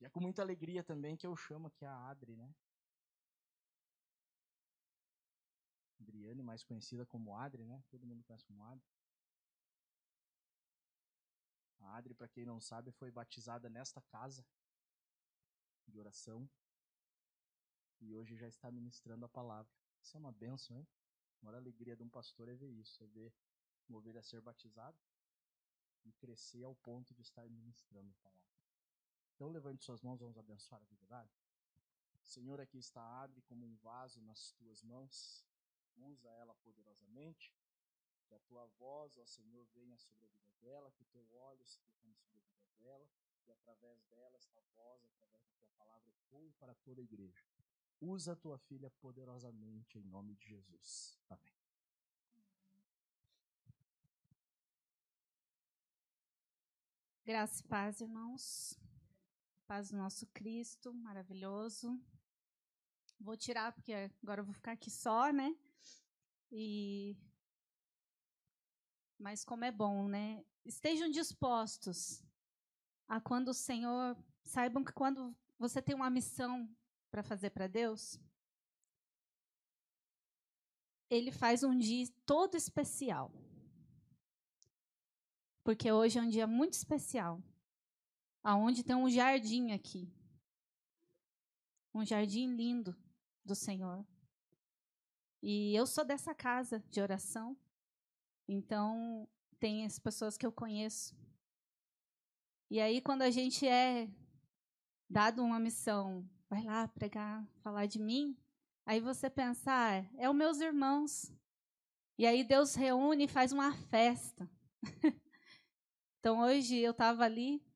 E 0.00 0.04
é 0.04 0.08
com 0.08 0.20
muita 0.20 0.42
alegria 0.42 0.82
também 0.82 1.16
que 1.16 1.26
eu 1.26 1.36
chamo 1.36 1.66
aqui 1.66 1.84
a 1.84 2.08
Adri, 2.08 2.36
né? 2.36 2.54
Adriane, 6.00 6.42
mais 6.42 6.62
conhecida 6.62 7.04
como 7.04 7.34
Adri, 7.34 7.64
né? 7.64 7.82
Todo 7.90 8.06
mundo 8.06 8.22
conhece 8.24 8.44
como 8.44 8.62
Adri. 8.64 8.86
A 11.80 11.96
Adri, 11.96 12.14
para 12.14 12.28
quem 12.28 12.44
não 12.44 12.60
sabe, 12.60 12.92
foi 12.92 13.10
batizada 13.10 13.68
nesta 13.68 14.00
casa 14.02 14.46
de 15.86 15.98
oração 15.98 16.48
e 18.00 18.14
hoje 18.14 18.36
já 18.36 18.46
está 18.46 18.70
ministrando 18.70 19.24
a 19.24 19.28
palavra. 19.28 19.72
Isso 20.00 20.16
é 20.16 20.20
uma 20.20 20.32
benção, 20.32 20.78
hein? 20.78 20.86
A 21.40 21.46
maior 21.46 21.58
alegria 21.58 21.96
de 21.96 22.02
um 22.02 22.08
pastor 22.08 22.48
é 22.48 22.54
ver 22.54 22.70
isso, 22.70 23.02
é 23.02 23.06
ver 23.06 23.32
uma 23.88 23.98
ovelha 23.98 24.22
ser 24.22 24.40
batizada 24.40 24.98
e 26.04 26.12
crescer 26.12 26.62
ao 26.62 26.74
ponto 26.76 27.14
de 27.14 27.22
estar 27.22 27.48
ministrando 27.48 28.10
a 28.10 28.22
palavra. 28.22 28.57
Então, 29.38 29.50
levante 29.50 29.84
suas 29.84 30.02
mãos, 30.02 30.18
vamos 30.18 30.36
abençoar 30.36 30.82
a 30.82 30.84
vida. 30.84 31.30
Senhor, 32.24 32.60
aqui 32.60 32.76
está 32.76 33.00
abre 33.22 33.40
como 33.42 33.64
um 33.64 33.76
vaso 33.76 34.20
nas 34.22 34.50
tuas 34.58 34.82
mãos. 34.82 35.46
Usa 35.96 36.28
ela 36.30 36.56
poderosamente. 36.56 37.54
Que 38.26 38.34
a 38.34 38.40
tua 38.40 38.66
voz, 38.80 39.16
ó 39.16 39.24
Senhor, 39.24 39.64
venha 39.72 39.96
sobre 39.96 40.24
a 40.26 40.28
vida 40.28 40.52
dela, 40.60 40.90
que 40.90 41.02
o 41.02 41.06
teu 41.06 41.24
olho 41.30 41.64
se 41.64 41.80
derrame 41.82 42.16
sobre 42.16 42.40
a 42.40 42.48
vida 42.48 42.68
dela, 42.80 43.08
e 43.46 43.52
através 43.52 44.02
dela, 44.06 44.36
esta 44.36 44.60
voz, 44.74 45.04
através 45.04 45.44
da 45.44 45.52
tua 45.52 45.68
palavra, 45.76 46.10
ecoe 46.10 46.50
para 46.54 46.74
toda 46.74 47.00
a 47.00 47.04
igreja. 47.04 47.46
Usa 48.00 48.32
a 48.32 48.36
tua 48.36 48.58
filha 48.58 48.90
poderosamente 48.90 50.00
em 50.00 50.02
nome 50.02 50.34
de 50.34 50.48
Jesus. 50.48 51.16
Amém. 51.30 51.54
Graça 57.24 57.62
e 57.62 57.68
paz, 57.68 58.00
irmãos. 58.00 58.87
Paz 59.68 59.90
do 59.90 59.98
nosso 59.98 60.26
Cristo, 60.28 60.94
maravilhoso. 60.94 62.00
Vou 63.20 63.36
tirar, 63.36 63.70
porque 63.70 63.92
agora 64.22 64.40
eu 64.40 64.44
vou 64.46 64.54
ficar 64.54 64.72
aqui 64.72 64.90
só, 64.90 65.30
né? 65.30 65.54
E. 66.50 67.14
Mas 69.18 69.44
como 69.44 69.66
é 69.66 69.70
bom, 69.70 70.08
né? 70.08 70.42
Estejam 70.64 71.10
dispostos 71.10 72.24
a 73.06 73.20
quando 73.20 73.48
o 73.48 73.54
Senhor. 73.54 74.16
Saibam 74.42 74.82
que 74.82 74.92
quando 74.92 75.36
você 75.58 75.82
tem 75.82 75.94
uma 75.94 76.08
missão 76.08 76.66
para 77.10 77.22
fazer 77.22 77.50
para 77.50 77.66
Deus, 77.66 78.18
Ele 81.10 81.30
faz 81.30 81.62
um 81.62 81.76
dia 81.76 82.06
todo 82.24 82.56
especial. 82.56 83.30
Porque 85.62 85.92
hoje 85.92 86.18
é 86.18 86.22
um 86.22 86.30
dia 86.30 86.46
muito 86.46 86.72
especial 86.72 87.42
aonde 88.48 88.82
tem 88.82 88.96
um 88.96 89.10
jardim 89.10 89.72
aqui. 89.72 90.10
Um 91.94 92.02
jardim 92.02 92.54
lindo 92.54 92.96
do 93.44 93.54
Senhor. 93.54 94.06
E 95.42 95.74
eu 95.74 95.86
sou 95.86 96.02
dessa 96.02 96.34
casa 96.34 96.82
de 96.88 96.98
oração. 96.98 97.54
Então, 98.48 99.28
tem 99.60 99.84
as 99.84 99.98
pessoas 99.98 100.38
que 100.38 100.46
eu 100.46 100.50
conheço. 100.50 101.14
E 102.70 102.80
aí, 102.80 103.02
quando 103.02 103.20
a 103.20 103.30
gente 103.30 103.68
é 103.68 104.08
dado 105.10 105.44
uma 105.44 105.60
missão, 105.60 106.26
vai 106.48 106.64
lá 106.64 106.88
pregar, 106.88 107.46
falar 107.62 107.84
de 107.84 107.98
mim, 107.98 108.34
aí 108.86 108.98
você 108.98 109.28
pensa, 109.28 109.70
ah, 109.70 109.96
é 110.16 110.26
os 110.26 110.34
meus 110.34 110.58
irmãos. 110.58 111.30
E 112.16 112.24
aí 112.24 112.42
Deus 112.42 112.74
reúne 112.74 113.24
e 113.24 113.28
faz 113.28 113.52
uma 113.52 113.74
festa. 113.74 114.50
então, 116.18 116.40
hoje 116.40 116.78
eu 116.78 116.92
estava 116.92 117.24
ali 117.24 117.67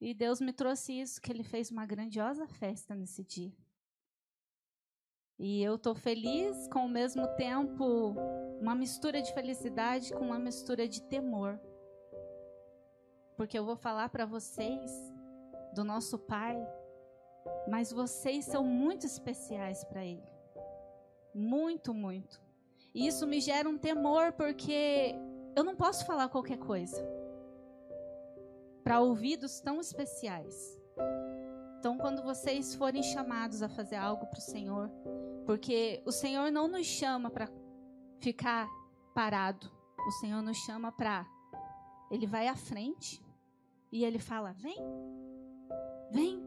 e 0.00 0.12
Deus 0.12 0.40
me 0.40 0.52
trouxe 0.52 0.92
isso, 1.00 1.20
que 1.20 1.32
Ele 1.32 1.42
fez 1.42 1.70
uma 1.70 1.86
grandiosa 1.86 2.46
festa 2.46 2.94
nesse 2.94 3.24
dia. 3.24 3.52
E 5.38 5.62
eu 5.62 5.76
estou 5.76 5.94
feliz, 5.94 6.68
com 6.68 6.80
o 6.80 6.88
mesmo 6.88 7.26
tempo, 7.36 8.14
uma 8.60 8.74
mistura 8.74 9.20
de 9.22 9.32
felicidade 9.32 10.12
com 10.12 10.24
uma 10.26 10.38
mistura 10.38 10.88
de 10.88 11.02
temor. 11.02 11.60
Porque 13.36 13.58
eu 13.58 13.64
vou 13.64 13.76
falar 13.76 14.08
para 14.08 14.24
vocês 14.24 14.90
do 15.74 15.84
nosso 15.84 16.18
Pai, 16.18 16.56
mas 17.68 17.92
vocês 17.92 18.44
são 18.44 18.64
muito 18.64 19.04
especiais 19.04 19.84
para 19.84 20.04
Ele. 20.04 20.24
Muito, 21.34 21.92
muito. 21.92 22.42
E 22.94 23.06
isso 23.06 23.26
me 23.26 23.40
gera 23.40 23.68
um 23.68 23.76
temor, 23.76 24.32
porque 24.32 25.14
eu 25.54 25.62
não 25.62 25.76
posso 25.76 26.06
falar 26.06 26.30
qualquer 26.30 26.58
coisa 26.58 27.25
para 28.86 29.00
ouvidos 29.00 29.58
tão 29.58 29.80
especiais. 29.80 30.80
Então, 31.76 31.98
quando 31.98 32.22
vocês 32.22 32.72
forem 32.76 33.02
chamados 33.02 33.60
a 33.60 33.68
fazer 33.68 33.96
algo 33.96 34.26
para 34.28 34.38
o 34.38 34.40
Senhor, 34.42 34.88
porque 35.44 36.00
o 36.06 36.12
Senhor 36.12 36.52
não 36.52 36.68
nos 36.68 36.86
chama 36.86 37.28
para 37.28 37.48
ficar 38.20 38.68
parado, 39.12 39.68
o 40.06 40.10
Senhor 40.12 40.40
nos 40.40 40.56
chama 40.58 40.92
para. 40.92 41.26
Ele 42.12 42.28
vai 42.28 42.46
à 42.46 42.54
frente 42.54 43.20
e 43.90 44.04
ele 44.04 44.20
fala: 44.20 44.52
vem, 44.52 44.78
vem. 46.12 46.40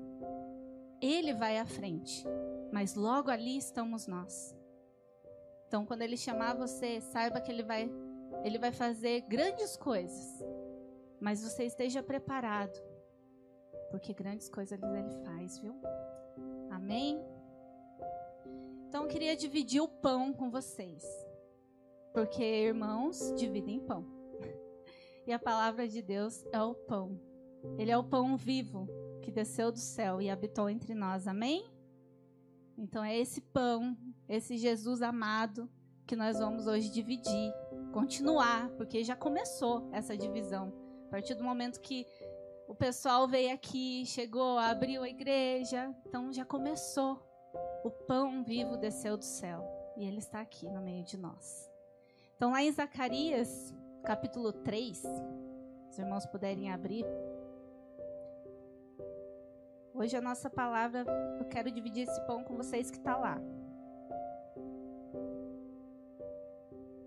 Ele 1.01 1.33
vai 1.33 1.57
à 1.57 1.65
frente, 1.65 2.25
mas 2.71 2.95
logo 2.95 3.29
ali 3.29 3.57
estamos 3.57 4.07
nós. 4.07 4.55
Então, 5.67 5.85
quando 5.85 6.03
ele 6.03 6.15
chamar 6.15 6.55
você, 6.55 7.01
saiba 7.01 7.41
que 7.41 7.51
ele 7.51 7.63
vai, 7.63 7.91
ele 8.45 8.57
vai 8.57 8.71
fazer 8.71 9.25
grandes 9.27 9.75
coisas. 9.75 10.41
Mas 11.19 11.43
você 11.43 11.65
esteja 11.65 12.01
preparado, 12.01 12.79
porque 13.91 14.13
grandes 14.13 14.49
coisas 14.49 14.81
ele 14.81 15.23
faz, 15.25 15.59
viu? 15.59 15.75
Amém? 16.69 17.19
Então 18.87 19.03
eu 19.03 19.09
queria 19.09 19.35
dividir 19.35 19.81
o 19.81 19.87
pão 19.87 20.33
com 20.33 20.49
vocês. 20.49 21.03
Porque 22.13 22.43
irmãos 22.43 23.33
dividem 23.37 23.79
pão. 23.79 24.05
E 25.27 25.31
a 25.31 25.37
palavra 25.37 25.87
de 25.87 26.01
Deus 26.01 26.43
é 26.51 26.59
o 26.59 26.73
pão. 26.73 27.19
Ele 27.77 27.91
é 27.91 27.97
o 27.97 28.03
pão 28.03 28.35
vivo 28.35 28.87
que 29.21 29.29
desceu 29.29 29.71
do 29.71 29.77
céu 29.77 30.19
e 30.19 30.27
habitou 30.27 30.67
entre 30.67 30.95
nós. 30.95 31.27
Amém? 31.27 31.69
Então 32.75 33.03
é 33.03 33.15
esse 33.15 33.41
pão, 33.41 33.95
esse 34.27 34.57
Jesus 34.57 35.03
amado 35.03 35.69
que 36.07 36.15
nós 36.15 36.39
vamos 36.39 36.65
hoje 36.65 36.89
dividir, 36.89 37.53
continuar, 37.93 38.69
porque 38.71 39.03
já 39.03 39.15
começou 39.15 39.87
essa 39.91 40.17
divisão. 40.17 40.73
A 41.09 41.11
partir 41.11 41.33
do 41.33 41.43
momento 41.43 41.81
que 41.81 42.05
o 42.67 42.75
pessoal 42.75 43.27
veio 43.27 43.51
aqui, 43.51 44.05
chegou, 44.05 44.59
abriu 44.59 45.01
a 45.01 45.09
igreja, 45.09 45.91
então 46.05 46.31
já 46.31 46.45
começou. 46.45 47.19
O 47.83 47.89
pão 47.89 48.43
vivo 48.43 48.77
desceu 48.77 49.17
do 49.17 49.25
céu 49.25 49.67
e 49.97 50.05
ele 50.05 50.19
está 50.19 50.39
aqui 50.39 50.69
no 50.69 50.79
meio 50.79 51.03
de 51.03 51.17
nós. 51.17 51.67
Então, 52.35 52.51
lá 52.51 52.61
em 52.61 52.71
Zacarias, 52.71 53.73
capítulo 54.03 54.53
3, 54.53 54.99
se 54.99 55.07
os 55.89 55.97
irmãos 55.97 56.27
puderem 56.27 56.71
abrir. 56.71 57.07
Hoje 59.91 60.15
a 60.15 60.21
nossa 60.21 60.47
palavra, 60.47 61.07
eu 61.39 61.45
quero 61.45 61.71
dividir 61.71 62.03
esse 62.07 62.21
pão 62.27 62.43
com 62.43 62.55
vocês 62.55 62.91
que 62.91 62.97
está 62.97 63.17
lá. 63.17 63.41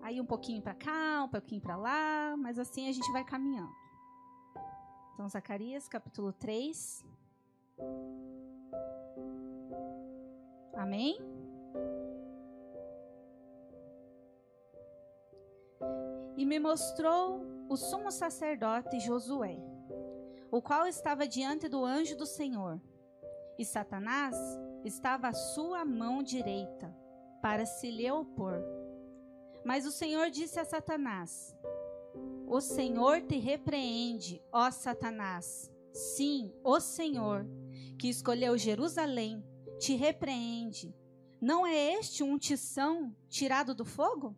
Aí 0.01 0.19
um 0.19 0.25
pouquinho 0.25 0.61
para 0.61 0.75
cá, 0.75 1.23
um 1.23 1.29
pouquinho 1.29 1.61
para 1.61 1.77
lá, 1.77 2.35
mas 2.37 2.59
assim 2.59 2.89
a 2.89 2.91
gente 2.91 3.09
vai 3.13 3.23
caminhando. 3.23 3.82
Então, 5.13 5.29
Zacarias 5.29 5.87
capítulo 5.87 6.33
3. 6.33 7.05
Amém? 10.75 11.19
E 16.35 16.43
me 16.45 16.59
mostrou 16.59 17.45
o 17.69 17.77
sumo 17.77 18.11
sacerdote 18.11 18.99
Josué, 18.99 19.57
o 20.49 20.59
qual 20.61 20.87
estava 20.87 21.27
diante 21.27 21.69
do 21.69 21.85
anjo 21.85 22.17
do 22.17 22.25
Senhor, 22.25 22.81
e 23.57 23.63
Satanás 23.63 24.35
estava 24.83 25.27
à 25.27 25.33
sua 25.33 25.85
mão 25.85 26.23
direita, 26.23 26.91
para 27.39 27.67
se 27.67 27.91
lhe 27.91 28.09
opor. 28.09 28.55
Mas 29.63 29.85
o 29.85 29.91
Senhor 29.91 30.31
disse 30.31 30.59
a 30.59 30.65
Satanás: 30.65 31.55
o 32.53 32.61
Senhor 32.61 33.19
te 33.23 33.39
repreende, 33.39 34.39
ó 34.51 34.69
Satanás. 34.69 35.71
Sim, 35.91 36.53
o 36.63 36.79
Senhor, 36.79 37.47
que 37.97 38.07
escolheu 38.07 38.55
Jerusalém, 38.59 39.43
te 39.79 39.95
repreende. 39.95 40.95
Não 41.41 41.65
é 41.65 41.93
este 41.93 42.21
um 42.21 42.37
tição 42.37 43.11
tirado 43.27 43.73
do 43.73 43.83
fogo? 43.83 44.37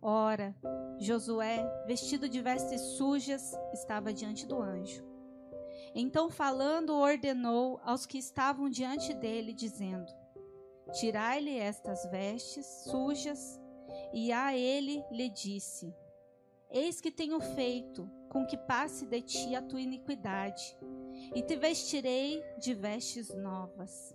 Ora, 0.00 0.54
Josué, 1.00 1.66
vestido 1.88 2.28
de 2.28 2.40
vestes 2.40 2.80
sujas, 2.96 3.52
estava 3.72 4.12
diante 4.12 4.46
do 4.46 4.62
anjo. 4.62 5.04
Então, 5.92 6.30
falando, 6.30 6.94
ordenou 6.94 7.80
aos 7.82 8.06
que 8.06 8.16
estavam 8.16 8.70
diante 8.70 9.12
dele, 9.12 9.52
dizendo: 9.52 10.06
Tirai-lhe 10.92 11.58
estas 11.58 12.08
vestes 12.08 12.64
sujas. 12.84 13.60
E 14.12 14.30
a 14.30 14.56
ele 14.56 15.04
lhe 15.10 15.28
disse: 15.28 15.92
Eis 16.74 17.00
que 17.00 17.12
tenho 17.12 17.38
feito 17.38 18.10
com 18.28 18.44
que 18.44 18.56
passe 18.56 19.06
de 19.06 19.22
ti 19.22 19.54
a 19.54 19.62
tua 19.62 19.80
iniquidade, 19.80 20.76
e 21.32 21.40
te 21.40 21.54
vestirei 21.54 22.42
de 22.58 22.74
vestes 22.74 23.32
novas. 23.32 24.12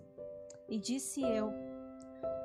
E 0.67 0.77
disse 0.77 1.21
eu: 1.21 1.53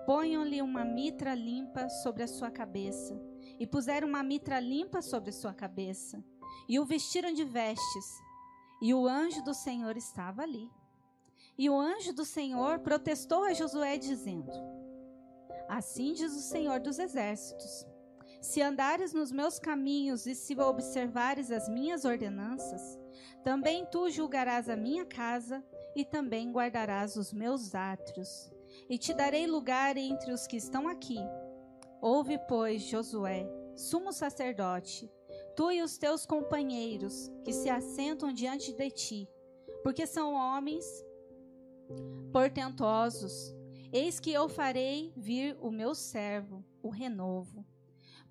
Ponham-lhe 0.06 0.62
uma 0.62 0.84
mitra 0.84 1.34
limpa 1.34 1.88
sobre 1.88 2.22
a 2.22 2.28
sua 2.28 2.48
cabeça. 2.48 3.20
E 3.58 3.66
puseram 3.66 4.06
uma 4.06 4.22
mitra 4.22 4.60
limpa 4.60 5.02
sobre 5.02 5.30
a 5.30 5.32
sua 5.32 5.52
cabeça. 5.52 6.22
E 6.68 6.78
o 6.78 6.84
vestiram 6.84 7.32
de 7.32 7.42
vestes. 7.42 8.22
E 8.80 8.94
o 8.94 9.08
anjo 9.08 9.42
do 9.42 9.52
Senhor 9.52 9.96
estava 9.96 10.42
ali. 10.42 10.70
E 11.58 11.68
o 11.68 11.76
anjo 11.76 12.12
do 12.12 12.24
Senhor 12.24 12.78
protestou 12.78 13.42
a 13.42 13.52
Josué, 13.52 13.98
dizendo: 13.98 14.52
Assim 15.68 16.12
diz 16.12 16.32
o 16.32 16.40
Senhor 16.40 16.78
dos 16.78 17.00
exércitos: 17.00 17.84
Se 18.44 18.60
andares 18.60 19.14
nos 19.14 19.32
meus 19.32 19.58
caminhos 19.58 20.26
e 20.26 20.34
se 20.34 20.54
observares 20.60 21.50
as 21.50 21.66
minhas 21.66 22.04
ordenanças, 22.04 23.00
também 23.42 23.86
tu 23.86 24.10
julgarás 24.10 24.68
a 24.68 24.76
minha 24.76 25.06
casa 25.06 25.64
e 25.96 26.04
também 26.04 26.52
guardarás 26.52 27.16
os 27.16 27.32
meus 27.32 27.74
átrios 27.74 28.52
e 28.86 28.98
te 28.98 29.14
darei 29.14 29.46
lugar 29.46 29.96
entre 29.96 30.30
os 30.30 30.46
que 30.46 30.58
estão 30.58 30.86
aqui. 30.86 31.16
Ouve, 32.02 32.38
pois, 32.46 32.82
Josué, 32.82 33.48
sumo 33.74 34.12
sacerdote, 34.12 35.10
tu 35.56 35.72
e 35.72 35.80
os 35.80 35.96
teus 35.96 36.26
companheiros 36.26 37.32
que 37.46 37.52
se 37.52 37.70
assentam 37.70 38.30
diante 38.30 38.74
de 38.74 38.90
ti, 38.90 39.28
porque 39.82 40.06
são 40.06 40.34
homens 40.34 40.84
portentosos. 42.30 43.56
Eis 43.90 44.20
que 44.20 44.30
eu 44.30 44.50
farei 44.50 45.14
vir 45.16 45.56
o 45.62 45.70
meu 45.70 45.94
servo, 45.94 46.62
o 46.82 46.90
renovo. 46.90 47.64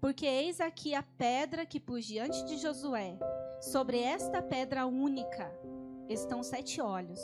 Porque 0.04 0.26
eis 0.26 0.60
aqui 0.60 0.94
a 0.94 1.02
pedra 1.02 1.66
que 1.66 1.80
pus 1.80 2.04
diante 2.04 2.44
de 2.44 2.58
Josué. 2.58 3.18
Sobre 3.62 4.02
esta 4.02 4.42
pedra 4.42 4.86
única 4.86 5.50
estão 6.10 6.44
sete 6.44 6.82
olhos 6.82 7.22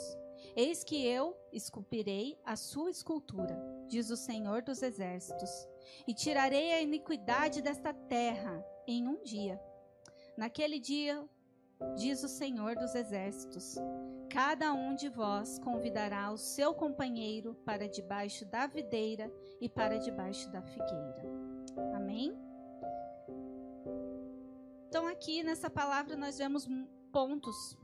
Eis 0.56 0.82
que 0.82 1.06
eu 1.06 1.36
esculpirei 1.52 2.38
a 2.44 2.56
sua 2.56 2.90
escultura, 2.90 3.56
diz 3.88 4.10
o 4.10 4.16
Senhor 4.16 4.62
dos 4.62 4.82
Exércitos, 4.82 5.68
e 6.06 6.14
tirarei 6.14 6.72
a 6.72 6.80
iniquidade 6.80 7.62
desta 7.62 7.92
terra 7.92 8.64
em 8.86 9.06
um 9.06 9.22
dia. 9.22 9.60
Naquele 10.36 10.80
dia, 10.80 11.24
diz 11.96 12.22
o 12.24 12.28
Senhor 12.28 12.76
dos 12.76 12.94
Exércitos, 12.94 13.76
cada 14.28 14.72
um 14.72 14.94
de 14.94 15.08
vós 15.08 15.58
convidará 15.58 16.30
o 16.32 16.38
seu 16.38 16.74
companheiro 16.74 17.54
para 17.64 17.88
debaixo 17.88 18.44
da 18.46 18.66
videira 18.66 19.32
e 19.60 19.68
para 19.68 19.98
debaixo 19.98 20.50
da 20.50 20.62
figueira. 20.62 21.22
Amém? 21.94 22.49
Então, 24.90 25.06
aqui 25.06 25.44
nessa 25.44 25.70
palavra, 25.70 26.16
nós 26.16 26.36
vemos 26.36 26.68
pontos 27.12 27.78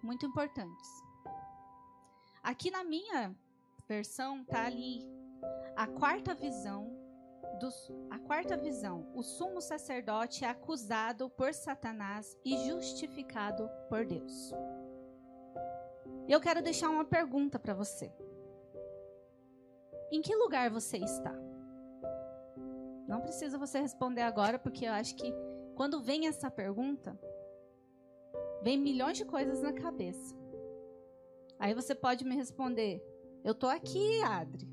muito 0.00 0.24
importantes. 0.24 0.88
Aqui 2.40 2.70
na 2.70 2.84
minha 2.84 3.34
versão 3.88 4.44
tá 4.44 4.64
ali 4.64 5.04
a 5.74 5.88
quarta 5.88 6.36
visão 6.36 6.88
dos, 7.58 7.90
a 8.10 8.18
quarta 8.20 8.56
visão, 8.56 9.10
o 9.12 9.24
sumo 9.24 9.60
sacerdote 9.60 10.44
é 10.44 10.48
acusado 10.50 11.28
por 11.30 11.52
Satanás 11.52 12.38
e 12.44 12.56
justificado 12.58 13.68
por 13.88 14.06
Deus. 14.06 14.52
Eu 16.28 16.40
quero 16.40 16.62
deixar 16.62 16.90
uma 16.90 17.04
pergunta 17.04 17.58
para 17.58 17.74
você. 17.74 18.12
Em 20.12 20.22
que 20.22 20.32
lugar 20.36 20.70
você 20.70 20.98
está? 20.98 21.34
Não 23.08 23.20
precisa 23.20 23.58
você 23.58 23.80
responder 23.80 24.22
agora, 24.22 24.60
porque 24.60 24.84
eu 24.86 24.92
acho 24.92 25.16
que 25.16 25.34
quando 25.82 26.00
vem 26.00 26.28
essa 26.28 26.48
pergunta, 26.48 27.18
vem 28.62 28.78
milhões 28.78 29.18
de 29.18 29.24
coisas 29.24 29.60
na 29.60 29.72
cabeça. 29.72 30.32
Aí 31.58 31.74
você 31.74 31.92
pode 31.92 32.24
me 32.24 32.36
responder: 32.36 33.04
Eu 33.42 33.52
tô 33.52 33.66
aqui, 33.66 34.22
Adri. 34.22 34.68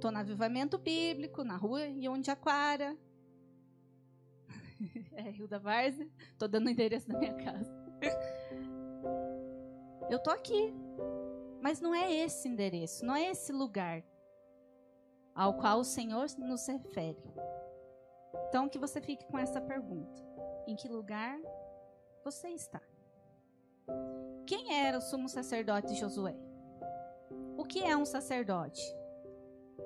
Tô 0.00 0.10
no 0.10 0.18
avivamento 0.18 0.76
bíblico, 0.78 1.44
na 1.44 1.56
rua 1.56 1.82
Aquara. 2.28 2.96
é, 5.14 5.30
Rio 5.30 5.46
da 5.46 5.60
Várzea. 5.60 6.10
Tô 6.36 6.48
dando 6.48 6.66
o 6.66 6.70
endereço 6.70 7.06
da 7.06 7.16
minha 7.16 7.34
casa. 7.34 7.72
Eu 10.10 10.18
tô 10.18 10.30
aqui. 10.30 10.74
Mas 11.60 11.80
não 11.80 11.94
é 11.94 12.12
esse 12.12 12.48
endereço, 12.48 13.06
não 13.06 13.14
é 13.14 13.30
esse 13.30 13.52
lugar 13.52 14.02
ao 15.36 15.54
qual 15.54 15.78
o 15.78 15.84
Senhor 15.84 16.26
nos 16.36 16.66
refere. 16.66 17.22
Então, 18.48 18.68
que 18.68 18.78
você 18.78 19.00
fique 19.00 19.24
com 19.26 19.38
essa 19.38 19.60
pergunta: 19.60 20.31
Em 20.66 20.76
que 20.76 20.88
lugar 20.88 21.38
você 22.24 22.48
está? 22.50 22.80
Quem 24.46 24.74
era 24.74 24.98
o 24.98 25.00
sumo 25.00 25.28
sacerdote 25.28 25.94
Josué? 25.94 26.36
O 27.56 27.64
que 27.64 27.82
é 27.82 27.96
um 27.96 28.04
sacerdote? 28.04 28.82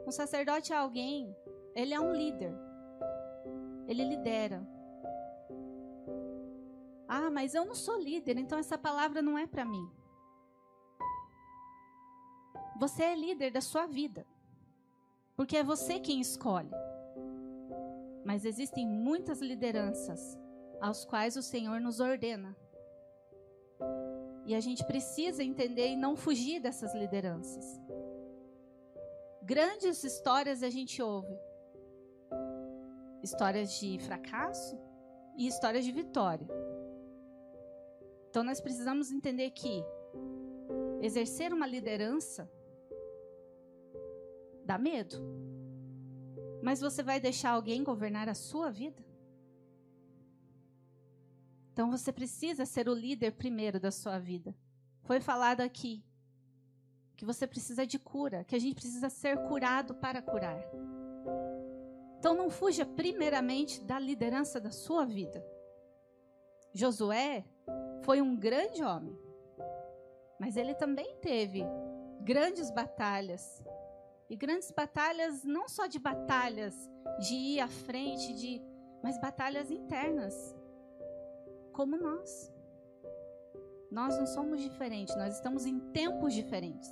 Um 0.06 0.11
sacerdote 0.11 0.73
é 0.73 0.76
alguém, 0.76 1.34
ele 1.75 1.94
é 1.94 2.00
um 2.00 2.12
líder. 2.12 2.55
Ele 3.88 4.05
lidera. 4.05 4.67
Ah, 7.08 7.31
mas 7.31 7.55
eu 7.55 7.64
não 7.64 7.75
sou 7.75 7.99
líder, 7.99 8.37
então 8.37 8.58
essa 8.58 8.76
palavra 8.76 9.23
não 9.23 9.38
é 9.38 9.46
para 9.46 9.64
mim. 9.64 9.90
Você 12.78 13.02
é 13.02 13.14
líder 13.14 13.50
da 13.50 13.61
sua 13.61 13.87
vida. 13.87 14.26
Porque 15.34 15.56
é 15.56 15.64
você 15.64 15.99
quem 16.00 16.20
escolhe. 16.20 16.70
Mas 18.25 18.44
existem 18.44 18.87
muitas 18.87 19.40
lideranças 19.40 20.38
aos 20.81 21.05
quais 21.05 21.37
o 21.37 21.43
Senhor 21.43 21.81
nos 21.81 22.00
ordena. 22.00 22.56
E 24.44 24.55
a 24.55 24.61
gente 24.61 24.84
precisa 24.84 25.43
entender 25.43 25.88
e 25.88 25.96
não 25.96 26.17
fugir 26.17 26.61
dessas 26.61 26.94
lideranças. 26.94 27.64
Grandes 29.43 30.02
histórias 30.05 30.62
a 30.62 30.70
gente 30.70 31.02
ouve. 31.02 31.37
Histórias 33.23 33.78
de 33.78 33.99
fracasso 33.99 34.78
e 35.37 35.47
histórias 35.47 35.85
de 35.85 35.92
vitória. 35.92 36.47
Então 38.30 38.45
nós 38.45 38.61
precisamos 38.61 39.11
entender 39.11 39.50
que 39.50 39.85
exercer 41.00 41.52
uma 41.52 41.66
liderança 41.66 42.50
dá 44.64 44.76
medo. 44.78 45.16
Mas 46.62 46.80
você 46.80 47.02
vai 47.02 47.21
deixar 47.21 47.50
alguém 47.50 47.85
governar 47.85 48.28
a 48.28 48.35
sua 48.35 48.71
vida? 48.71 49.02
Então 51.76 51.90
você 51.90 52.11
precisa 52.11 52.64
ser 52.64 52.88
o 52.88 52.95
líder 52.95 53.33
primeiro 53.33 53.78
da 53.78 53.90
sua 53.90 54.18
vida. 54.18 54.56
Foi 55.02 55.21
falado 55.21 55.61
aqui 55.61 56.02
que 57.14 57.23
você 57.23 57.47
precisa 57.47 57.87
de 57.87 57.99
cura, 57.99 58.45
que 58.45 58.56
a 58.56 58.59
gente 58.59 58.76
precisa 58.76 59.11
ser 59.11 59.37
curado 59.42 59.95
para 59.95 60.23
curar. 60.23 60.59
Então 62.18 62.35
não 62.35 62.49
fuja 62.49 62.87
primeiramente 62.87 63.85
da 63.85 63.99
liderança 63.99 64.59
da 64.59 64.71
sua 64.71 65.04
vida. 65.04 65.45
Josué 66.73 67.45
foi 68.04 68.23
um 68.23 68.35
grande 68.35 68.83
homem, 68.83 69.14
mas 70.40 70.56
ele 70.56 70.75
também 70.75 71.14
teve 71.16 71.62
grandes 72.23 72.71
batalhas. 72.71 73.62
E 74.30 74.35
grandes 74.35 74.71
batalhas 74.71 75.45
não 75.45 75.68
só 75.68 75.87
de 75.87 75.99
batalhas 75.99 76.75
de 77.21 77.35
ir 77.35 77.61
à 77.61 77.68
frente, 77.68 78.33
de 78.33 78.62
mas 79.02 79.21
batalhas 79.21 79.71
internas 79.71 80.56
como 81.76 81.99
nós. 81.99 82.50
Nós 83.90 84.18
não 84.18 84.26
somos 84.26 84.61
diferentes, 84.62 85.14
nós 85.14 85.35
estamos 85.35 85.66
em 85.66 85.78
tempos 85.92 86.33
diferentes. 86.33 86.90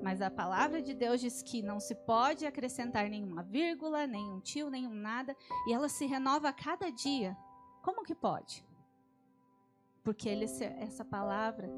Mas 0.00 0.20
a 0.20 0.30
palavra 0.30 0.82
de 0.82 0.92
Deus 0.92 1.20
diz 1.20 1.40
que 1.40 1.62
não 1.62 1.78
se 1.80 1.94
pode 1.94 2.44
acrescentar 2.44 3.08
nenhuma 3.08 3.42
vírgula, 3.42 4.06
nenhum 4.06 4.40
tio, 4.40 4.70
nenhum 4.70 4.92
nada, 4.92 5.34
e 5.66 5.72
ela 5.72 5.88
se 5.88 6.04
renova 6.04 6.48
a 6.48 6.52
cada 6.52 6.90
dia. 6.90 7.36
Como 7.82 8.02
que 8.02 8.14
pode? 8.14 8.66
Porque 10.02 10.28
ele, 10.28 10.44
essa 10.44 11.04
palavra 11.04 11.70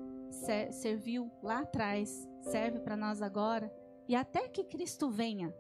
serviu 0.73 1.31
lá 1.43 1.61
atrás, 1.61 2.29
serve 2.41 2.81
para 2.81 2.97
nós 2.97 3.21
agora, 3.23 3.73
e 4.09 4.17
até 4.17 4.49
que 4.49 4.65
Cristo 4.65 5.11
venha, 5.11 5.55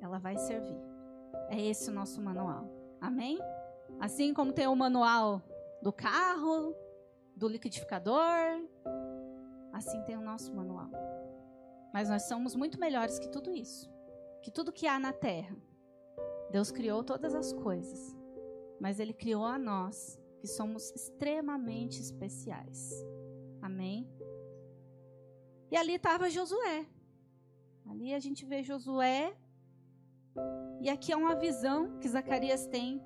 ela 0.00 0.18
vai 0.18 0.36
servir. 0.36 0.80
É 1.48 1.60
esse 1.60 1.90
o 1.90 1.94
nosso 1.94 2.20
manual. 2.22 2.68
Amém? 3.00 3.38
Assim 4.00 4.32
como 4.32 4.52
tem 4.52 4.66
o 4.66 4.74
manual 4.74 5.42
do 5.82 5.92
carro, 5.92 6.74
do 7.36 7.48
liquidificador. 7.48 8.66
Assim 9.72 10.02
tem 10.04 10.16
o 10.16 10.22
nosso 10.22 10.54
manual. 10.54 10.90
Mas 11.92 12.08
nós 12.08 12.22
somos 12.22 12.54
muito 12.54 12.78
melhores 12.78 13.18
que 13.18 13.28
tudo 13.28 13.54
isso. 13.54 13.90
Que 14.42 14.50
tudo 14.50 14.72
que 14.72 14.86
há 14.86 14.98
na 14.98 15.12
terra. 15.12 15.56
Deus 16.50 16.70
criou 16.70 17.02
todas 17.02 17.34
as 17.34 17.52
coisas. 17.52 18.16
Mas 18.80 19.00
Ele 19.00 19.12
criou 19.12 19.44
a 19.44 19.58
nós, 19.58 20.20
que 20.40 20.46
somos 20.46 20.90
extremamente 20.92 22.00
especiais. 22.00 23.04
Amém? 23.60 24.08
E 25.70 25.76
ali 25.76 25.94
estava 25.94 26.30
Josué. 26.30 26.86
Ali 27.86 28.14
a 28.14 28.18
gente 28.20 28.44
vê 28.44 28.62
Josué. 28.62 29.36
E 30.80 30.88
aqui 30.88 31.12
é 31.12 31.16
uma 31.16 31.34
visão 31.34 31.98
que 31.98 32.08
Zacarias 32.08 32.66
tem 32.66 33.02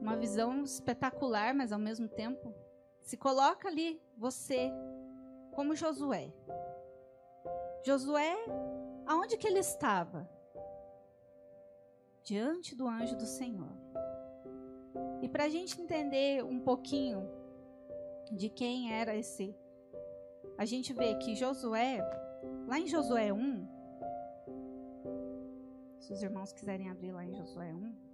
uma 0.00 0.16
visão 0.16 0.64
espetacular, 0.64 1.54
mas 1.54 1.72
ao 1.72 1.78
mesmo 1.78 2.08
tempo 2.08 2.54
se 3.00 3.16
coloca 3.16 3.68
ali 3.68 4.00
você 4.16 4.70
como 5.52 5.76
Josué. 5.76 6.32
Josué, 7.84 8.36
aonde 9.06 9.36
que 9.36 9.46
ele 9.46 9.58
estava? 9.58 10.28
Diante 12.22 12.74
do 12.74 12.86
anjo 12.86 13.16
do 13.16 13.26
Senhor. 13.26 13.72
E 15.22 15.28
para 15.28 15.44
a 15.44 15.48
gente 15.48 15.80
entender 15.80 16.44
um 16.44 16.60
pouquinho 16.60 17.28
de 18.32 18.48
quem 18.48 18.92
era 18.92 19.16
esse, 19.16 19.54
a 20.56 20.64
gente 20.64 20.92
vê 20.92 21.14
que 21.16 21.34
Josué, 21.34 21.98
lá 22.66 22.78
em 22.78 22.86
Josué 22.86 23.32
1, 23.32 23.68
se 25.98 26.12
os 26.12 26.22
irmãos 26.22 26.52
quiserem 26.52 26.90
abrir 26.90 27.12
lá 27.12 27.24
em 27.24 27.34
Josué 27.34 27.72
1, 27.72 28.09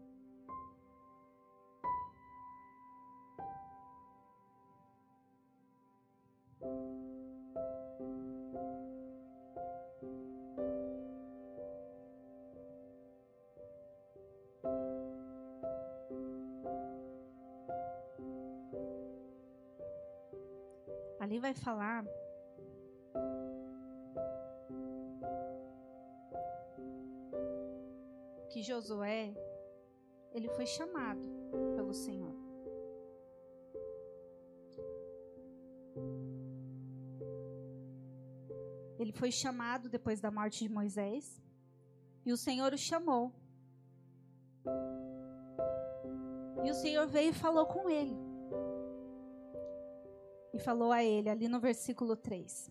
Ali 21.19 21.41
vai 21.41 21.55
falar 21.55 22.05
que 28.49 28.63
Josué 28.63 29.35
ele 30.33 30.49
foi 30.51 30.67
chamado 30.67 31.29
Ele 39.07 39.13
foi 39.13 39.31
chamado 39.31 39.89
depois 39.89 40.21
da 40.21 40.33
morte 40.33 40.65
de 40.65 40.69
Moisés. 40.69 41.41
E 42.25 42.33
o 42.33 42.37
Senhor 42.37 42.73
o 42.75 42.77
chamou. 42.77 43.33
E 46.65 46.69
o 46.69 46.75
Senhor 46.75 47.07
veio 47.07 47.31
e 47.31 47.33
falou 47.33 47.67
com 47.67 47.89
ele. 47.89 48.17
E 50.53 50.59
falou 50.59 50.91
a 50.91 51.05
ele, 51.05 51.29
ali 51.29 51.47
no 51.47 51.61
versículo 51.61 52.17
3: 52.17 52.69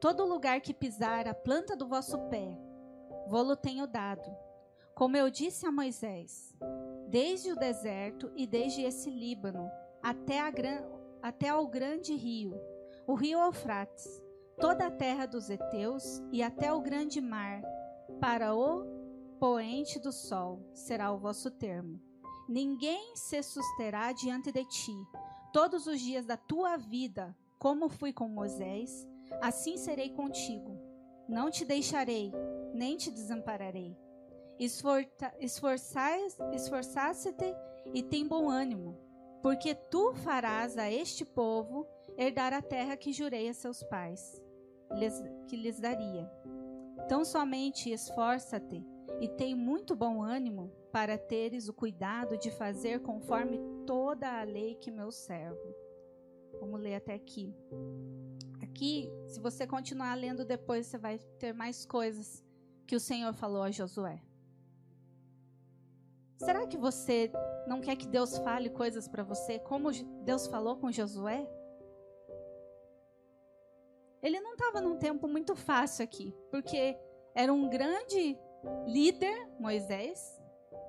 Todo 0.00 0.26
lugar 0.26 0.60
que 0.60 0.74
pisar 0.74 1.28
a 1.28 1.34
planta 1.34 1.76
do 1.76 1.86
vosso 1.86 2.18
pé, 2.28 2.58
vou-lo 3.28 3.54
tenho 3.54 3.86
dado, 3.86 4.28
como 4.92 5.16
eu 5.16 5.30
disse 5.30 5.64
a 5.66 5.70
Moisés, 5.70 6.52
desde 7.08 7.52
o 7.52 7.56
deserto 7.56 8.32
e 8.34 8.44
desde 8.44 8.82
esse 8.82 9.08
Líbano 9.08 9.70
até, 10.02 10.50
gran, 10.50 10.82
até 11.22 11.50
ao 11.50 11.64
grande 11.68 12.12
rio, 12.16 12.60
o 13.06 13.14
rio 13.14 13.38
Eufrates, 13.38 14.20
toda 14.60 14.86
a 14.86 14.90
terra 14.90 15.26
dos 15.26 15.48
heteus 15.48 16.20
e 16.32 16.42
até 16.42 16.72
o 16.72 16.80
grande 16.80 17.20
mar, 17.20 17.62
para 18.20 18.54
o 18.54 18.84
poente 19.38 20.00
do 20.00 20.10
sol 20.10 20.60
será 20.72 21.12
o 21.12 21.18
vosso 21.18 21.50
termo. 21.50 22.00
Ninguém 22.48 23.14
se 23.16 23.42
susterá 23.42 24.12
diante 24.12 24.50
de 24.50 24.64
ti, 24.64 24.96
todos 25.52 25.86
os 25.86 26.00
dias 26.00 26.26
da 26.26 26.36
tua 26.36 26.76
vida, 26.76 27.36
como 27.58 27.88
fui 27.88 28.12
com 28.12 28.28
Moisés, 28.28 29.08
assim 29.40 29.76
serei 29.76 30.10
contigo. 30.10 30.76
Não 31.28 31.50
te 31.50 31.64
deixarei, 31.64 32.32
nem 32.72 32.96
te 32.96 33.10
desampararei. 33.10 33.96
Esforçaste-te 34.58 37.54
e 37.92 38.02
tem 38.02 38.26
bom 38.26 38.48
ânimo, 38.48 38.98
porque 39.42 39.74
tu 39.74 40.14
farás 40.14 40.78
a 40.78 40.90
este 40.90 41.24
povo 41.24 41.86
herdar 42.16 42.52
a 42.52 42.62
terra 42.62 42.96
que 42.96 43.12
jurei 43.12 43.48
a 43.48 43.54
seus 43.54 43.82
pais, 43.82 44.42
que 45.48 45.56
lhes 45.56 45.78
daria. 45.78 46.30
Tão 47.08 47.24
somente 47.24 47.90
esforça-te 47.92 48.84
e 49.20 49.28
tem 49.28 49.54
muito 49.54 49.94
bom 49.94 50.22
ânimo 50.22 50.72
para 50.90 51.18
teres 51.18 51.68
o 51.68 51.74
cuidado 51.74 52.36
de 52.36 52.50
fazer 52.50 53.00
conforme 53.00 53.60
toda 53.86 54.40
a 54.40 54.44
lei 54.44 54.74
que 54.76 54.90
meu 54.90 55.12
servo. 55.12 55.74
Vamos 56.58 56.80
ler 56.80 56.96
até 56.96 57.14
aqui. 57.14 57.54
Aqui, 58.62 59.10
se 59.26 59.38
você 59.38 59.66
continuar 59.66 60.14
lendo 60.14 60.44
depois, 60.44 60.86
você 60.86 60.98
vai 60.98 61.18
ter 61.38 61.52
mais 61.52 61.84
coisas 61.84 62.42
que 62.86 62.96
o 62.96 63.00
Senhor 63.00 63.32
falou 63.34 63.62
a 63.62 63.70
Josué. 63.70 64.22
Será 66.38 66.66
que 66.66 66.76
você 66.76 67.30
não 67.66 67.80
quer 67.80 67.96
que 67.96 68.06
Deus 68.06 68.36
fale 68.38 68.68
coisas 68.70 69.08
para 69.08 69.22
você 69.22 69.58
como 69.58 69.90
Deus 70.24 70.46
falou 70.46 70.76
com 70.76 70.92
Josué? 70.92 71.48
Ele 74.22 74.40
não 74.40 74.52
estava 74.52 74.80
num 74.80 74.96
tempo 74.96 75.28
muito 75.28 75.54
fácil 75.54 76.04
aqui, 76.04 76.34
porque 76.50 76.96
era 77.34 77.52
um 77.52 77.68
grande 77.68 78.38
líder, 78.86 79.48
Moisés, 79.58 80.40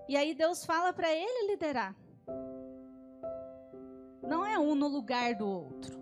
e 0.08 0.16
aí 0.16 0.34
Deus 0.34 0.66
fala 0.66 0.94
para 0.94 1.12
ele 1.12 1.52
liderar. 1.52 1.96
Não 4.24 4.46
é 4.46 4.58
um 4.58 4.76
no 4.76 4.88
lugar 4.88 5.36
do 5.36 5.48
outro, 5.48 6.00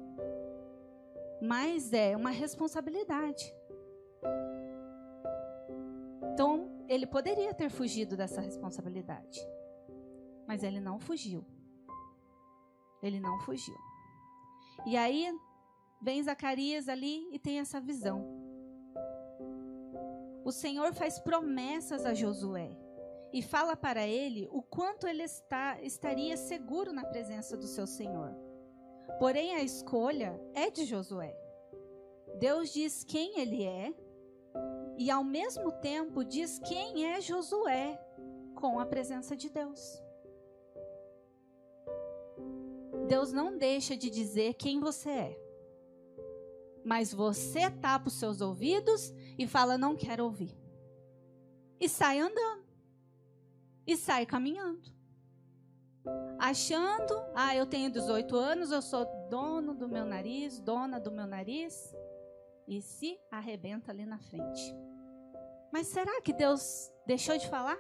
mas 1.42 1.92
é 1.94 2.16
uma 2.16 2.30
responsabilidade. 2.30 3.54
Então, 6.34 6.70
ele 6.88 7.08
poderia 7.08 7.54
ter 7.54 7.70
fugido 7.70 8.16
dessa 8.16 8.42
responsabilidade, 8.42 9.40
mas 10.48 10.64
ele 10.64 10.80
não 10.80 11.00
fugiu. 11.00 11.46
Ele 13.02 13.20
não 13.20 13.40
fugiu. 13.40 13.78
E 14.86 14.98
aí 14.98 15.28
vem 16.02 16.24
Zacarias 16.24 16.88
ali 16.88 17.28
e 17.32 17.40
tem 17.40 17.60
essa 17.60 17.80
visão. 17.80 18.26
O 20.44 20.52
Senhor 20.52 20.94
faz 20.94 21.18
promessas 21.18 22.06
a 22.06 22.14
Josué 22.14 22.70
e 23.34 23.42
fala 23.42 23.76
para 23.76 24.06
ele 24.06 24.48
o 24.52 24.62
quanto 24.62 25.08
ele 25.08 25.24
está, 25.24 25.82
estaria 25.82 26.38
seguro 26.38 26.94
na 26.94 27.04
presença 27.04 27.58
do 27.58 27.68
seu 27.68 27.88
Senhor. 27.88 28.34
Porém, 29.20 29.56
a 29.56 29.64
escolha 29.64 30.40
é 30.54 30.70
de 30.70 30.86
Josué. 30.86 31.36
Deus 32.38 32.72
diz 32.72 33.04
quem 33.04 33.40
ele 33.40 33.64
é 33.64 33.94
e, 34.98 35.10
ao 35.10 35.24
mesmo 35.24 35.72
tempo, 35.72 36.24
diz 36.24 36.60
quem 36.60 37.06
é 37.06 37.20
Josué 37.20 38.00
com 38.56 38.80
a 38.80 38.86
presença 38.86 39.36
de 39.36 39.50
Deus. 39.50 40.02
Deus 43.08 43.32
não 43.32 43.58
deixa 43.58 43.96
de 43.96 44.10
dizer 44.10 44.54
quem 44.56 44.80
você 44.80 45.10
é. 45.10 45.45
Mas 46.86 47.12
você 47.12 47.70
tapa 47.70 48.08
os 48.08 48.14
seus 48.14 48.40
ouvidos 48.40 49.12
e 49.38 49.48
fala: 49.48 49.78
Não 49.78 49.96
quero 49.96 50.24
ouvir. 50.24 50.56
E 51.80 51.90
sai 51.90 52.20
andando 52.20 52.64
e 53.86 53.96
sai 53.96 54.26
caminhando. 54.26 54.94
Achando, 56.40 57.14
ah, 57.34 57.56
eu 57.56 57.66
tenho 57.66 57.92
18 57.92 58.36
anos, 58.36 58.72
eu 58.72 58.82
sou 58.82 59.06
dono 59.30 59.74
do 59.74 59.88
meu 59.88 60.06
nariz, 60.06 60.60
dona 60.60 61.00
do 61.00 61.12
meu 61.12 61.26
nariz, 61.26 61.96
e 62.68 62.82
se 62.82 63.20
arrebenta 63.32 63.92
ali 63.92 64.06
na 64.06 64.20
frente. 64.20 64.76
Mas 65.72 65.88
será 65.88 66.22
que 66.22 66.32
Deus 66.32 66.92
deixou 67.06 67.38
de 67.38 67.50
falar? 67.50 67.78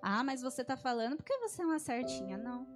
Ah, 0.00 0.22
mas 0.22 0.42
você 0.42 0.62
está 0.62 0.76
falando 0.76 1.16
porque 1.16 1.36
você 1.38 1.62
é 1.62 1.66
uma 1.66 1.78
certinha. 1.78 2.38
Não. 2.38 2.75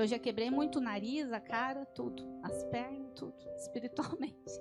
Eu 0.00 0.06
já 0.06 0.18
quebrei 0.18 0.50
muito 0.50 0.78
o 0.78 0.80
nariz, 0.80 1.30
a 1.32 1.40
cara, 1.40 1.84
tudo. 1.84 2.24
As 2.42 2.64
pernas, 2.64 3.12
tudo. 3.14 3.36
Espiritualmente. 3.56 4.60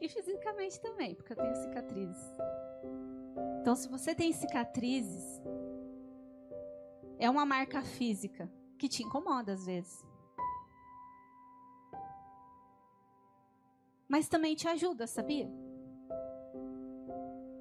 E 0.00 0.08
fisicamente 0.08 0.80
também, 0.80 1.14
porque 1.14 1.32
eu 1.32 1.36
tenho 1.36 1.54
cicatrizes. 1.56 2.32
Então, 3.60 3.74
se 3.74 3.88
você 3.88 4.14
tem 4.14 4.32
cicatrizes, 4.32 5.42
é 7.18 7.30
uma 7.30 7.46
marca 7.46 7.82
física 7.82 8.50
que 8.78 8.88
te 8.88 9.02
incomoda 9.02 9.54
às 9.54 9.64
vezes. 9.64 10.04
Mas 14.06 14.28
também 14.28 14.54
te 14.54 14.68
ajuda, 14.68 15.06
sabia? 15.06 15.50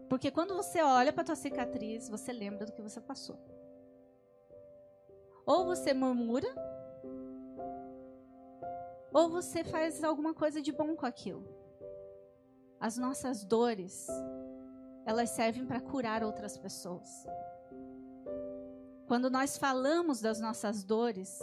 Porque 0.09 0.29
quando 0.29 0.53
você 0.53 0.81
olha 0.81 1.13
para 1.13 1.23
tua 1.23 1.35
cicatriz, 1.35 2.09
você 2.09 2.33
lembra 2.33 2.65
do 2.65 2.73
que 2.73 2.81
você 2.81 2.99
passou. 2.99 3.39
Ou 5.45 5.65
você 5.65 5.93
murmura, 5.93 6.53
ou 9.13 9.29
você 9.29 9.63
faz 9.63 10.03
alguma 10.03 10.33
coisa 10.33 10.61
de 10.61 10.71
bom 10.71 10.95
com 10.95 11.05
aquilo. 11.05 11.47
As 12.79 12.97
nossas 12.97 13.45
dores 13.45 14.07
elas 15.05 15.29
servem 15.31 15.65
para 15.65 15.81
curar 15.81 16.23
outras 16.23 16.57
pessoas. 16.57 17.25
Quando 19.07 19.29
nós 19.29 19.57
falamos 19.57 20.21
das 20.21 20.39
nossas 20.39 20.83
dores, 20.83 21.39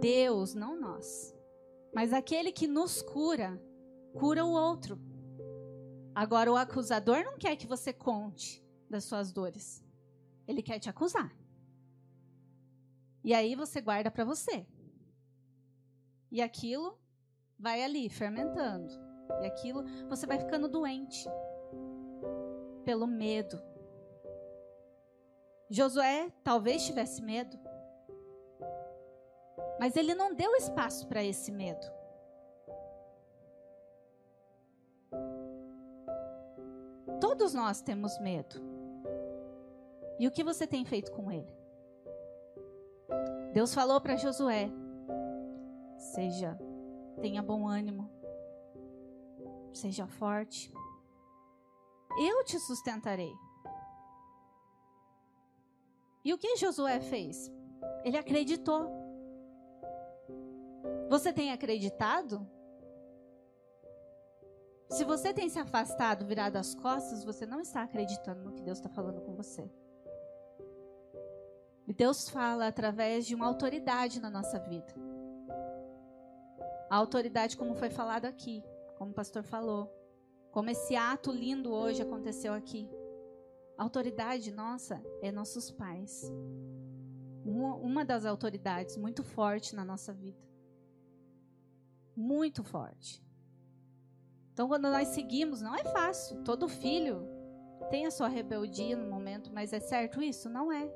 Deus, 0.00 0.54
não 0.54 0.78
nós, 0.78 1.34
mas 1.94 2.12
aquele 2.12 2.52
que 2.52 2.66
nos 2.66 3.02
cura, 3.02 3.60
cura 4.12 4.44
o 4.44 4.52
outro. 4.52 5.00
Agora, 6.14 6.52
o 6.52 6.56
acusador 6.56 7.24
não 7.24 7.38
quer 7.38 7.56
que 7.56 7.66
você 7.66 7.92
conte 7.92 8.64
das 8.88 9.04
suas 9.04 9.32
dores, 9.32 9.84
ele 10.46 10.62
quer 10.62 10.78
te 10.78 10.90
acusar. 10.90 11.34
E 13.24 13.34
aí 13.34 13.54
você 13.54 13.80
guarda 13.80 14.10
para 14.10 14.24
você. 14.24 14.66
E 16.30 16.42
aquilo 16.42 16.98
vai 17.58 17.82
ali 17.82 18.08
fermentando. 18.08 18.92
E 19.42 19.46
aquilo 19.46 19.84
você 20.08 20.26
vai 20.26 20.38
ficando 20.38 20.68
doente 20.68 21.28
pelo 22.84 23.06
medo. 23.06 23.60
Josué 25.70 26.32
talvez 26.42 26.86
tivesse 26.86 27.20
medo, 27.20 27.58
mas 29.78 29.96
ele 29.96 30.14
não 30.14 30.34
deu 30.34 30.56
espaço 30.56 31.06
para 31.06 31.22
esse 31.22 31.52
medo. 31.52 31.86
Todos 37.20 37.52
nós 37.52 37.82
temos 37.82 38.18
medo. 38.18 38.56
E 40.18 40.26
o 40.26 40.30
que 40.30 40.42
você 40.42 40.66
tem 40.66 40.84
feito 40.84 41.12
com 41.12 41.30
ele? 41.30 41.54
Deus 43.52 43.74
falou 43.74 44.00
para 44.00 44.16
Josué: 44.16 44.70
seja, 45.98 46.58
tenha 47.20 47.42
bom 47.42 47.66
ânimo, 47.66 48.10
seja 49.72 50.06
forte, 50.06 50.72
eu 52.18 52.44
te 52.44 52.58
sustentarei. 52.58 53.34
E 56.24 56.32
o 56.32 56.38
que 56.38 56.56
Josué 56.56 57.00
fez? 57.00 57.50
Ele 58.04 58.16
acreditou. 58.16 58.88
Você 61.08 61.32
tem 61.32 61.52
acreditado? 61.52 62.46
Se 64.90 65.04
você 65.04 65.32
tem 65.32 65.48
se 65.48 65.58
afastado, 65.58 66.24
virado 66.24 66.56
as 66.56 66.74
costas, 66.74 67.24
você 67.24 67.44
não 67.44 67.60
está 67.60 67.82
acreditando 67.82 68.42
no 68.42 68.52
que 68.52 68.62
Deus 68.62 68.78
está 68.78 68.88
falando 68.88 69.20
com 69.20 69.34
você. 69.34 69.70
Deus 71.98 72.28
fala 72.28 72.68
através 72.68 73.26
de 73.26 73.34
uma 73.34 73.46
autoridade 73.46 74.20
na 74.20 74.30
nossa 74.30 74.58
vida. 74.60 74.94
A 76.90 76.96
autoridade, 76.96 77.56
como 77.56 77.74
foi 77.74 77.90
falado 77.90 78.24
aqui, 78.24 78.62
como 78.96 79.10
o 79.10 79.14
pastor 79.14 79.42
falou, 79.42 79.92
como 80.50 80.70
esse 80.70 80.96
ato 80.96 81.30
lindo 81.30 81.70
hoje 81.70 82.02
aconteceu 82.02 82.52
aqui. 82.54 82.88
A 83.76 83.82
autoridade 83.82 84.50
nossa 84.50 85.00
é 85.22 85.30
nossos 85.30 85.70
pais. 85.70 86.32
Uma, 87.44 87.76
uma 87.76 88.04
das 88.04 88.24
autoridades 88.24 88.96
muito 88.96 89.22
forte 89.22 89.76
na 89.76 89.84
nossa 89.84 90.12
vida. 90.12 90.42
Muito 92.16 92.64
forte. 92.64 93.22
Então, 94.52 94.66
quando 94.66 94.90
nós 94.90 95.08
seguimos, 95.08 95.60
não 95.60 95.74
é 95.74 95.84
fácil. 95.84 96.42
Todo 96.42 96.66
filho 96.66 97.22
tem 97.90 98.06
a 98.06 98.10
sua 98.10 98.26
rebeldia 98.26 98.96
no 98.96 99.08
momento, 99.08 99.52
mas 99.52 99.72
é 99.72 99.78
certo 99.78 100.20
isso? 100.20 100.48
Não 100.48 100.72
é. 100.72 100.92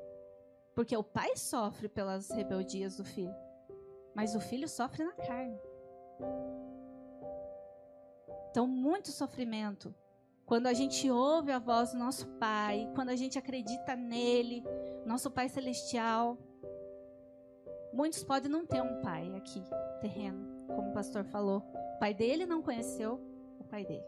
Porque 0.75 0.97
o 0.97 1.03
pai 1.03 1.37
sofre 1.37 1.87
pelas 1.87 2.29
rebeldias 2.31 2.97
do 2.97 3.05
filho, 3.05 3.33
mas 4.13 4.35
o 4.35 4.41
filho 4.41 4.67
sofre 4.67 5.05
na 5.05 5.13
carne. 5.13 5.57
Então, 8.49 8.67
muito 8.67 9.11
sofrimento. 9.11 9.93
Quando 10.45 10.67
a 10.67 10.73
gente 10.73 11.09
ouve 11.09 11.51
a 11.51 11.59
voz 11.59 11.91
do 11.91 11.97
nosso 11.97 12.27
Pai, 12.37 12.91
quando 12.93 13.09
a 13.09 13.15
gente 13.15 13.39
acredita 13.39 13.95
nele, 13.95 14.63
nosso 15.05 15.31
Pai 15.31 15.49
Celestial. 15.49 16.37
Muitos 17.93 18.23
podem 18.23 18.51
não 18.51 18.65
ter 18.65 18.81
um 18.81 19.01
pai 19.01 19.35
aqui, 19.35 19.63
terreno, 20.01 20.67
como 20.67 20.89
o 20.89 20.93
pastor 20.93 21.23
falou. 21.23 21.63
O 21.95 21.99
pai 21.99 22.13
dele 22.13 22.45
não 22.45 22.61
conheceu 22.61 23.21
o 23.59 23.63
pai 23.63 23.85
dele. 23.85 24.05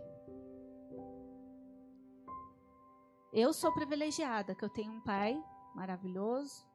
Eu 3.31 3.53
sou 3.53 3.71
privilegiada, 3.73 4.55
que 4.55 4.63
eu 4.63 4.69
tenho 4.69 4.91
um 4.91 5.01
pai 5.01 5.41
maravilhoso. 5.75 6.65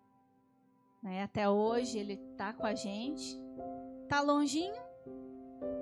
Né? 1.03 1.23
Até 1.23 1.49
hoje 1.49 1.99
ele 1.99 2.15
está 2.33 2.53
com 2.53 2.67
a 2.67 2.75
gente. 2.75 3.41
Está 4.03 4.21
longinho, 4.21 4.83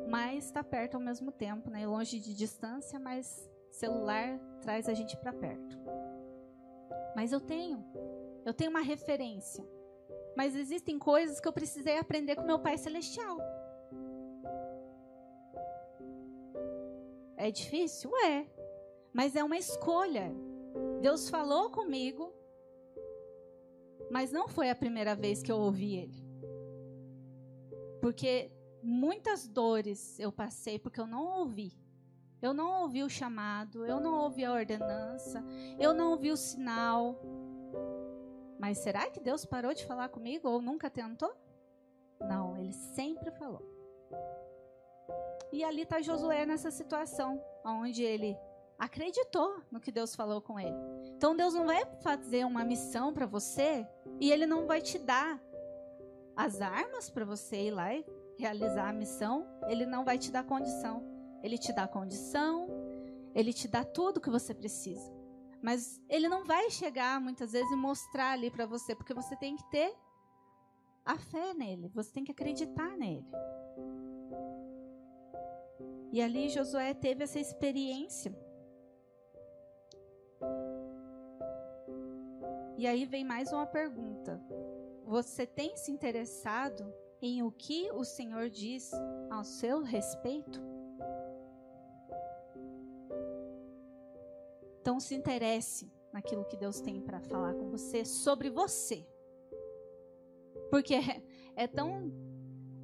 mas 0.08 0.46
está 0.46 0.64
perto 0.64 0.94
ao 0.94 1.00
mesmo 1.00 1.30
tempo, 1.30 1.68
né? 1.70 1.86
Longe 1.86 2.18
de 2.18 2.34
distância, 2.34 2.98
mas 2.98 3.48
celular 3.70 4.38
traz 4.62 4.88
a 4.88 4.94
gente 4.94 5.16
para 5.16 5.32
perto. 5.32 5.78
Mas 7.14 7.30
eu 7.30 7.40
tenho, 7.40 7.84
eu 8.44 8.54
tenho 8.54 8.70
uma 8.70 8.80
referência. 8.80 9.64
Mas 10.34 10.54
existem 10.54 10.98
coisas 10.98 11.40
que 11.40 11.48
eu 11.48 11.52
precisei 11.52 11.98
aprender 11.98 12.36
com 12.36 12.42
meu 12.42 12.58
Pai 12.58 12.78
Celestial. 12.78 13.38
É 17.36 17.50
difícil? 17.50 18.10
É. 18.24 18.46
Mas 19.12 19.36
é 19.36 19.44
uma 19.44 19.58
escolha. 19.58 20.32
Deus 21.00 21.28
falou 21.28 21.70
comigo, 21.70 22.32
mas 24.10 24.32
não 24.32 24.48
foi 24.48 24.70
a 24.70 24.76
primeira 24.76 25.14
vez 25.14 25.42
que 25.42 25.50
eu 25.50 25.58
ouvi 25.58 25.96
Ele. 25.96 26.28
Porque 28.00 28.50
muitas 28.88 29.46
dores 29.46 30.18
eu 30.18 30.33
passei 30.33 30.79
porque 30.79 31.01
eu 31.01 31.07
não 31.07 31.24
ouvi. 31.40 31.72
Eu 32.40 32.55
não 32.55 32.83
ouvi 32.83 33.03
o 33.03 33.11
chamado, 33.11 33.85
eu 33.85 34.01
não 34.01 34.14
ouvi 34.14 34.44
a 34.44 34.53
ordenança, 34.53 35.44
eu 35.79 35.92
não 35.92 36.12
ouvi 36.12 36.31
o 36.31 36.37
sinal. 36.37 37.20
Mas 38.59 38.79
será 38.79 39.11
que 39.11 39.20
Deus 39.20 39.44
parou 39.44 39.74
de 39.74 39.85
falar 39.85 40.09
comigo 40.09 40.48
ou 40.48 40.62
nunca 40.62 40.88
tentou? 40.88 41.37
Não, 42.20 42.57
ele 42.57 42.72
sempre 42.72 43.31
falou. 43.33 43.62
E 45.53 45.64
ali 45.64 45.83
está 45.83 46.01
Josué 46.01 46.46
nessa 46.46 46.70
situação, 46.70 47.42
onde 47.64 48.03
ele 48.03 48.37
acreditou 48.79 49.61
no 49.70 49.81
que 49.81 49.90
Deus 49.90 50.14
falou 50.14 50.40
com 50.40 50.59
ele. 50.59 50.77
Então 51.16 51.37
Deus 51.37 51.55
não 51.55 51.66
vai 51.66 51.85
fazer 52.01 52.44
uma 52.44 52.64
missão 52.64 53.12
para 53.12 53.27
você 53.27 53.87
e 54.20 54.31
ele 54.31 54.46
não 54.46 54.66
vai 54.66 54.81
te 54.81 54.98
dar 54.98 55.42
as 56.37 56.61
armas 56.61 57.11
para 57.11 57.24
você 57.24 57.66
ir 57.66 57.70
lá 57.72 57.92
e 57.92 58.07
realizar 58.38 58.88
a 58.88 58.92
missão, 58.92 59.46
ele 59.66 59.85
não 59.85 60.05
vai 60.05 60.16
te 60.16 60.31
dar 60.31 60.44
condição. 60.44 61.03
Ele 61.42 61.59
te 61.59 61.72
dá 61.72 61.87
condição, 61.87 62.68
ele 63.35 63.53
te 63.53 63.68
dá 63.68 63.85
tudo 63.85 64.20
que 64.20 64.31
você 64.31 64.55
precisa. 64.55 65.12
Mas 65.61 66.01
ele 66.09 66.29
não 66.29 66.44
vai 66.44 66.70
chegar 66.70 67.20
muitas 67.20 67.53
vezes 67.53 67.70
e 67.70 67.77
mostrar 67.77 68.33
ali 68.33 68.51
para 68.51 68.66
você, 68.66 68.94
porque 68.94 69.14
você 69.14 69.37
tem 69.37 69.57
que 69.57 69.70
ter 69.70 69.94
a 71.05 71.16
fé 71.16 71.55
nele, 71.55 71.88
você 71.88 72.12
tem 72.12 72.24
que 72.24 72.33
acreditar 72.33 72.96
nele. 72.96 73.27
E 76.12 76.22
ali 76.22 76.48
Josué 76.48 76.94
teve 76.94 77.24
essa 77.24 77.38
experiência. 77.38 78.37
E 82.77 82.87
aí 82.87 83.05
vem 83.05 83.24
mais 83.24 83.53
uma 83.53 83.66
pergunta. 83.66 84.40
Você 85.05 85.46
tem 85.46 85.77
se 85.77 85.90
interessado 85.90 86.92
em 87.20 87.42
o 87.42 87.50
que 87.50 87.90
o 87.92 88.04
Senhor 88.04 88.48
diz 88.48 88.90
ao 89.31 89.44
seu 89.44 89.83
respeito? 89.83 90.61
Então 94.81 94.98
se 94.98 95.14
interesse 95.14 95.92
naquilo 96.12 96.44
que 96.44 96.57
Deus 96.57 96.81
tem 96.81 97.00
para 97.00 97.20
falar 97.20 97.54
com 97.54 97.70
você 97.70 98.04
sobre 98.04 98.50
você. 98.50 99.07
Porque 100.70 100.94
é, 100.94 101.22
é 101.57 101.66
tão 101.66 102.11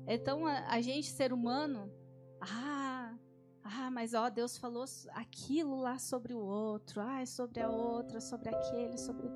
é 0.07 0.19
tão 0.19 0.47
a, 0.47 0.67
a, 0.69 0.81
gente 0.81 1.11
ser 1.11 1.33
humano, 1.33 1.91
ah, 2.41 3.17
ah, 3.63 3.91
mas 3.91 4.13
ó, 4.13 4.29
Deus 4.29 4.59
falou 4.59 4.85
aquilo 5.15 5.81
lá 5.81 5.99
sobre 5.99 6.35
o 6.35 6.39
outro, 6.39 7.01
ah, 7.01 7.25
sobre 7.25 7.63
a 7.63 7.71
outra, 7.71 8.21
sobre 8.21 8.51
aquele, 8.51 8.99
sobre 8.99 9.27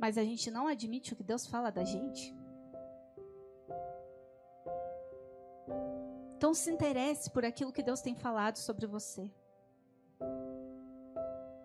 mas 0.00 0.16
a 0.16 0.24
gente 0.24 0.50
não 0.50 0.66
admite 0.66 1.12
o 1.12 1.16
que 1.16 1.22
Deus 1.22 1.46
fala 1.46 1.70
da 1.70 1.84
gente? 1.84 2.34
Então 6.38 6.54
se 6.54 6.70
interesse 6.70 7.30
por 7.30 7.44
aquilo 7.44 7.70
que 7.70 7.82
Deus 7.82 8.00
tem 8.00 8.14
falado 8.14 8.56
sobre 8.56 8.86
você. 8.86 9.30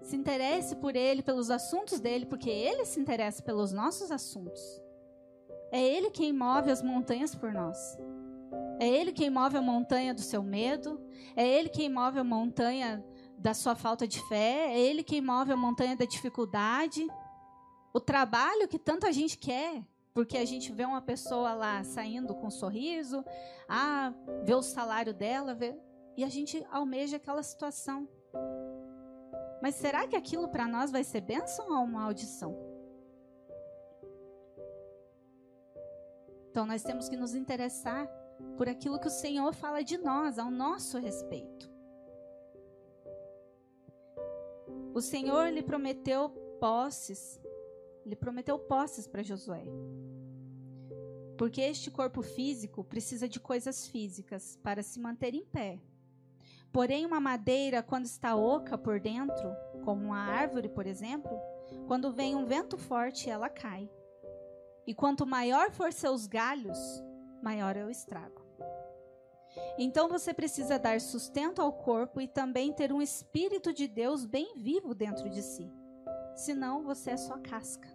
Se 0.01 0.17
interesse 0.17 0.75
por 0.75 0.97
Ele, 0.97 1.23
pelos 1.23 1.49
assuntos 1.49 2.01
dele, 2.01 2.25
porque 2.25 2.49
Ele 2.49 2.83
se 2.83 2.99
interessa 2.99 3.41
pelos 3.41 3.71
nossos 3.71 4.11
assuntos. 4.11 4.61
É 5.71 5.81
Ele 5.81 6.11
quem 6.11 6.33
move 6.33 6.69
as 6.69 6.81
montanhas 6.81 7.33
por 7.33 7.53
nós. 7.53 7.97
É 8.81 8.87
Ele 8.87 9.13
quem 9.13 9.29
move 9.29 9.55
a 9.55 9.61
montanha 9.61 10.13
do 10.13 10.21
seu 10.21 10.43
medo. 10.43 11.01
É 11.37 11.47
Ele 11.47 11.69
quem 11.69 11.89
move 11.89 12.19
a 12.19 12.23
montanha 12.23 13.03
da 13.37 13.53
sua 13.53 13.75
falta 13.75 14.05
de 14.05 14.19
fé. 14.27 14.73
É 14.73 14.79
Ele 14.79 15.03
quem 15.03 15.21
move 15.21 15.53
a 15.53 15.57
montanha 15.57 15.95
da 15.95 16.05
dificuldade 16.05 17.07
o 17.95 17.99
trabalho 18.01 18.67
que 18.67 18.77
tanta 18.77 19.09
gente 19.13 19.37
quer, 19.37 19.81
porque 20.13 20.37
a 20.37 20.43
gente 20.43 20.69
vê 20.69 20.83
uma 20.83 21.01
pessoa 21.01 21.53
lá 21.53 21.81
saindo 21.85 22.35
com 22.35 22.47
um 22.47 22.51
sorriso, 22.51 23.23
ah, 23.69 24.13
vê 24.43 24.53
o 24.53 24.61
salário 24.61 25.13
dela, 25.13 25.53
vê, 25.53 25.73
e 26.17 26.21
a 26.25 26.27
gente 26.27 26.61
almeja 26.69 27.15
aquela 27.15 27.41
situação. 27.41 28.05
Mas 29.61 29.75
será 29.75 30.05
que 30.05 30.17
aquilo 30.17 30.49
para 30.49 30.67
nós 30.67 30.91
vai 30.91 31.05
ser 31.05 31.21
bênção 31.21 31.71
ou 31.71 31.87
maldição? 31.87 32.53
Então 36.51 36.65
nós 36.65 36.83
temos 36.83 37.07
que 37.07 37.15
nos 37.15 37.33
interessar 37.33 38.09
por 38.57 38.67
aquilo 38.67 38.99
que 38.99 39.07
o 39.07 39.17
Senhor 39.23 39.53
fala 39.53 39.81
de 39.81 39.97
nós, 39.97 40.37
ao 40.37 40.51
nosso 40.51 40.97
respeito. 40.97 41.71
O 44.93 44.99
Senhor 44.99 45.47
lhe 45.47 45.63
prometeu 45.63 46.27
posses 46.59 47.39
Ele 48.05 48.15
prometeu 48.15 48.59
posses 48.59 49.07
para 49.07 49.23
Josué. 49.23 49.63
Porque 51.37 51.61
este 51.61 51.89
corpo 51.89 52.21
físico 52.21 52.83
precisa 52.83 53.27
de 53.27 53.39
coisas 53.39 53.87
físicas 53.87 54.57
para 54.63 54.83
se 54.83 54.99
manter 54.99 55.33
em 55.33 55.43
pé. 55.43 55.81
Porém, 56.71 57.05
uma 57.05 57.19
madeira, 57.19 57.81
quando 57.81 58.05
está 58.05 58.35
oca 58.35 58.77
por 58.77 58.99
dentro, 58.99 59.55
como 59.83 60.05
uma 60.05 60.19
árvore, 60.19 60.69
por 60.69 60.85
exemplo, 60.85 61.39
quando 61.87 62.11
vem 62.11 62.35
um 62.35 62.45
vento 62.45 62.77
forte, 62.77 63.29
ela 63.29 63.49
cai. 63.49 63.89
E 64.85 64.93
quanto 64.93 65.25
maior 65.25 65.71
for 65.71 65.91
seus 65.91 66.27
galhos, 66.27 66.77
maior 67.41 67.75
é 67.75 67.83
o 67.83 67.89
estrago. 67.89 68.43
Então 69.77 70.07
você 70.07 70.33
precisa 70.33 70.77
dar 70.77 70.99
sustento 70.99 71.61
ao 71.61 71.71
corpo 71.71 72.19
e 72.21 72.27
também 72.27 72.73
ter 72.73 72.91
um 72.91 73.01
espírito 73.01 73.73
de 73.73 73.87
Deus 73.87 74.25
bem 74.25 74.53
vivo 74.57 74.93
dentro 74.93 75.29
de 75.29 75.41
si. 75.41 75.71
Senão 76.35 76.83
você 76.83 77.11
é 77.11 77.17
só 77.17 77.37
casca. 77.37 77.87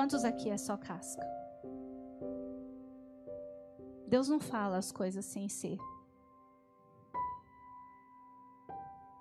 Quantos 0.00 0.24
aqui 0.24 0.48
é 0.48 0.56
só 0.56 0.78
casca? 0.78 1.28
Deus 4.06 4.30
não 4.30 4.40
fala 4.40 4.78
as 4.78 4.90
coisas 4.90 5.26
sem 5.26 5.46
ser. 5.46 5.76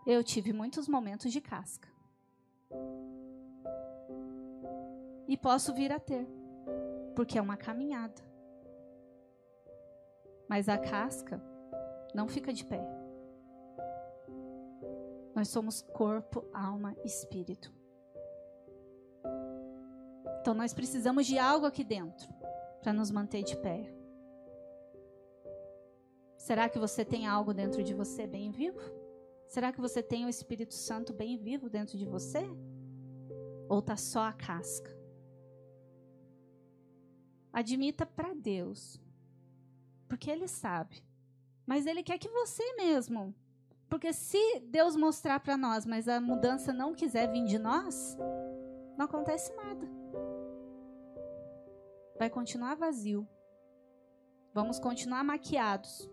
Eu 0.07 0.23
tive 0.23 0.53
muitos 0.53 0.87
momentos 0.87 1.33
de 1.33 1.41
casca. 1.41 1.89
E 5.27 5.35
posso 5.35 5.73
vir 5.73 5.91
a 5.91 5.99
ter, 5.99 6.25
porque 7.13 7.37
é 7.37 7.41
uma 7.41 7.57
caminhada. 7.57 8.23
Mas 10.47 10.69
a 10.69 10.77
casca 10.77 11.43
não 12.15 12.29
fica 12.29 12.53
de 12.53 12.63
pé. 12.63 12.81
Nós 15.35 15.49
somos 15.49 15.81
corpo, 15.81 16.45
alma, 16.53 16.95
espírito. 17.03 17.78
Então 20.49 20.57
nós 20.57 20.73
precisamos 20.73 21.27
de 21.27 21.38
algo 21.38 21.67
aqui 21.67 21.83
dentro 21.83 22.27
para 22.81 22.91
nos 22.91 23.12
manter 23.12 23.43
de 23.43 23.55
pé. 23.55 23.93
Será 26.35 26.67
que 26.67 26.79
você 26.79 27.05
tem 27.05 27.27
algo 27.27 27.53
dentro 27.53 27.83
de 27.83 27.93
você 27.93 28.25
bem 28.25 28.49
vivo? 28.49 28.79
Será 29.47 29.71
que 29.71 29.79
você 29.79 30.01
tem 30.01 30.25
o 30.25 30.27
Espírito 30.29 30.73
Santo 30.73 31.13
bem 31.13 31.38
vivo 31.38 31.69
dentro 31.69 31.99
de 31.99 32.05
você? 32.07 32.49
Ou 33.69 33.79
tá 33.79 33.95
só 33.95 34.21
a 34.21 34.33
casca? 34.33 34.89
Admita 37.53 38.03
para 38.03 38.33
Deus. 38.33 38.99
Porque 40.07 40.31
ele 40.31 40.47
sabe. 40.47 41.03
Mas 41.63 41.85
ele 41.85 42.01
quer 42.01 42.17
que 42.17 42.27
você 42.27 42.73
mesmo. 42.73 43.35
Porque 43.88 44.13
se 44.13 44.62
Deus 44.62 44.95
mostrar 44.95 45.41
para 45.41 45.55
nós, 45.55 45.85
mas 45.85 46.07
a 46.07 46.19
mudança 46.19 46.73
não 46.73 46.95
quiser 46.95 47.31
vir 47.31 47.45
de 47.45 47.59
nós, 47.59 48.17
não 48.97 49.05
acontece 49.05 49.55
nada. 49.55 49.98
Vai 52.19 52.29
continuar 52.29 52.75
vazio. 52.75 53.25
Vamos 54.53 54.77
continuar 54.77 55.23
maquiados. 55.23 56.12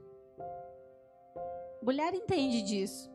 Mulher 1.83 2.15
entende 2.15 2.63
disso. 2.63 3.11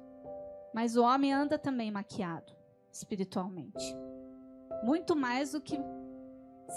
Mas 0.74 0.98
o 0.98 1.04
homem 1.04 1.34
anda 1.34 1.58
também 1.58 1.90
maquiado 1.90 2.54
espiritualmente. 2.92 3.96
Muito 4.84 5.16
mais 5.16 5.54
do 5.54 5.62
que 5.62 5.78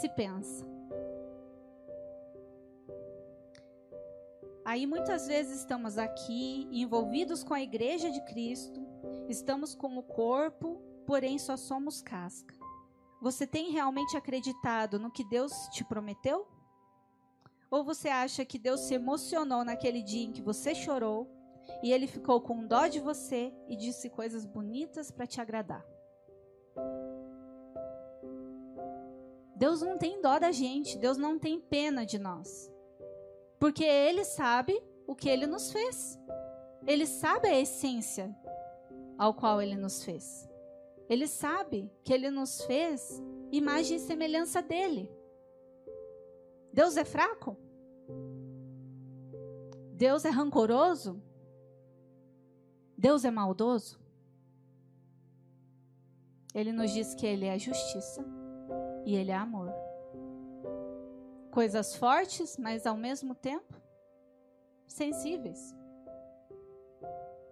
se 0.00 0.08
pensa. 0.10 0.64
Aí 4.64 4.86
muitas 4.86 5.26
vezes 5.26 5.58
estamos 5.58 5.98
aqui 5.98 6.68
envolvidos 6.70 7.42
com 7.42 7.52
a 7.52 7.60
igreja 7.60 8.10
de 8.10 8.20
Cristo, 8.24 8.80
estamos 9.28 9.74
como 9.74 10.02
corpo, 10.04 10.80
porém 11.06 11.38
só 11.38 11.56
somos 11.56 12.00
casca. 12.00 12.63
Você 13.24 13.46
tem 13.46 13.70
realmente 13.70 14.18
acreditado 14.18 14.98
no 14.98 15.10
que 15.10 15.24
Deus 15.24 15.50
te 15.70 15.82
prometeu? 15.82 16.46
Ou 17.70 17.82
você 17.82 18.10
acha 18.10 18.44
que 18.44 18.58
Deus 18.58 18.80
se 18.80 18.92
emocionou 18.92 19.64
naquele 19.64 20.02
dia 20.02 20.26
em 20.26 20.30
que 20.30 20.42
você 20.42 20.74
chorou 20.74 21.26
e 21.82 21.90
ele 21.90 22.06
ficou 22.06 22.38
com 22.42 22.66
dó 22.66 22.86
de 22.86 23.00
você 23.00 23.50
e 23.66 23.76
disse 23.76 24.10
coisas 24.10 24.44
bonitas 24.44 25.10
para 25.10 25.26
te 25.26 25.40
agradar. 25.40 25.82
Deus 29.56 29.80
não 29.80 29.96
tem 29.96 30.20
dó 30.20 30.38
da 30.38 30.52
gente, 30.52 30.98
Deus 30.98 31.16
não 31.16 31.38
tem 31.38 31.58
pena 31.58 32.04
de 32.04 32.18
nós. 32.18 32.70
Porque 33.58 33.84
ele 33.84 34.22
sabe 34.22 34.78
o 35.06 35.14
que 35.14 35.30
ele 35.30 35.46
nos 35.46 35.72
fez. 35.72 36.20
Ele 36.86 37.06
sabe 37.06 37.48
a 37.48 37.58
essência 37.58 38.36
ao 39.16 39.32
qual 39.32 39.62
ele 39.62 39.76
nos 39.76 40.04
fez. 40.04 40.46
Ele 41.08 41.26
sabe 41.26 41.90
que 42.02 42.12
ele 42.12 42.30
nos 42.30 42.62
fez 42.62 43.22
imagem 43.52 43.96
e 43.96 44.00
semelhança 44.00 44.62
dele. 44.62 45.10
Deus 46.72 46.96
é 46.96 47.04
fraco? 47.04 47.56
Deus 49.92 50.24
é 50.24 50.30
rancoroso? 50.30 51.22
Deus 52.96 53.24
é 53.24 53.30
maldoso? 53.30 54.00
Ele 56.54 56.72
nos 56.72 56.92
diz 56.92 57.14
que 57.14 57.26
Ele 57.26 57.46
é 57.46 57.58
justiça 57.58 58.24
e 59.04 59.16
Ele 59.16 59.32
é 59.32 59.36
amor. 59.36 59.72
Coisas 61.50 61.94
fortes, 61.96 62.56
mas 62.56 62.86
ao 62.86 62.96
mesmo 62.96 63.34
tempo 63.34 63.74
sensíveis. 64.86 65.74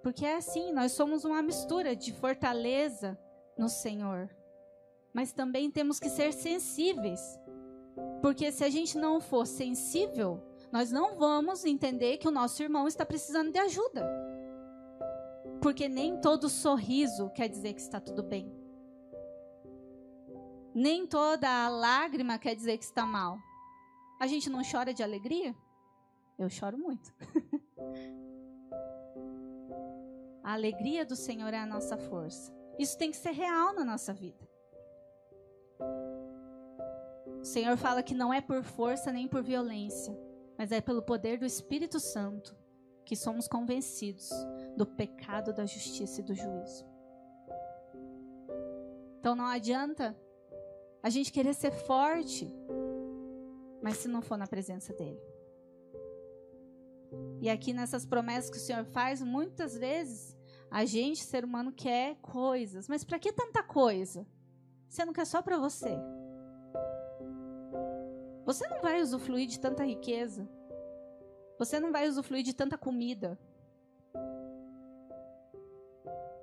Porque 0.02 0.24
é 0.24 0.36
assim, 0.36 0.72
nós 0.72 0.92
somos 0.92 1.24
uma 1.24 1.42
mistura 1.42 1.94
de 1.94 2.12
fortaleza 2.12 3.18
no 3.62 3.68
Senhor, 3.68 4.28
mas 5.14 5.32
também 5.32 5.70
temos 5.70 6.00
que 6.00 6.08
ser 6.08 6.32
sensíveis. 6.32 7.20
Porque 8.20 8.50
se 8.50 8.64
a 8.64 8.68
gente 8.68 8.98
não 8.98 9.20
for 9.20 9.46
sensível, 9.46 10.42
nós 10.72 10.90
não 10.90 11.16
vamos 11.16 11.64
entender 11.64 12.16
que 12.16 12.26
o 12.26 12.32
nosso 12.32 12.60
irmão 12.60 12.88
está 12.88 13.06
precisando 13.06 13.52
de 13.52 13.60
ajuda. 13.60 14.04
Porque 15.60 15.88
nem 15.88 16.20
todo 16.20 16.48
sorriso 16.48 17.30
quer 17.30 17.48
dizer 17.48 17.74
que 17.74 17.80
está 17.80 18.00
tudo 18.00 18.24
bem. 18.24 18.52
Nem 20.74 21.06
toda 21.06 21.68
lágrima 21.68 22.40
quer 22.40 22.56
dizer 22.56 22.78
que 22.78 22.84
está 22.84 23.06
mal. 23.06 23.38
A 24.18 24.26
gente 24.26 24.50
não 24.50 24.62
chora 24.68 24.92
de 24.92 25.04
alegria? 25.04 25.54
Eu 26.36 26.50
choro 26.50 26.76
muito. 26.76 27.14
a 30.42 30.52
alegria 30.52 31.04
do 31.04 31.14
Senhor 31.14 31.54
é 31.54 31.58
a 31.58 31.66
nossa 31.66 31.96
força. 31.96 32.61
Isso 32.78 32.96
tem 32.96 33.10
que 33.10 33.16
ser 33.16 33.32
real 33.32 33.74
na 33.74 33.84
nossa 33.84 34.12
vida. 34.12 34.48
O 37.40 37.44
Senhor 37.44 37.76
fala 37.76 38.02
que 38.02 38.14
não 38.14 38.32
é 38.32 38.40
por 38.40 38.62
força 38.62 39.12
nem 39.12 39.26
por 39.26 39.42
violência, 39.42 40.16
mas 40.56 40.70
é 40.70 40.80
pelo 40.80 41.02
poder 41.02 41.38
do 41.38 41.44
Espírito 41.44 41.98
Santo 41.98 42.56
que 43.04 43.16
somos 43.16 43.48
convencidos 43.48 44.30
do 44.76 44.86
pecado, 44.86 45.52
da 45.52 45.66
justiça 45.66 46.20
e 46.20 46.24
do 46.24 46.34
juízo. 46.34 46.86
Então 49.18 49.34
não 49.34 49.46
adianta 49.46 50.16
a 51.02 51.10
gente 51.10 51.32
querer 51.32 51.54
ser 51.54 51.72
forte, 51.72 52.54
mas 53.82 53.96
se 53.96 54.08
não 54.08 54.22
for 54.22 54.36
na 54.36 54.46
presença 54.46 54.92
dele. 54.92 55.20
E 57.40 57.50
aqui 57.50 57.72
nessas 57.72 58.06
promessas 58.06 58.50
que 58.50 58.56
o 58.56 58.60
Senhor 58.60 58.84
faz, 58.84 59.20
muitas 59.20 59.76
vezes 59.76 60.36
a 60.72 60.86
gente, 60.86 61.22
ser 61.22 61.44
humano, 61.44 61.70
quer 61.70 62.16
coisas. 62.22 62.88
Mas 62.88 63.04
para 63.04 63.18
que 63.18 63.30
tanta 63.30 63.62
coisa? 63.62 64.26
Você 64.88 65.04
não 65.04 65.12
quer 65.12 65.26
só 65.26 65.42
para 65.42 65.58
você. 65.58 65.94
Você 68.46 68.66
não 68.68 68.80
vai 68.80 69.02
usufruir 69.02 69.46
de 69.46 69.60
tanta 69.60 69.84
riqueza. 69.84 70.48
Você 71.58 71.78
não 71.78 71.92
vai 71.92 72.08
usufruir 72.08 72.42
de 72.42 72.54
tanta 72.54 72.78
comida. 72.78 73.38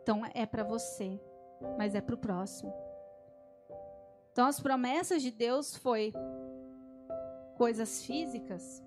Então 0.03 0.21
é 0.33 0.45
para 0.45 0.63
você, 0.63 1.19
mas 1.75 1.95
é 1.95 2.01
para 2.01 2.13
o 2.13 2.17
próximo. 2.17 2.71
Então 4.31 4.45
as 4.45 4.59
promessas 4.59 5.23
de 5.23 5.31
Deus 5.31 5.75
foi 5.75 6.13
coisas 7.57 8.05
físicas, 8.05 8.83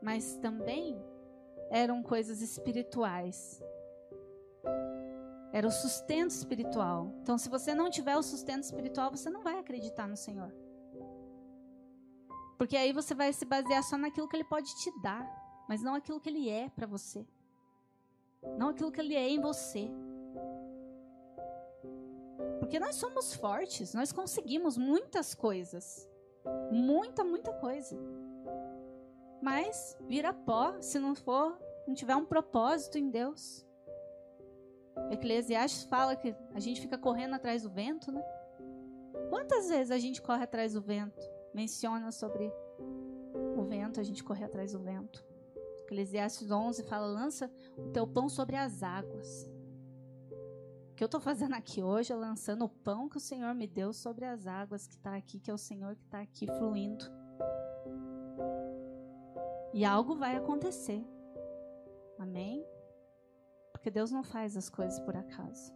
mas 0.00 0.36
também 0.38 1.00
eram 1.70 2.02
coisas 2.02 2.42
espirituais. 2.42 3.62
Era 5.52 5.66
o 5.66 5.70
sustento 5.70 6.30
espiritual. 6.30 7.12
Então, 7.20 7.36
se 7.36 7.48
você 7.48 7.74
não 7.74 7.90
tiver 7.90 8.16
o 8.16 8.22
sustento 8.22 8.62
espiritual, 8.62 9.10
você 9.10 9.28
não 9.28 9.42
vai 9.42 9.58
acreditar 9.58 10.08
no 10.08 10.16
Senhor. 10.16 10.52
Porque 12.56 12.76
aí 12.76 12.92
você 12.92 13.14
vai 13.14 13.32
se 13.32 13.44
basear 13.44 13.82
só 13.82 13.98
naquilo 13.98 14.28
que 14.28 14.36
Ele 14.36 14.44
pode 14.44 14.74
te 14.76 14.90
dar, 15.02 15.26
mas 15.68 15.82
não 15.82 15.94
aquilo 15.94 16.20
que 16.20 16.28
Ele 16.28 16.48
é 16.48 16.70
para 16.70 16.86
você. 16.86 17.26
Não 18.56 18.68
aquilo 18.68 18.90
que 18.90 19.00
Ele 19.00 19.14
é 19.14 19.28
em 19.28 19.40
você. 19.40 19.90
Porque 22.58 22.80
nós 22.80 22.94
somos 22.94 23.34
fortes, 23.34 23.92
nós 23.92 24.12
conseguimos 24.12 24.78
muitas 24.78 25.34
coisas. 25.34 26.08
Muita, 26.70 27.22
muita 27.22 27.52
coisa. 27.52 27.98
Mas 29.42 29.98
vira 30.08 30.32
pó 30.32 30.80
se 30.80 30.98
não 30.98 31.14
for, 31.14 31.58
não 31.86 31.94
tiver 31.94 32.16
um 32.16 32.24
propósito 32.24 32.96
em 32.96 33.10
Deus. 33.10 33.66
Eclesiastes 35.10 35.84
fala 35.84 36.16
que 36.16 36.34
a 36.54 36.60
gente 36.60 36.80
fica 36.80 36.98
correndo 36.98 37.34
atrás 37.34 37.62
do 37.62 37.70
vento, 37.70 38.10
né? 38.10 38.22
Quantas 39.28 39.68
vezes 39.68 39.90
a 39.90 39.98
gente 39.98 40.20
corre 40.20 40.44
atrás 40.44 40.74
do 40.74 40.80
vento? 40.80 41.20
Menciona 41.54 42.10
sobre 42.10 42.52
o 43.56 43.62
vento, 43.62 44.00
a 44.00 44.02
gente 44.02 44.22
corre 44.22 44.44
atrás 44.44 44.72
do 44.72 44.78
vento. 44.78 45.24
Eclesiastes 45.82 46.50
11 46.50 46.82
fala: 46.84 47.06
lança 47.06 47.50
o 47.76 47.90
teu 47.90 48.06
pão 48.06 48.28
sobre 48.28 48.56
as 48.56 48.82
águas. 48.82 49.50
O 50.90 50.94
que 50.94 51.02
eu 51.02 51.06
estou 51.06 51.20
fazendo 51.20 51.54
aqui 51.54 51.82
hoje 51.82 52.12
é 52.12 52.16
lançando 52.16 52.64
o 52.64 52.68
pão 52.68 53.08
que 53.08 53.16
o 53.16 53.20
Senhor 53.20 53.54
me 53.54 53.66
deu 53.66 53.92
sobre 53.92 54.24
as 54.24 54.46
águas 54.46 54.86
que 54.86 54.94
está 54.94 55.16
aqui, 55.16 55.40
que 55.40 55.50
é 55.50 55.54
o 55.54 55.58
Senhor 55.58 55.96
que 55.96 56.04
está 56.04 56.20
aqui 56.20 56.46
fluindo. 56.46 57.04
E 59.72 59.84
algo 59.84 60.14
vai 60.14 60.36
acontecer. 60.36 61.02
Amém? 62.18 62.64
Porque 63.82 63.90
Deus 63.90 64.12
não 64.12 64.22
faz 64.22 64.56
as 64.56 64.70
coisas 64.70 65.00
por 65.00 65.16
acaso. 65.16 65.74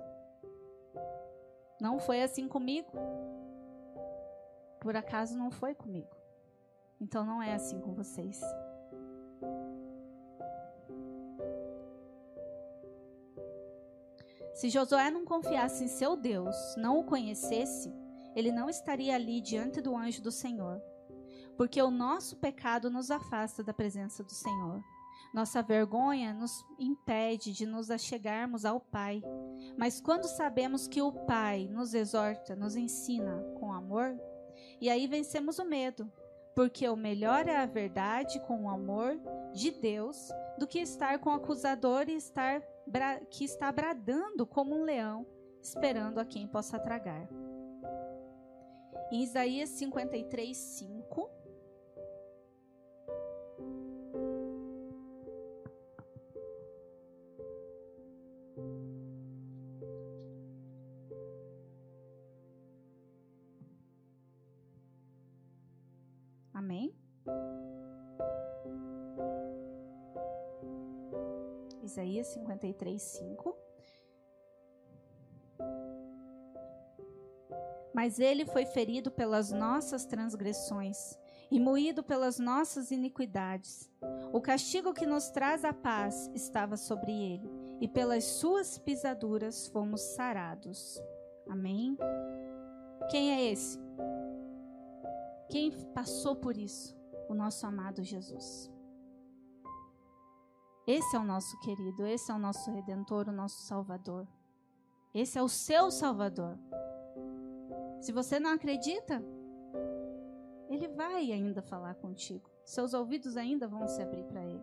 Não 1.80 1.98
foi 1.98 2.22
assim 2.22 2.46
comigo. 2.46 2.88
Por 4.80 4.94
acaso 4.94 5.36
não 5.36 5.50
foi 5.50 5.74
comigo. 5.74 6.14
Então 7.00 7.24
não 7.24 7.42
é 7.42 7.52
assim 7.52 7.80
com 7.80 7.94
vocês. 7.94 8.40
Se 14.54 14.70
Josué 14.70 15.10
não 15.10 15.24
confiasse 15.24 15.82
em 15.82 15.88
seu 15.88 16.16
Deus, 16.16 16.54
não 16.76 17.00
o 17.00 17.04
conhecesse, 17.04 17.92
ele 18.36 18.52
não 18.52 18.70
estaria 18.70 19.16
ali 19.16 19.40
diante 19.40 19.80
do 19.80 19.96
anjo 19.96 20.22
do 20.22 20.30
Senhor. 20.30 20.80
Porque 21.56 21.82
o 21.82 21.90
nosso 21.90 22.36
pecado 22.36 22.88
nos 22.88 23.10
afasta 23.10 23.64
da 23.64 23.74
presença 23.74 24.22
do 24.22 24.32
Senhor. 24.32 24.80
Nossa 25.32 25.62
vergonha 25.62 26.32
nos 26.32 26.64
impede 26.78 27.52
de 27.52 27.66
nos 27.66 27.90
achegarmos 27.90 28.64
ao 28.64 28.80
Pai. 28.80 29.22
Mas 29.76 30.00
quando 30.00 30.24
sabemos 30.24 30.86
que 30.86 31.02
o 31.02 31.12
Pai 31.12 31.68
nos 31.70 31.94
exorta, 31.94 32.56
nos 32.56 32.76
ensina 32.76 33.42
com 33.58 33.72
amor, 33.72 34.18
e 34.80 34.88
aí 34.88 35.06
vencemos 35.06 35.58
o 35.58 35.64
medo, 35.64 36.10
porque 36.54 36.88
o 36.88 36.96
melhor 36.96 37.46
é 37.46 37.56
a 37.56 37.66
verdade 37.66 38.40
com 38.46 38.64
o 38.64 38.70
amor 38.70 39.20
de 39.52 39.70
Deus 39.70 40.30
do 40.58 40.66
que 40.66 40.78
estar 40.78 41.18
com 41.18 41.30
o 41.30 41.34
acusador 41.34 42.08
e 42.08 42.14
estar 42.14 42.62
que 43.30 43.44
está 43.44 43.70
bradando 43.70 44.46
como 44.46 44.74
um 44.74 44.84
leão, 44.84 45.26
esperando 45.62 46.18
a 46.18 46.24
quem 46.24 46.46
possa 46.46 46.78
tragar. 46.78 47.28
Em 49.12 49.22
Isaías 49.22 49.68
53, 49.70 50.56
5. 50.56 51.35
53:5. 72.36 73.56
Mas 77.94 78.20
ele 78.20 78.44
foi 78.44 78.66
ferido 78.66 79.10
pelas 79.10 79.50
nossas 79.50 80.04
transgressões 80.04 81.18
e 81.50 81.58
moído 81.58 82.02
pelas 82.02 82.38
nossas 82.38 82.90
iniquidades. 82.90 83.90
O 84.32 84.40
castigo 84.40 84.92
que 84.92 85.06
nos 85.06 85.30
traz 85.30 85.64
a 85.64 85.72
paz 85.72 86.30
estava 86.34 86.76
sobre 86.76 87.12
ele, 87.12 87.50
e 87.80 87.88
pelas 87.88 88.24
suas 88.24 88.76
pisaduras 88.76 89.68
fomos 89.68 90.02
sarados. 90.02 91.00
Amém. 91.48 91.96
Quem 93.10 93.32
é 93.32 93.50
esse? 93.50 93.78
Quem 95.48 95.70
passou 95.94 96.36
por 96.36 96.56
isso? 96.56 96.94
O 97.28 97.34
nosso 97.34 97.66
amado 97.66 98.02
Jesus. 98.02 98.70
Esse 100.86 101.16
é 101.16 101.18
o 101.18 101.24
nosso 101.24 101.58
querido, 101.60 102.06
esse 102.06 102.30
é 102.30 102.34
o 102.34 102.38
nosso 102.38 102.70
redentor, 102.70 103.28
o 103.28 103.32
nosso 103.32 103.62
salvador. 103.62 104.26
Esse 105.12 105.36
é 105.36 105.42
o 105.42 105.48
seu 105.48 105.90
salvador. 105.90 106.56
Se 108.00 108.12
você 108.12 108.38
não 108.38 108.50
acredita, 108.52 109.20
ele 110.68 110.86
vai 110.86 111.32
ainda 111.32 111.60
falar 111.60 111.94
contigo. 111.96 112.48
Seus 112.64 112.94
ouvidos 112.94 113.36
ainda 113.36 113.66
vão 113.66 113.88
se 113.88 114.00
abrir 114.00 114.24
para 114.24 114.44
ele. 114.44 114.62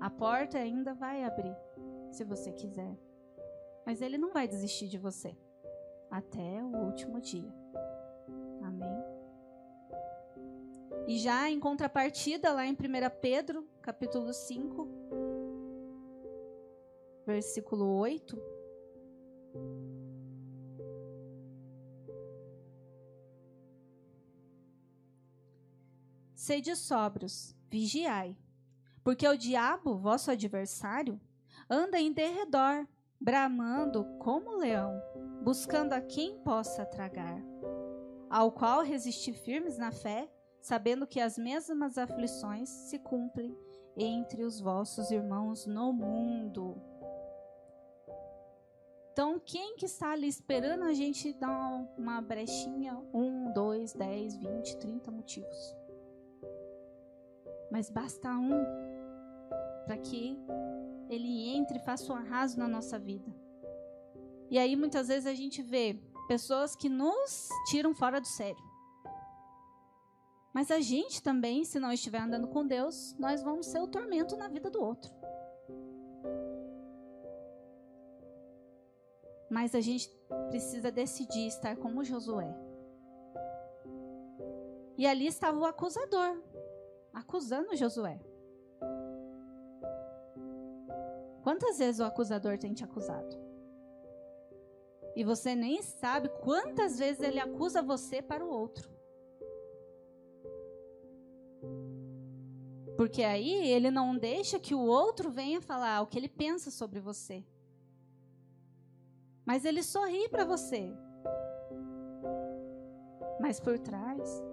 A 0.00 0.08
porta 0.08 0.56
ainda 0.56 0.94
vai 0.94 1.24
abrir, 1.24 1.56
se 2.10 2.24
você 2.24 2.50
quiser. 2.52 2.96
Mas 3.84 4.00
ele 4.00 4.16
não 4.16 4.32
vai 4.32 4.48
desistir 4.48 4.88
de 4.88 4.96
você 4.96 5.36
até 6.10 6.62
o 6.62 6.86
último 6.86 7.20
dia. 7.20 7.52
Amém. 8.62 9.04
E 11.06 11.18
já 11.18 11.50
em 11.50 11.58
contrapartida, 11.60 12.52
lá 12.52 12.64
em 12.64 12.72
1 12.72 12.76
Pedro, 13.20 13.66
capítulo 13.82 14.32
5, 14.32 14.97
versículo 17.28 17.84
8. 17.98 18.42
Sede 26.34 26.74
sóbrios, 26.74 27.54
vigiai, 27.70 28.34
porque 29.04 29.28
o 29.28 29.36
diabo, 29.36 29.98
vosso 29.98 30.30
adversário, 30.30 31.20
anda 31.68 32.00
em 32.00 32.10
derredor, 32.14 32.86
bramando 33.20 34.06
como 34.18 34.56
leão, 34.56 34.98
buscando 35.42 35.92
a 35.92 36.00
quem 36.00 36.38
possa 36.38 36.86
tragar, 36.86 37.42
ao 38.30 38.50
qual 38.50 38.82
resistir 38.82 39.34
firmes 39.34 39.76
na 39.76 39.92
fé, 39.92 40.32
sabendo 40.62 41.06
que 41.06 41.20
as 41.20 41.36
mesmas 41.36 41.98
aflições 41.98 42.70
se 42.70 42.98
cumprem 42.98 43.54
entre 43.98 44.44
os 44.44 44.58
vossos 44.60 45.10
irmãos 45.10 45.66
no 45.66 45.92
mundo. 45.92 46.87
Então, 49.18 49.36
quem 49.44 49.74
que 49.74 49.84
está 49.84 50.12
ali 50.12 50.28
esperando 50.28 50.84
a 50.84 50.92
gente 50.92 51.32
dar 51.32 51.92
uma 51.98 52.20
brechinha? 52.22 52.96
Um, 53.12 53.52
dois, 53.52 53.92
dez, 53.92 54.36
vinte, 54.36 54.76
trinta 54.76 55.10
motivos. 55.10 55.76
Mas 57.68 57.90
basta 57.90 58.30
um 58.30 58.64
para 59.84 59.98
que 59.98 60.38
ele 61.10 61.48
entre 61.48 61.78
e 61.78 61.84
faça 61.84 62.12
um 62.12 62.14
arraso 62.14 62.60
na 62.60 62.68
nossa 62.68 62.96
vida. 62.96 63.28
E 64.48 64.56
aí, 64.56 64.76
muitas 64.76 65.08
vezes, 65.08 65.26
a 65.26 65.34
gente 65.34 65.62
vê 65.62 66.00
pessoas 66.28 66.76
que 66.76 66.88
nos 66.88 67.48
tiram 67.70 67.96
fora 67.96 68.20
do 68.20 68.28
sério. 68.28 68.62
Mas 70.54 70.70
a 70.70 70.78
gente 70.78 71.20
também, 71.20 71.64
se 71.64 71.80
não 71.80 71.90
estiver 71.92 72.20
andando 72.20 72.46
com 72.46 72.64
Deus, 72.64 73.16
nós 73.18 73.42
vamos 73.42 73.66
ser 73.66 73.80
o 73.80 73.88
tormento 73.88 74.36
na 74.36 74.46
vida 74.46 74.70
do 74.70 74.80
outro. 74.80 75.17
Mas 79.60 79.74
a 79.74 79.80
gente 79.80 80.08
precisa 80.50 80.88
decidir 80.88 81.48
estar 81.48 81.76
como 81.78 82.04
Josué. 82.04 82.48
E 84.96 85.04
ali 85.04 85.26
estava 85.26 85.58
o 85.58 85.64
acusador, 85.64 86.40
acusando 87.12 87.74
Josué. 87.74 88.20
Quantas 91.42 91.76
vezes 91.80 92.00
o 92.00 92.04
acusador 92.04 92.56
tem 92.56 92.72
te 92.72 92.84
acusado? 92.84 93.36
E 95.16 95.24
você 95.24 95.56
nem 95.56 95.82
sabe 95.82 96.28
quantas 96.40 96.96
vezes 96.96 97.20
ele 97.20 97.40
acusa 97.40 97.82
você 97.82 98.22
para 98.22 98.46
o 98.46 98.48
outro. 98.48 98.88
Porque 102.96 103.24
aí 103.24 103.72
ele 103.72 103.90
não 103.90 104.16
deixa 104.16 104.60
que 104.60 104.72
o 104.72 104.86
outro 104.86 105.32
venha 105.32 105.60
falar 105.60 106.00
o 106.00 106.06
que 106.06 106.16
ele 106.16 106.28
pensa 106.28 106.70
sobre 106.70 107.00
você. 107.00 107.44
Mas 109.48 109.64
ele 109.64 109.82
sorri 109.82 110.28
para 110.28 110.44
você. 110.44 110.94
Mas 113.40 113.58
por 113.58 113.78
trás. 113.78 114.44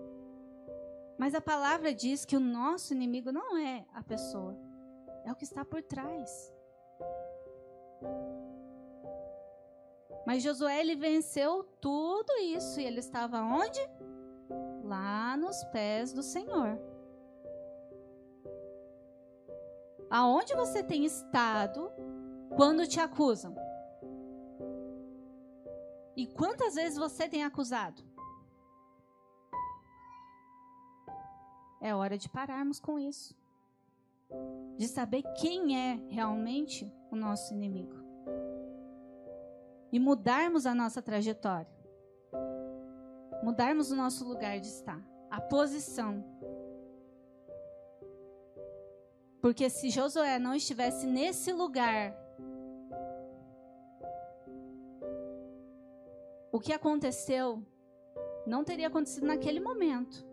Mas 1.17 1.36
a 1.36 1.41
palavra 1.41 1.93
diz 1.93 2.23
que 2.23 2.38
o 2.38 2.39
nosso 2.39 2.93
inimigo 2.93 3.29
não 3.29 3.58
é 3.58 3.86
a 3.93 4.01
pessoa, 4.01 4.58
é 5.25 5.31
o 5.34 5.36
que 5.36 5.43
está 5.43 5.65
por 5.65 5.84
trás. 5.84 6.53
Mas 10.25 10.41
Josué 10.41 10.79
ele 10.79 10.95
venceu 10.95 11.65
tudo 11.81 12.31
isso 12.38 12.79
e 12.79 12.86
ele 12.86 13.01
estava 13.01 13.41
onde? 13.41 13.81
Lá 14.81 15.36
nos 15.36 15.62
pés 15.65 16.13
do 16.13 16.23
Senhor. 16.23 16.79
Aonde 20.10 20.55
você 20.55 20.81
tem 20.81 21.03
estado 21.03 21.91
quando 22.55 22.88
te 22.88 23.01
acusam? 23.01 23.75
E 26.15 26.25
quantas 26.28 26.75
vezes 26.75 26.97
você 26.97 27.28
tem 27.28 27.43
acusado? 27.43 28.01
É 31.82 31.93
hora 31.93 32.17
de 32.17 32.30
pararmos 32.30 32.80
com 32.80 32.97
isso. 32.97 33.36
De 34.78 34.88
saber 34.88 35.23
quem 35.39 35.78
é 35.78 35.99
realmente 36.10 36.91
o 37.12 37.15
nosso 37.15 37.54
inimigo. 37.54 38.04
e 39.91 39.99
mudarmos 39.99 40.65
a 40.65 40.75
nossa 40.75 41.01
trajetória. 41.01 41.71
Mudarmos 43.41 43.91
o 43.91 43.95
nosso 43.95 44.25
lugar 44.28 44.60
de 44.60 44.67
estar, 44.67 45.01
a 45.32 45.39
posição. 45.39 46.21
Porque 49.41 49.69
se 49.69 49.89
Josué 49.89 50.38
não 50.38 50.54
estivesse 50.54 51.08
nesse 51.08 51.54
lugar, 51.54 52.13
o 56.56 56.60
que 56.60 56.72
aconteceu 56.72 57.62
não 58.48 58.63
teria 58.63 58.88
acontecido 58.88 59.28
naquele 59.28 59.60
momento. 59.60 60.26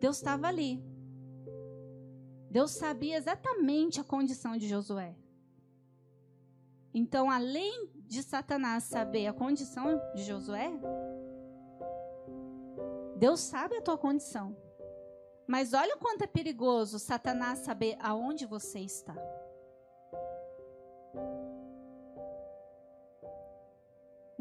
Deus 0.00 0.16
estava 0.16 0.46
ali. 0.46 0.82
Deus 2.50 2.70
sabia 2.70 3.18
exatamente 3.18 4.00
a 4.00 4.04
condição 4.04 4.56
de 4.56 4.66
Josué. 4.66 5.14
Então, 6.94 7.30
além 7.30 7.90
de 8.06 8.22
Satanás 8.22 8.84
saber 8.84 9.26
a 9.26 9.34
condição 9.34 10.00
de 10.14 10.22
Josué, 10.22 10.72
Deus 13.18 13.40
sabe 13.40 13.76
a 13.76 13.82
tua 13.82 13.98
condição. 13.98 14.56
Mas 15.46 15.74
olha 15.74 15.96
o 15.96 15.98
quanto 15.98 16.22
é 16.22 16.26
perigoso 16.26 16.98
Satanás 16.98 17.58
saber 17.58 17.94
aonde 18.00 18.46
você 18.46 18.80
está. 18.80 19.14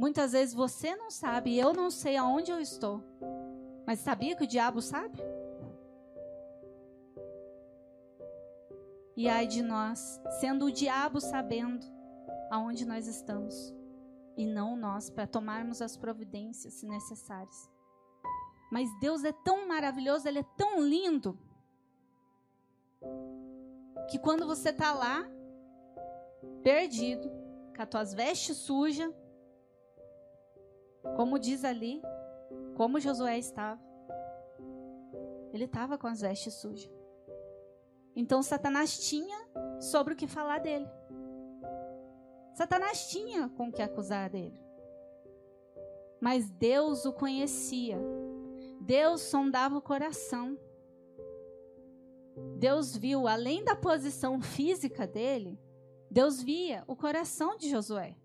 Muitas 0.01 0.31
vezes 0.31 0.51
você 0.51 0.95
não 0.95 1.11
sabe, 1.11 1.55
eu 1.55 1.73
não 1.73 1.91
sei 1.91 2.17
aonde 2.17 2.49
eu 2.49 2.59
estou. 2.59 3.03
Mas 3.85 3.99
sabia 3.99 4.35
que 4.35 4.43
o 4.43 4.47
diabo 4.47 4.81
sabe? 4.81 5.19
E 9.15 9.29
ai 9.29 9.45
de 9.45 9.61
nós, 9.61 10.19
sendo 10.39 10.65
o 10.65 10.71
diabo 10.71 11.21
sabendo 11.21 11.85
aonde 12.49 12.83
nós 12.83 13.05
estamos 13.05 13.71
e 14.35 14.43
não 14.43 14.75
nós 14.75 15.11
para 15.11 15.27
tomarmos 15.27 15.83
as 15.83 15.95
providências 15.95 16.81
necessárias. 16.81 17.69
Mas 18.71 18.89
Deus 18.99 19.23
é 19.23 19.31
tão 19.31 19.67
maravilhoso, 19.67 20.27
ele 20.27 20.39
é 20.39 20.45
tão 20.57 20.81
lindo 20.81 21.37
que 24.09 24.17
quando 24.17 24.47
você 24.47 24.69
está 24.69 24.93
lá 24.93 25.29
perdido, 26.63 27.29
com 27.75 27.83
as 27.83 27.87
tuas 27.87 28.13
vestes 28.15 28.57
sujas, 28.57 29.13
como 31.15 31.39
diz 31.39 31.63
ali, 31.63 32.01
como 32.75 32.99
Josué 32.99 33.37
estava, 33.37 33.81
ele 35.53 35.65
estava 35.65 35.97
com 35.97 36.07
as 36.07 36.21
vestes 36.21 36.53
sujas. 36.55 36.89
Então 38.15 38.41
Satanás 38.41 38.99
tinha 38.99 39.37
sobre 39.79 40.13
o 40.13 40.17
que 40.17 40.27
falar 40.27 40.59
dele. 40.59 40.87
Satanás 42.53 43.09
tinha 43.09 43.49
com 43.49 43.69
o 43.69 43.71
que 43.71 43.81
acusar 43.81 44.29
dele. 44.29 44.59
Mas 46.19 46.49
Deus 46.49 47.05
o 47.05 47.13
conhecia. 47.13 47.97
Deus 48.79 49.21
sondava 49.21 49.77
o 49.77 49.81
coração. 49.81 50.57
Deus 52.57 52.95
viu, 52.95 53.27
além 53.27 53.63
da 53.63 53.75
posição 53.75 54.41
física 54.41 55.07
dele, 55.07 55.59
Deus 56.09 56.41
via 56.41 56.83
o 56.87 56.95
coração 56.95 57.57
de 57.57 57.69
Josué. 57.69 58.15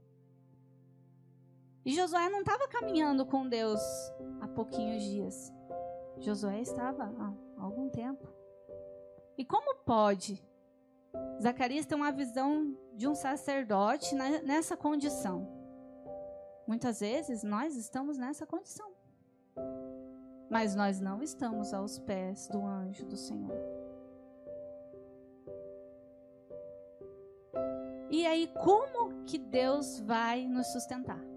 E 1.86 1.92
Josué 1.92 2.28
não 2.28 2.40
estava 2.40 2.66
caminhando 2.66 3.24
com 3.24 3.48
Deus 3.48 3.80
há 4.40 4.48
pouquinhos 4.48 5.04
dias. 5.04 5.52
Josué 6.18 6.60
estava 6.60 7.04
há 7.04 7.62
algum 7.62 7.88
tempo. 7.88 8.26
E 9.38 9.44
como 9.44 9.72
pode? 9.84 10.44
Zacarias 11.40 11.86
tem 11.86 11.96
uma 11.96 12.10
visão 12.10 12.76
de 12.92 13.06
um 13.06 13.14
sacerdote 13.14 14.16
nessa 14.16 14.76
condição. 14.76 15.48
Muitas 16.66 16.98
vezes 16.98 17.44
nós 17.44 17.76
estamos 17.76 18.18
nessa 18.18 18.44
condição. 18.44 18.90
Mas 20.50 20.74
nós 20.74 20.98
não 20.98 21.22
estamos 21.22 21.72
aos 21.72 22.00
pés 22.00 22.48
do 22.48 22.66
anjo 22.66 23.06
do 23.06 23.16
Senhor. 23.16 23.56
E 28.10 28.26
aí, 28.26 28.52
como 28.64 29.22
que 29.24 29.38
Deus 29.38 30.00
vai 30.00 30.48
nos 30.48 30.66
sustentar? 30.72 31.35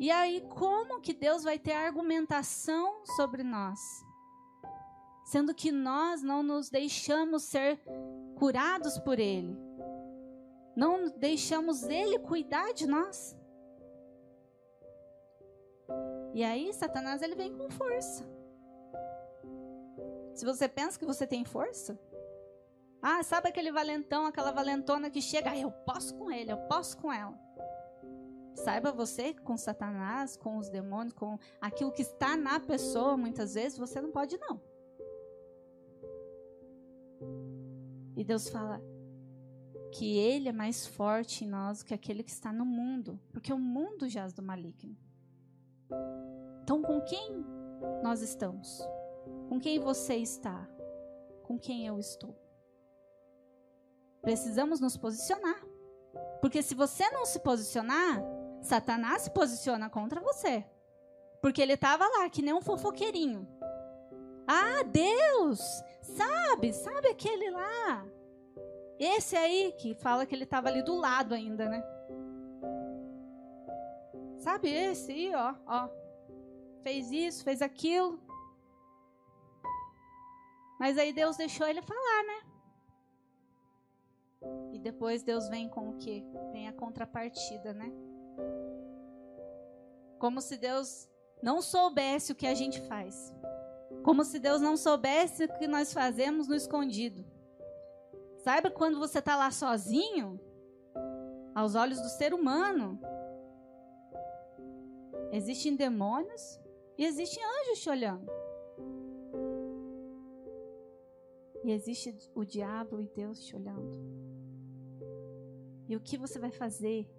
E 0.00 0.10
aí, 0.10 0.40
como 0.48 1.00
que 1.00 1.14
Deus 1.14 1.44
vai 1.44 1.60
ter 1.60 1.72
argumentação 1.72 3.04
sobre 3.16 3.44
nós? 3.44 3.78
sendo 5.30 5.54
que 5.54 5.70
nós 5.70 6.22
não 6.22 6.42
nos 6.42 6.70
deixamos 6.70 7.44
ser 7.44 7.80
curados 8.34 8.98
por 8.98 9.20
Ele, 9.20 9.56
não 10.74 11.08
deixamos 11.08 11.84
Ele 11.84 12.18
cuidar 12.18 12.74
de 12.74 12.84
nós. 12.84 13.38
E 16.34 16.42
aí, 16.42 16.72
Satanás 16.72 17.22
ele 17.22 17.36
vem 17.36 17.56
com 17.56 17.70
força. 17.70 18.24
Se 20.34 20.44
você 20.44 20.68
pensa 20.68 20.98
que 20.98 21.06
você 21.06 21.24
tem 21.28 21.44
força, 21.44 21.96
ah, 23.00 23.22
sabe 23.22 23.48
aquele 23.48 23.70
valentão, 23.70 24.26
aquela 24.26 24.50
valentona 24.50 25.10
que 25.10 25.22
chega, 25.22 25.50
ah, 25.52 25.58
eu 25.58 25.70
posso 25.70 26.14
com 26.16 26.28
ele, 26.30 26.50
eu 26.50 26.58
posso 26.66 26.96
com 26.98 27.12
ela. 27.12 27.38
Saiba 28.64 28.92
você 28.92 29.32
com 29.32 29.56
Satanás, 29.56 30.36
com 30.36 30.58
os 30.58 30.68
demônios, 30.68 31.14
com 31.14 31.38
aquilo 31.60 31.90
que 31.90 32.02
está 32.02 32.36
na 32.36 32.60
pessoa, 32.60 33.16
muitas 33.16 33.54
vezes 33.54 33.78
você 33.78 34.00
não 34.00 34.10
pode 34.10 34.36
não. 34.38 34.60
E 38.16 38.22
Deus 38.22 38.48
fala 38.48 38.82
que 39.92 40.18
Ele 40.18 40.48
é 40.48 40.52
mais 40.52 40.86
forte 40.86 41.44
em 41.44 41.48
nós 41.48 41.78
do 41.78 41.86
que 41.86 41.94
aquele 41.94 42.22
que 42.22 42.30
está 42.30 42.52
no 42.52 42.66
mundo, 42.66 43.18
porque 43.32 43.52
o 43.52 43.58
mundo 43.58 44.08
jaz 44.08 44.32
do 44.32 44.42
maligno. 44.42 44.96
Então, 46.62 46.82
com 46.82 47.00
quem 47.00 47.44
nós 48.02 48.20
estamos? 48.20 48.86
Com 49.48 49.58
quem 49.58 49.78
você 49.78 50.16
está? 50.16 50.68
Com 51.42 51.58
quem 51.58 51.86
eu 51.86 51.98
estou? 51.98 52.36
Precisamos 54.20 54.80
nos 54.80 54.96
posicionar. 54.96 55.64
Porque 56.40 56.62
se 56.62 56.74
você 56.74 57.08
não 57.10 57.24
se 57.26 57.38
posicionar, 57.40 58.22
Satanás 58.60 59.22
se 59.22 59.30
posiciona 59.30 59.88
contra 59.88 60.20
você. 60.20 60.64
Porque 61.40 61.62
ele 61.62 61.72
estava 61.72 62.06
lá, 62.06 62.28
que 62.28 62.42
nem 62.42 62.52
um 62.52 62.60
fofoqueirinho. 62.60 63.48
Ah, 64.46 64.82
Deus! 64.82 65.60
Sabe, 66.02 66.72
sabe 66.72 67.08
aquele 67.08 67.50
lá? 67.50 68.06
Esse 68.98 69.36
aí 69.36 69.72
que 69.78 69.94
fala 69.94 70.26
que 70.26 70.34
ele 70.34 70.44
estava 70.44 70.68
ali 70.68 70.82
do 70.82 70.96
lado 70.96 71.34
ainda, 71.34 71.68
né? 71.68 71.82
Sabe 74.38 74.70
esse 74.70 75.12
aí, 75.12 75.34
ó, 75.34 75.54
ó. 75.66 75.88
Fez 76.82 77.10
isso, 77.10 77.44
fez 77.44 77.62
aquilo. 77.62 78.20
Mas 80.78 80.98
aí 80.98 81.12
Deus 81.12 81.36
deixou 81.36 81.66
ele 81.66 81.82
falar, 81.82 82.24
né? 82.24 82.50
E 84.72 84.78
depois 84.78 85.22
Deus 85.22 85.48
vem 85.48 85.68
com 85.68 85.90
o 85.90 85.98
quê? 85.98 86.24
Vem 86.52 86.68
a 86.68 86.72
contrapartida, 86.72 87.74
né? 87.74 87.92
Como 90.20 90.40
se 90.42 90.58
Deus 90.58 91.08
não 91.42 91.62
soubesse 91.62 92.30
o 92.30 92.34
que 92.36 92.46
a 92.46 92.54
gente 92.54 92.78
faz. 92.82 93.34
Como 94.04 94.22
se 94.22 94.38
Deus 94.38 94.60
não 94.60 94.76
soubesse 94.76 95.44
o 95.44 95.58
que 95.58 95.66
nós 95.66 95.92
fazemos 95.92 96.46
no 96.46 96.54
escondido. 96.54 97.24
Saiba 98.44 98.70
quando 98.70 98.98
você 98.98 99.18
está 99.18 99.34
lá 99.34 99.50
sozinho, 99.50 100.38
aos 101.54 101.74
olhos 101.74 102.00
do 102.00 102.08
ser 102.08 102.34
humano, 102.34 103.00
existem 105.32 105.74
demônios 105.74 106.60
e 106.98 107.04
existem 107.04 107.42
anjos 107.42 107.80
te 107.80 107.88
olhando. 107.88 108.30
E 111.64 111.72
existe 111.72 112.14
o 112.34 112.44
diabo 112.44 113.00
e 113.00 113.08
Deus 113.08 113.40
te 113.44 113.56
olhando. 113.56 113.98
E 115.88 115.96
o 115.96 116.00
que 116.00 116.18
você 116.18 116.38
vai 116.38 116.50
fazer? 116.50 117.10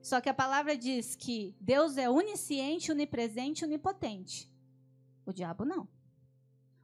Só 0.00 0.20
que 0.20 0.28
a 0.28 0.34
palavra 0.34 0.76
diz 0.76 1.14
que 1.14 1.54
Deus 1.60 1.96
é 1.96 2.08
onisciente, 2.08 2.92
onipresente, 2.92 3.64
onipotente. 3.64 4.50
O 5.26 5.32
diabo 5.32 5.64
não. 5.64 5.88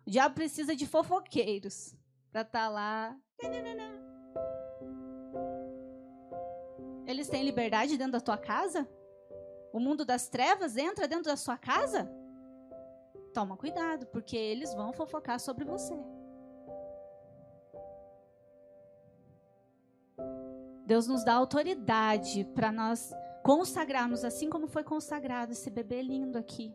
O 0.06 0.10
diabo 0.10 0.34
precisa 0.34 0.76
de 0.76 0.86
fofoqueiros 0.86 1.94
para 2.30 2.42
estar 2.42 2.66
tá 2.66 2.68
lá. 2.68 3.16
Eles 7.06 7.28
têm 7.28 7.44
liberdade 7.44 7.96
dentro 7.96 8.12
da 8.12 8.20
tua 8.20 8.36
casa? 8.36 8.88
O 9.72 9.80
mundo 9.80 10.04
das 10.04 10.28
trevas 10.28 10.76
entra 10.76 11.08
dentro 11.08 11.24
da 11.24 11.36
sua 11.36 11.56
casa? 11.56 12.10
Toma 13.32 13.56
cuidado, 13.56 14.06
porque 14.06 14.36
eles 14.36 14.74
vão 14.74 14.92
fofocar 14.92 15.40
sobre 15.40 15.64
você. 15.64 15.94
Deus 20.86 21.06
nos 21.06 21.24
dá 21.24 21.34
autoridade 21.34 22.44
para 22.54 22.70
nós 22.70 23.12
consagrarmos, 23.42 24.24
assim 24.24 24.48
como 24.48 24.66
foi 24.66 24.84
consagrado 24.84 25.52
esse 25.52 25.70
bebê 25.70 26.02
lindo 26.02 26.38
aqui, 26.38 26.74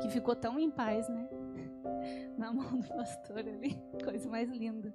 que 0.00 0.08
ficou 0.08 0.34
tão 0.34 0.58
em 0.58 0.70
paz, 0.70 1.08
né? 1.08 1.28
na 2.38 2.52
mão 2.52 2.80
do 2.80 2.88
pastor 2.88 3.38
ali. 3.38 3.76
Coisa 4.04 4.28
mais 4.28 4.50
linda. 4.50 4.94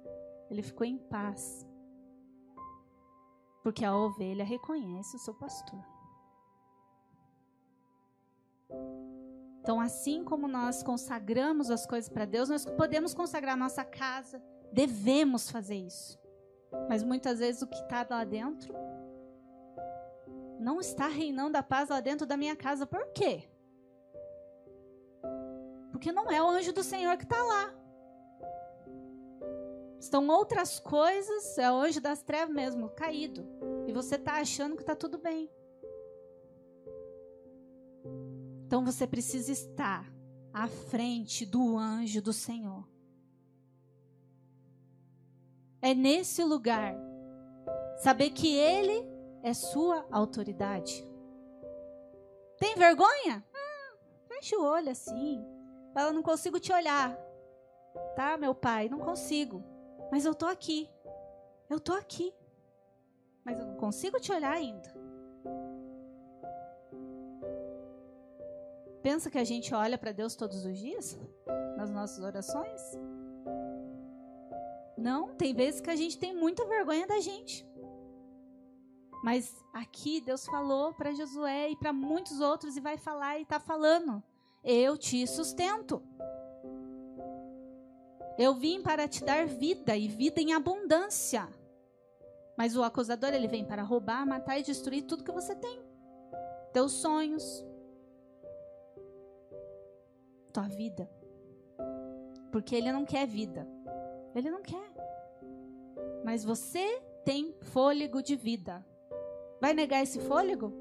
Ele 0.50 0.62
ficou 0.62 0.86
em 0.86 0.98
paz. 0.98 1.66
Porque 3.62 3.84
a 3.84 3.94
ovelha 3.94 4.44
reconhece 4.44 5.16
o 5.16 5.18
seu 5.18 5.34
pastor. 5.34 5.80
Então, 9.60 9.80
assim 9.80 10.24
como 10.24 10.48
nós 10.48 10.82
consagramos 10.82 11.70
as 11.70 11.86
coisas 11.86 12.08
para 12.08 12.24
Deus, 12.24 12.48
nós 12.48 12.64
podemos 12.64 13.12
consagrar 13.14 13.56
nossa 13.56 13.84
casa, 13.84 14.42
devemos 14.72 15.50
fazer 15.50 15.76
isso. 15.76 16.19
Mas 16.88 17.02
muitas 17.02 17.38
vezes 17.38 17.62
o 17.62 17.66
que 17.66 17.76
está 17.76 18.06
lá 18.08 18.24
dentro 18.24 18.74
não 20.58 20.80
está 20.80 21.08
reinando 21.08 21.56
a 21.56 21.62
paz 21.62 21.88
lá 21.88 22.00
dentro 22.00 22.26
da 22.26 22.36
minha 22.36 22.54
casa. 22.54 22.86
Por 22.86 23.06
quê? 23.12 23.48
Porque 25.90 26.12
não 26.12 26.30
é 26.30 26.42
o 26.42 26.48
anjo 26.48 26.72
do 26.72 26.82
Senhor 26.82 27.16
que 27.16 27.24
está 27.24 27.42
lá. 27.42 27.74
Estão 29.98 30.26
outras 30.28 30.80
coisas, 30.80 31.58
é 31.58 31.70
o 31.70 31.76
anjo 31.76 32.00
das 32.00 32.22
trevas 32.22 32.54
mesmo, 32.54 32.88
caído. 32.90 33.46
E 33.86 33.92
você 33.92 34.14
está 34.14 34.40
achando 34.40 34.76
que 34.76 34.82
está 34.82 34.96
tudo 34.96 35.18
bem. 35.18 35.50
Então 38.66 38.84
você 38.84 39.06
precisa 39.06 39.52
estar 39.52 40.10
à 40.52 40.68
frente 40.68 41.44
do 41.44 41.76
anjo 41.76 42.22
do 42.22 42.32
Senhor. 42.32 42.89
É 45.82 45.94
nesse 45.94 46.44
lugar 46.44 46.94
saber 47.98 48.30
que 48.30 48.54
ele 48.54 49.08
é 49.42 49.54
sua 49.54 50.06
autoridade. 50.10 51.06
Tem 52.58 52.76
vergonha? 52.76 53.44
Hum, 53.54 53.98
fecha 54.28 54.56
o 54.58 54.64
olho 54.64 54.90
assim. 54.90 55.42
Fala, 55.94 56.12
não 56.12 56.22
consigo 56.22 56.60
te 56.60 56.72
olhar. 56.72 57.16
Tá, 58.14 58.36
meu 58.36 58.54
pai? 58.54 58.88
Não 58.88 58.98
consigo. 58.98 59.64
Mas 60.12 60.24
eu 60.24 60.34
tô 60.34 60.46
aqui. 60.46 60.88
Eu 61.68 61.80
tô 61.80 61.92
aqui. 61.92 62.34
Mas 63.44 63.58
eu 63.58 63.66
não 63.66 63.76
consigo 63.76 64.20
te 64.20 64.30
olhar 64.32 64.52
ainda. 64.52 65.00
Pensa 69.02 69.30
que 69.30 69.38
a 69.38 69.44
gente 69.44 69.74
olha 69.74 69.96
para 69.96 70.12
Deus 70.12 70.36
todos 70.36 70.64
os 70.66 70.78
dias? 70.78 71.18
Nas 71.76 71.90
nossas 71.90 72.22
orações? 72.22 72.80
Não, 75.00 75.34
tem 75.34 75.54
vezes 75.54 75.80
que 75.80 75.88
a 75.88 75.96
gente 75.96 76.18
tem 76.18 76.36
muita 76.36 76.66
vergonha 76.66 77.06
da 77.06 77.18
gente. 77.20 77.66
Mas 79.24 79.64
aqui 79.72 80.20
Deus 80.20 80.44
falou 80.46 80.92
para 80.92 81.14
Josué 81.14 81.70
e 81.70 81.76
para 81.76 81.92
muitos 81.92 82.40
outros 82.40 82.76
e 82.76 82.80
vai 82.80 82.98
falar 82.98 83.38
e 83.38 83.42
está 83.42 83.58
falando: 83.58 84.22
Eu 84.62 84.98
te 84.98 85.26
sustento. 85.26 86.02
Eu 88.38 88.54
vim 88.54 88.82
para 88.82 89.08
te 89.08 89.24
dar 89.24 89.46
vida 89.46 89.96
e 89.96 90.06
vida 90.06 90.40
em 90.40 90.52
abundância. 90.52 91.48
Mas 92.56 92.76
o 92.76 92.82
acusador 92.82 93.32
ele 93.32 93.48
vem 93.48 93.64
para 93.64 93.82
roubar, 93.82 94.26
matar 94.26 94.58
e 94.58 94.62
destruir 94.62 95.02
tudo 95.02 95.24
que 95.24 95.32
você 95.32 95.54
tem. 95.54 95.80
Teus 96.72 96.92
sonhos, 96.92 97.64
tua 100.52 100.68
vida. 100.68 101.10
Porque 102.52 102.74
ele 102.76 102.92
não 102.92 103.04
quer 103.04 103.26
vida. 103.26 103.66
Ele 104.34 104.50
não 104.50 104.62
quer. 104.62 104.89
Mas 106.24 106.44
você 106.44 107.00
tem 107.24 107.54
fôlego 107.60 108.22
de 108.22 108.36
vida. 108.36 108.84
Vai 109.60 109.74
negar 109.74 110.02
esse 110.02 110.20
fôlego? 110.20 110.72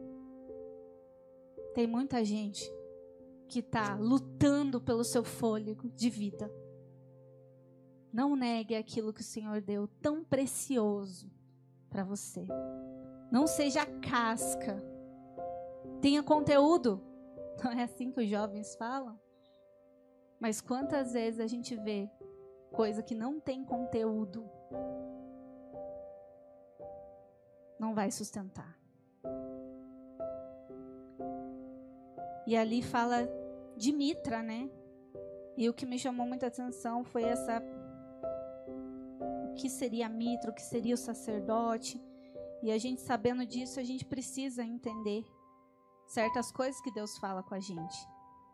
Tem 1.73 1.85
muita 1.85 2.23
gente 2.23 2.63
que 3.47 3.59
está 3.59 3.95
lutando 3.95 4.79
pelo 4.79 5.03
seu 5.03 5.23
fôlego 5.23 5.89
de 5.89 6.09
vida. 6.09 6.51
Não 8.11 8.35
negue 8.35 8.75
aquilo 8.75 9.13
que 9.13 9.21
o 9.21 9.23
Senhor 9.23 9.61
deu 9.61 9.87
tão 10.01 10.23
precioso 10.23 11.31
para 11.89 12.03
você. 12.03 12.47
Não 13.31 13.45
seja 13.45 13.85
casca. 13.85 14.83
Tenha 16.01 16.23
conteúdo. 16.23 17.01
Não 17.63 17.71
é 17.71 17.83
assim 17.83 18.09
que 18.09 18.21
os 18.21 18.29
jovens 18.29 18.75
falam? 18.75 19.19
Mas 20.39 20.61
quantas 20.61 21.11
vezes 21.11 21.41
a 21.41 21.47
gente 21.47 21.75
vê 21.75 22.09
coisa 22.71 23.03
que 23.03 23.13
não 23.13 23.39
tem 23.39 23.65
conteúdo 23.65 24.49
não 27.80 27.95
vai 27.95 28.11
sustentar. 28.11 28.77
E 32.45 32.57
ali 32.57 32.82
fala 32.82 33.30
de 33.77 33.91
Mitra, 33.91 34.41
né? 34.41 34.69
E 35.55 35.69
o 35.69 35.73
que 35.73 35.86
me 35.86 35.99
chamou 35.99 36.25
muita 36.25 36.47
atenção 36.47 37.03
foi 37.03 37.23
essa 37.23 37.61
o 39.49 39.53
que 39.53 39.69
seria 39.69 40.09
Mitra, 40.09 40.51
o 40.51 40.53
que 40.53 40.61
seria 40.61 40.95
o 40.95 40.97
sacerdote. 40.97 42.01
E 42.61 42.71
a 42.71 42.77
gente 42.77 43.01
sabendo 43.01 43.45
disso, 43.45 43.80
a 43.80 43.84
gente 43.84 44.05
precisa 44.05 44.63
entender 44.63 45.23
certas 46.07 46.51
coisas 46.51 46.82
que 46.82 46.91
Deus 46.91 47.17
fala 47.17 47.43
com 47.43 47.55
a 47.55 47.59
gente. 47.59 47.97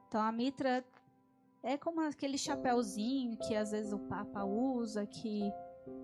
Então 0.07 0.21
a 0.21 0.31
Mitra 0.31 0.85
é 1.63 1.77
como 1.77 2.01
aquele 2.01 2.37
chapéuzinho 2.37 3.37
que 3.37 3.55
às 3.55 3.71
vezes 3.71 3.91
o 3.91 3.99
Papa 3.99 4.43
usa, 4.43 5.05
que 5.05 5.51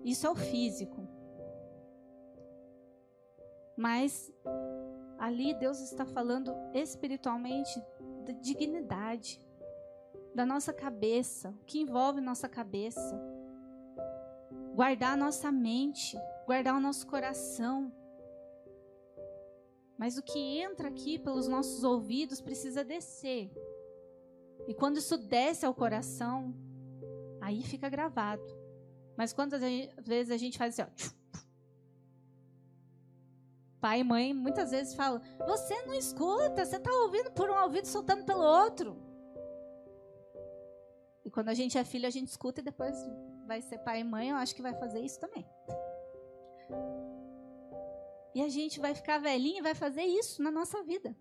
isso 0.04 0.26
é 0.26 0.30
o 0.30 0.34
físico. 0.34 1.06
Mas 3.76 4.32
ali 5.18 5.54
Deus 5.54 5.80
está 5.80 6.04
falando 6.04 6.54
espiritualmente 6.74 7.82
da 8.24 8.32
dignidade, 8.32 9.40
da 10.34 10.46
nossa 10.46 10.72
cabeça, 10.72 11.50
o 11.60 11.64
que 11.64 11.80
envolve 11.80 12.20
nossa 12.20 12.48
cabeça. 12.48 13.20
Guardar 14.74 15.14
a 15.14 15.16
nossa 15.16 15.50
mente, 15.52 16.16
guardar 16.46 16.74
o 16.74 16.80
nosso 16.80 17.06
coração. 17.06 17.92
Mas 19.98 20.16
o 20.16 20.22
que 20.22 20.38
entra 20.58 20.88
aqui 20.88 21.18
pelos 21.18 21.46
nossos 21.46 21.84
ouvidos 21.84 22.40
precisa 22.40 22.82
descer 22.84 23.50
e 24.66 24.74
quando 24.74 24.98
isso 24.98 25.16
desce 25.18 25.66
ao 25.66 25.74
coração, 25.74 26.54
aí 27.40 27.62
fica 27.62 27.88
gravado. 27.88 28.42
Mas 29.16 29.32
quantas 29.32 29.60
vezes 30.02 30.30
a 30.30 30.36
gente 30.36 30.58
faz 30.58 30.78
assim, 30.78 30.90
ó. 30.90 31.21
Pai 33.82 33.98
e 33.98 34.04
mãe 34.04 34.32
muitas 34.32 34.70
vezes 34.70 34.94
falam: 34.94 35.20
Você 35.44 35.82
não 35.82 35.92
escuta, 35.92 36.64
você 36.64 36.76
está 36.76 36.90
ouvindo 37.02 37.32
por 37.32 37.50
um 37.50 37.62
ouvido 37.64 37.86
soltando 37.86 38.24
pelo 38.24 38.44
outro. 38.44 38.96
E 41.24 41.30
quando 41.30 41.48
a 41.48 41.54
gente 41.54 41.76
é 41.76 41.82
filho, 41.82 42.06
a 42.06 42.10
gente 42.10 42.28
escuta 42.28 42.60
e 42.60 42.64
depois 42.64 42.94
vai 43.44 43.60
ser 43.60 43.78
pai 43.78 44.00
e 44.00 44.04
mãe, 44.04 44.28
eu 44.28 44.36
acho 44.36 44.54
que 44.54 44.62
vai 44.62 44.72
fazer 44.74 45.00
isso 45.00 45.18
também. 45.18 45.44
E 48.32 48.40
a 48.40 48.48
gente 48.48 48.78
vai 48.78 48.94
ficar 48.94 49.18
velhinho 49.18 49.58
e 49.58 49.62
vai 49.62 49.74
fazer 49.74 50.04
isso 50.04 50.40
na 50.40 50.50
nossa 50.52 50.80
vida 50.84 51.16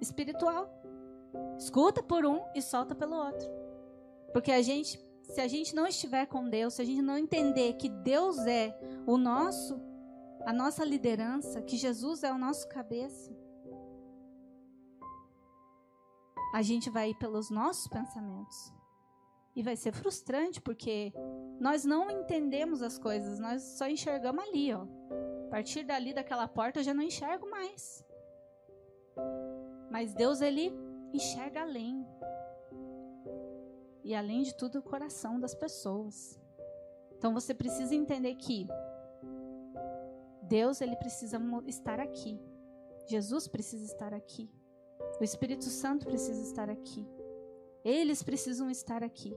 espiritual. 0.00 0.70
Escuta 1.58 2.00
por 2.00 2.24
um 2.24 2.44
e 2.54 2.62
solta 2.62 2.94
pelo 2.94 3.16
outro. 3.16 3.48
Porque 4.32 4.52
a 4.52 4.62
gente, 4.62 5.04
se 5.24 5.40
a 5.40 5.48
gente 5.48 5.74
não 5.74 5.84
estiver 5.84 6.26
com 6.26 6.48
Deus, 6.48 6.74
se 6.74 6.82
a 6.82 6.84
gente 6.84 7.02
não 7.02 7.18
entender 7.18 7.72
que 7.72 7.88
Deus 7.88 8.38
é 8.46 8.78
o 9.04 9.18
nosso, 9.18 9.87
a 10.48 10.52
nossa 10.54 10.82
liderança, 10.82 11.60
que 11.60 11.76
Jesus 11.76 12.22
é 12.24 12.32
o 12.32 12.38
nosso 12.38 12.66
cabeça, 12.70 13.30
a 16.54 16.62
gente 16.62 16.88
vai 16.88 17.10
ir 17.10 17.18
pelos 17.18 17.50
nossos 17.50 17.86
pensamentos. 17.86 18.72
E 19.54 19.62
vai 19.62 19.76
ser 19.76 19.92
frustrante 19.92 20.58
porque 20.58 21.12
nós 21.60 21.84
não 21.84 22.10
entendemos 22.10 22.80
as 22.80 22.98
coisas, 22.98 23.38
nós 23.38 23.62
só 23.62 23.90
enxergamos 23.90 24.42
ali, 24.42 24.72
ó. 24.72 24.86
A 25.48 25.50
partir 25.50 25.84
dali 25.84 26.14
daquela 26.14 26.48
porta 26.48 26.80
eu 26.80 26.84
já 26.84 26.94
não 26.94 27.02
enxergo 27.02 27.50
mais. 27.50 28.02
Mas 29.90 30.14
Deus 30.14 30.40
ele 30.40 30.72
enxerga 31.12 31.60
além. 31.60 32.06
E 34.02 34.14
além 34.14 34.44
de 34.44 34.54
tudo, 34.56 34.78
o 34.78 34.82
coração 34.82 35.38
das 35.38 35.54
pessoas. 35.54 36.40
Então 37.18 37.34
você 37.34 37.52
precisa 37.52 37.94
entender 37.94 38.34
que 38.36 38.66
Deus 40.48 40.80
ele 40.80 40.96
precisa 40.96 41.38
estar 41.66 42.00
aqui. 42.00 42.40
Jesus 43.06 43.46
precisa 43.46 43.84
estar 43.84 44.14
aqui. 44.14 44.50
O 45.20 45.24
Espírito 45.24 45.64
Santo 45.64 46.06
precisa 46.06 46.42
estar 46.42 46.68
aqui. 46.68 47.06
Eles 47.84 48.22
precisam 48.22 48.70
estar 48.70 49.02
aqui. 49.02 49.36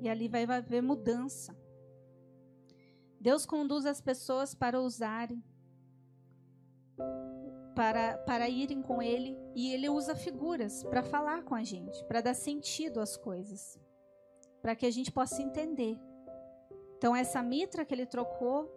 E 0.00 0.08
ali 0.08 0.28
vai 0.28 0.44
haver 0.44 0.82
mudança. 0.82 1.56
Deus 3.20 3.44
conduz 3.44 3.84
as 3.84 4.00
pessoas 4.00 4.54
para 4.54 4.80
usarem 4.80 5.42
para, 7.78 8.18
para 8.18 8.48
irem 8.48 8.82
com 8.82 9.00
ele 9.00 9.38
e 9.54 9.72
ele 9.72 9.88
usa 9.88 10.16
figuras 10.16 10.82
para 10.82 11.00
falar 11.00 11.44
com 11.44 11.54
a 11.54 11.62
gente, 11.62 12.04
para 12.06 12.20
dar 12.20 12.34
sentido 12.34 13.00
às 13.00 13.16
coisas, 13.16 13.78
para 14.60 14.74
que 14.74 14.84
a 14.84 14.90
gente 14.90 15.12
possa 15.12 15.40
entender. 15.40 15.96
Então, 16.98 17.14
essa 17.14 17.42
mitra 17.42 17.84
que 17.84 17.94
ele 17.94 18.04
trocou 18.04 18.70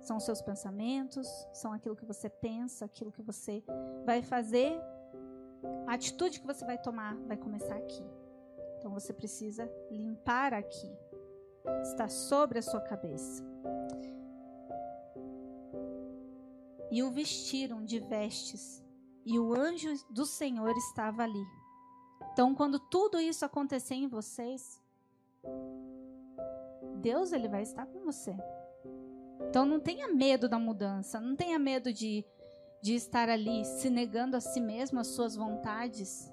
são 0.00 0.20
seus 0.20 0.40
pensamentos, 0.40 1.26
são 1.52 1.72
aquilo 1.72 1.96
que 1.96 2.04
você 2.04 2.28
pensa, 2.28 2.84
aquilo 2.84 3.10
que 3.10 3.22
você 3.22 3.64
vai 4.04 4.22
fazer, 4.22 4.78
a 5.86 5.94
atitude 5.94 6.40
que 6.40 6.46
você 6.46 6.64
vai 6.64 6.78
tomar 6.78 7.16
vai 7.26 7.36
começar 7.36 7.76
aqui. 7.76 8.04
Então, 8.78 8.92
você 8.92 9.12
precisa 9.12 9.70
limpar 9.90 10.52
aqui, 10.52 10.90
está 11.82 12.08
sobre 12.08 12.58
a 12.58 12.62
sua 12.62 12.80
cabeça. 12.80 13.52
e 16.92 17.02
o 17.02 17.10
vestiram 17.10 17.82
de 17.82 17.98
vestes, 17.98 18.84
e 19.24 19.38
o 19.38 19.54
anjo 19.54 19.88
do 20.10 20.26
Senhor 20.26 20.76
estava 20.76 21.22
ali. 21.22 21.42
Então, 22.30 22.54
quando 22.54 22.78
tudo 22.78 23.18
isso 23.18 23.46
acontecer 23.46 23.94
em 23.94 24.06
vocês, 24.06 24.78
Deus 27.02 27.32
ele 27.32 27.48
vai 27.48 27.62
estar 27.62 27.84
com 27.86 28.04
você. 28.04 28.34
Então, 29.48 29.66
não 29.66 29.80
tenha 29.80 30.08
medo 30.08 30.48
da 30.48 30.58
mudança, 30.58 31.20
não 31.20 31.34
tenha 31.36 31.58
medo 31.58 31.92
de, 31.92 32.24
de 32.80 32.94
estar 32.94 33.28
ali 33.28 33.64
se 33.64 33.90
negando 33.90 34.36
a 34.36 34.40
si 34.40 34.60
mesmo, 34.60 35.00
as 35.00 35.08
suas 35.08 35.34
vontades. 35.36 36.32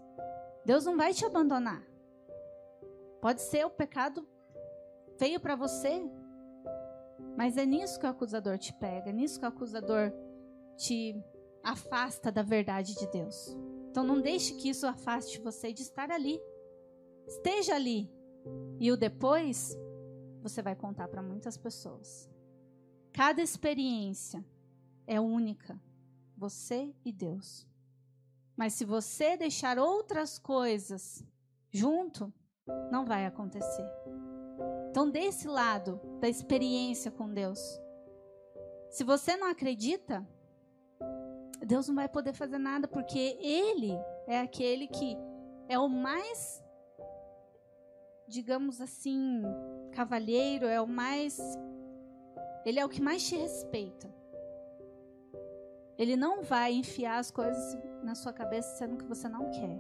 Deus 0.64 0.86
não 0.86 0.96
vai 0.96 1.14
te 1.14 1.26
abandonar. 1.26 1.84
Pode 3.20 3.42
ser 3.42 3.66
o 3.66 3.70
pecado 3.70 4.26
feio 5.18 5.40
para 5.40 5.56
você, 5.56 6.02
mas 7.36 7.58
é 7.58 7.66
nisso 7.66 8.00
que 8.00 8.06
o 8.06 8.10
acusador 8.10 8.58
te 8.58 8.72
pega, 8.74 9.10
é 9.10 9.14
nisso 9.14 9.40
que 9.40 9.46
o 9.46 9.50
acusador 9.50 10.14
te 10.78 11.22
afasta 11.64 12.32
da 12.32 12.42
verdade 12.42 12.96
de 12.96 13.08
Deus. 13.08 13.58
Então 13.90 14.04
não 14.04 14.22
deixe 14.22 14.54
que 14.54 14.70
isso 14.70 14.88
afaste 14.88 15.42
você 15.42 15.74
de 15.74 15.82
estar 15.82 16.12
ali. 16.12 16.40
Esteja 17.28 17.76
ali. 17.76 18.10
E 18.80 18.92
o 18.92 18.98
depois 18.98 19.78
você 20.42 20.62
vai 20.62 20.76
contar 20.76 21.08
para 21.08 21.22
muitas 21.22 21.58
pessoas. 21.58 22.30
Cada 23.14 23.42
experiência 23.42 24.46
é 25.06 25.20
única, 25.20 25.80
você 26.38 26.94
e 27.04 27.12
Deus. 27.12 27.68
Mas 28.56 28.74
se 28.74 28.86
você 28.86 29.38
deixar 29.38 29.80
outras 29.80 30.38
coisas 30.38 31.24
junto, 31.72 32.34
não 32.92 33.06
vai 33.06 33.26
acontecer. 33.26 33.88
Então, 34.90 35.10
desse 35.10 35.48
lado 35.48 36.00
da 36.20 36.28
experiência 36.28 37.12
com 37.12 37.32
Deus, 37.32 37.60
se 38.90 39.04
você 39.04 39.38
não 39.38 39.48
acredita, 39.48 40.28
Deus 41.66 41.88
não 41.88 41.96
vai 41.96 42.10
poder 42.10 42.34
fazer 42.34 42.58
nada, 42.58 42.88
porque 42.88 43.38
Ele 43.40 43.94
é 44.28 44.40
aquele 44.40 44.88
que 44.88 45.16
é 45.68 45.78
o 45.78 45.88
mais, 45.88 46.64
digamos 48.28 48.82
assim, 48.82 49.44
cavalheiro, 50.00 50.66
é 50.66 50.80
o 50.80 50.88
mais. 50.88 51.38
Ele 52.66 52.80
é 52.80 52.86
o 52.86 52.90
que 52.90 53.02
mais 53.02 53.28
te 53.28 53.36
respeita. 53.36 54.10
Ele 55.98 56.16
não 56.16 56.42
vai 56.42 56.74
enfiar 56.74 57.18
as 57.18 57.30
coisas 57.30 57.78
na 58.02 58.16
sua 58.16 58.32
cabeça 58.32 58.78
sendo 58.78 58.96
que 58.96 59.04
você 59.04 59.28
não 59.28 59.52
quer. 59.52 59.78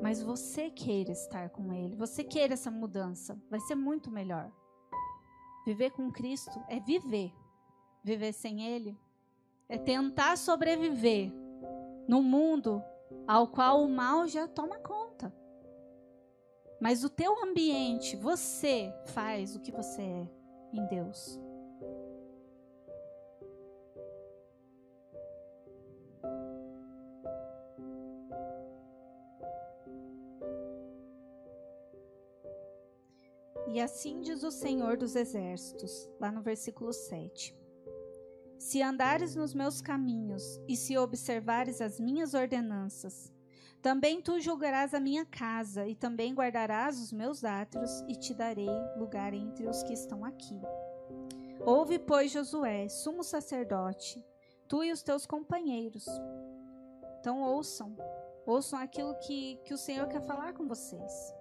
Mas 0.00 0.20
você 0.20 0.68
queira 0.68 1.12
estar 1.12 1.50
com 1.50 1.72
Ele, 1.72 1.94
você 1.94 2.24
queira 2.24 2.54
essa 2.54 2.72
mudança, 2.72 3.40
vai 3.48 3.60
ser 3.60 3.76
muito 3.76 4.10
melhor. 4.10 4.50
Viver 5.64 5.92
com 5.92 6.10
Cristo 6.10 6.60
é 6.68 6.80
viver. 6.80 7.32
Viver 8.02 8.32
sem 8.32 8.66
Ele 8.66 8.98
é 9.68 9.78
tentar 9.78 10.36
sobreviver 10.36 11.32
num 12.08 12.22
mundo 12.22 12.82
ao 13.28 13.46
qual 13.46 13.80
o 13.84 13.88
mal 13.88 14.26
já 14.26 14.48
toma 14.48 14.80
conta. 14.80 15.39
Mas 16.80 17.04
o 17.04 17.10
teu 17.10 17.44
ambiente, 17.44 18.16
você 18.16 18.90
faz 19.08 19.54
o 19.54 19.60
que 19.60 19.70
você 19.70 20.00
é 20.00 20.28
em 20.72 20.86
Deus. 20.86 21.38
E 33.68 33.80
assim 33.80 34.20
diz 34.20 34.42
o 34.42 34.50
Senhor 34.50 34.96
dos 34.96 35.14
Exércitos, 35.14 36.10
lá 36.18 36.32
no 36.32 36.42
versículo 36.42 36.92
7. 36.92 37.56
Se 38.58 38.82
andares 38.82 39.36
nos 39.36 39.54
meus 39.54 39.80
caminhos 39.80 40.60
e 40.66 40.76
se 40.76 40.98
observares 40.98 41.80
as 41.80 42.00
minhas 42.00 42.34
ordenanças, 42.34 43.32
também 43.82 44.20
tu 44.20 44.40
julgarás 44.40 44.94
a 44.94 45.00
minha 45.00 45.24
casa 45.24 45.86
e 45.86 45.94
também 45.94 46.34
guardarás 46.34 47.00
os 47.00 47.12
meus 47.12 47.44
átrios 47.44 48.02
e 48.08 48.14
te 48.14 48.34
darei 48.34 48.68
lugar 48.96 49.34
entre 49.34 49.66
os 49.66 49.82
que 49.82 49.92
estão 49.92 50.24
aqui. 50.24 50.60
Ouve, 51.64 51.98
pois, 51.98 52.30
Josué, 52.30 52.88
sumo 52.88 53.22
sacerdote, 53.22 54.24
tu 54.68 54.82
e 54.84 54.92
os 54.92 55.02
teus 55.02 55.26
companheiros. 55.26 56.06
Então 57.20 57.42
ouçam, 57.42 57.96
ouçam 58.46 58.78
aquilo 58.78 59.14
que, 59.18 59.56
que 59.64 59.74
o 59.74 59.78
Senhor 59.78 60.06
quer 60.08 60.22
falar 60.22 60.52
com 60.54 60.66
vocês 60.66 61.34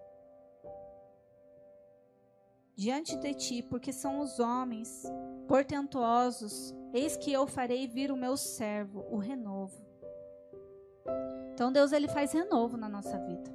diante 2.80 3.18
de 3.18 3.34
ti, 3.34 3.62
porque 3.62 3.92
são 3.92 4.22
os 4.22 4.40
homens 4.40 5.04
portentosos, 5.50 6.74
eis 6.94 7.18
que 7.18 7.30
eu 7.30 7.46
farei 7.46 7.86
vir 7.86 8.10
o 8.10 8.16
meu 8.16 8.38
servo, 8.38 9.06
o 9.12 9.18
renovo. 9.18 9.89
Então 11.60 11.74
Deus 11.74 11.92
ele 11.92 12.08
faz 12.08 12.32
renovo 12.32 12.78
na 12.78 12.88
nossa 12.88 13.18
vida. 13.18 13.54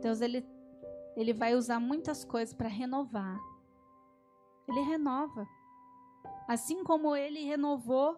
Deus 0.00 0.20
ele 0.20 0.46
ele 1.16 1.32
vai 1.32 1.56
usar 1.56 1.80
muitas 1.80 2.24
coisas 2.24 2.54
para 2.54 2.68
renovar. 2.68 3.40
Ele 4.68 4.82
renova. 4.82 5.44
Assim 6.46 6.84
como 6.84 7.16
ele 7.16 7.42
renovou 7.42 8.16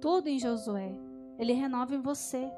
tudo 0.00 0.28
em 0.28 0.38
Josué, 0.38 0.92
ele 1.40 1.54
renova 1.54 1.92
em 1.92 2.00
você. 2.00 2.48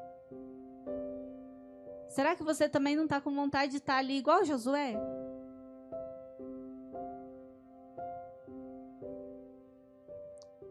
Será 2.07 2.35
que 2.35 2.43
você 2.43 2.69
também 2.69 2.95
não 2.95 3.05
está 3.05 3.19
com 3.19 3.33
vontade 3.33 3.71
de 3.71 3.77
estar 3.77 3.93
tá 3.93 3.99
ali 3.99 4.19
igual 4.19 4.45
Josué? 4.45 4.93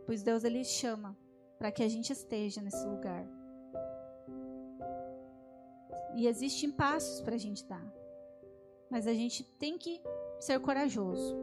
Pois 0.06 0.22
Deus 0.22 0.44
ele 0.44 0.62
chama 0.62 1.23
para 1.64 1.72
que 1.72 1.82
a 1.82 1.88
gente 1.88 2.12
esteja 2.12 2.60
nesse 2.60 2.86
lugar. 2.86 3.26
E 6.14 6.26
existem 6.26 6.70
passos 6.70 7.22
para 7.22 7.36
a 7.36 7.38
gente 7.38 7.64
dar. 7.66 7.90
Mas 8.90 9.06
a 9.06 9.14
gente 9.14 9.42
tem 9.42 9.78
que 9.78 9.98
ser 10.38 10.60
corajoso. 10.60 11.34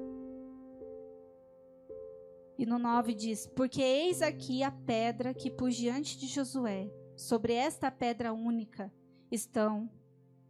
E 2.55 2.67
no 2.67 2.78
9 2.78 3.15
diz: 3.15 3.47
Porque 3.47 3.82
eis 3.82 4.22
aqui 4.22 4.61
a 4.61 4.69
pedra 4.69 5.34
que 5.34 5.49
pus 5.49 5.76
diante 5.76 6.19
de 6.19 6.28
Josué. 6.28 6.93
Sobre 7.17 7.53
esta 7.53 7.89
pedra 7.89 8.32
única 8.32 8.93
estão 9.32 9.89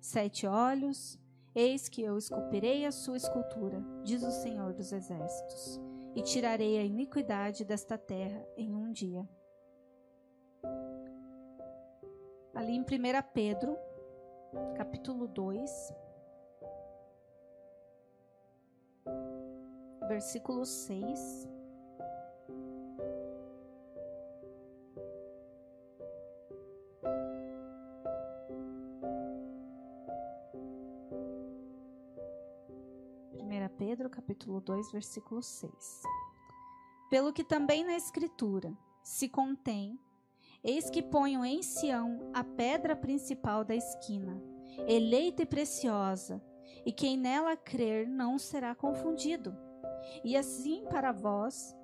sete 0.02 0.46
olhos. 0.46 1.18
Eis 1.56 1.88
que 1.88 2.02
eu 2.02 2.18
esculpirei 2.18 2.86
a 2.86 2.92
sua 2.92 3.16
escultura, 3.16 3.82
diz 4.04 4.22
o 4.22 4.32
Senhor 4.32 4.74
dos 4.74 4.92
Exércitos, 4.92 5.80
e 6.14 6.22
tirarei 6.22 6.78
a 6.78 6.84
iniquidade 6.84 7.64
desta 7.64 7.98
terra 7.98 8.46
em 8.58 8.76
um 8.76 8.92
dia. 8.92 9.26
Ali 12.54 12.74
em 12.74 12.82
1 12.82 12.86
Pedro, 13.34 13.78
capítulo 14.76 15.26
2, 15.28 15.94
versículo 20.10 20.66
6. 20.66 21.48
1 33.34 33.70
Pedro, 33.78 34.10
capítulo 34.10 34.60
2, 34.60 34.92
versículo 34.92 35.42
6. 35.42 36.04
Pelo 37.10 37.32
que 37.32 37.44
também 37.46 37.86
na 37.86 37.96
escritura 37.96 38.78
se 39.02 39.30
contém, 39.30 39.98
eis 40.64 40.90
que 40.90 41.02
ponho 41.02 41.44
em 41.44 41.62
Sião 41.64 42.30
a 42.34 42.44
pedra 42.44 42.96
principal 42.96 43.64
da 43.64 43.76
esquina, 43.76 44.42
eleita 44.88 45.44
e 45.44 45.46
preciosa, 45.46 46.42
e 46.86 46.92
quem 46.92 47.18
nela 47.18 47.56
crer 47.56 48.08
não 48.08 48.38
será 48.38 48.76
confundido. 48.76 49.56
E 50.24 50.38
assim 50.38 50.86
para 50.90 51.12
vós, 51.12 51.76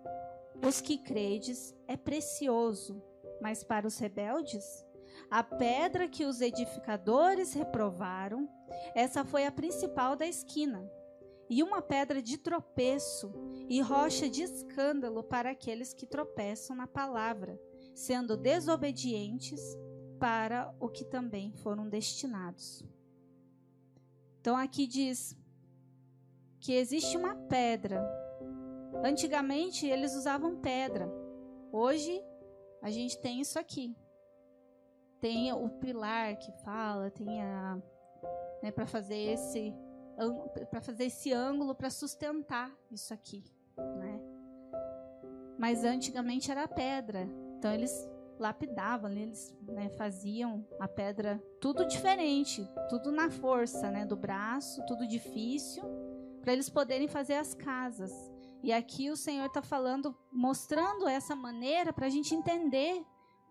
os 0.65 0.82
que 0.82 0.97
credes, 0.97 1.75
é 1.88 1.95
precioso, 1.95 3.01
mas 3.41 3.63
para 3.63 3.88
os 3.88 3.97
rebeldes, 3.97 4.86
a 5.30 5.43
pedra 5.43 6.07
que 6.07 6.25
os 6.25 6.41
edificadores 6.41 7.53
reprovaram, 7.53 8.47
essa 8.93 9.25
foi 9.25 9.45
a 9.45 9.51
principal 9.51 10.15
da 10.15 10.25
esquina 10.25 10.89
e 11.49 11.63
uma 11.63 11.82
pedra 11.82 12.21
de 12.21 12.38
tropeço 12.38 13.34
e 13.69 13.82
rocha 13.82 14.30
de 14.30 14.43
escândalo 14.43 15.23
para 15.23 15.51
aqueles 15.51 15.93
que 15.93 16.05
tropeçam 16.05 16.75
na 16.75 16.88
palavra, 16.88 17.59
sendo 17.97 18.37
desobedientes 18.37 19.59
para 20.19 20.71
o 20.79 20.87
que 20.87 21.03
também 21.03 21.51
foram 21.51 21.89
destinados. 21.89 22.85
Então 24.39 24.55
aqui 24.55 24.85
diz 24.85 25.35
que 26.59 26.73
existe 26.73 27.17
uma 27.17 27.33
pedra. 27.33 28.07
Antigamente 29.03 29.87
eles 29.87 30.13
usavam 30.13 30.57
pedra. 30.57 31.11
Hoje 31.71 32.23
a 32.83 32.91
gente 32.91 33.19
tem 33.19 33.41
isso 33.41 33.57
aqui. 33.57 33.97
Tem 35.19 35.51
o 35.51 35.67
pilar 35.67 36.37
que 36.37 36.51
fala, 36.63 37.09
tem 37.09 37.41
a 37.41 37.81
né, 38.61 38.71
para 38.71 38.85
fazer 38.85 39.17
esse 39.17 39.73
para 40.69 40.81
fazer 40.81 41.05
esse 41.05 41.33
ângulo 41.33 41.73
para 41.73 41.89
sustentar 41.89 42.71
isso 42.91 43.13
aqui, 43.13 43.43
né? 43.77 44.19
mas 45.57 45.83
antigamente 45.83 46.51
era 46.51 46.67
pedra. 46.67 47.27
Então 47.57 47.73
eles 47.73 48.07
lapidavam, 48.39 49.11
eles 49.11 49.55
né, 49.67 49.89
faziam 49.89 50.65
a 50.79 50.87
pedra 50.87 51.41
tudo 51.59 51.85
diferente, 51.85 52.67
tudo 52.89 53.11
na 53.11 53.29
força 53.29 53.89
né, 53.89 54.05
do 54.05 54.15
braço, 54.15 54.85
tudo 54.85 55.07
difícil, 55.07 55.83
para 56.41 56.53
eles 56.53 56.69
poderem 56.69 57.07
fazer 57.07 57.35
as 57.35 57.53
casas. 57.53 58.11
E 58.63 58.71
aqui 58.71 59.09
o 59.09 59.17
Senhor 59.17 59.45
está 59.45 59.61
falando, 59.61 60.15
mostrando 60.31 61.07
essa 61.07 61.35
maneira 61.35 61.91
para 61.91 62.07
a 62.07 62.09
gente 62.09 62.35
entender 62.35 63.03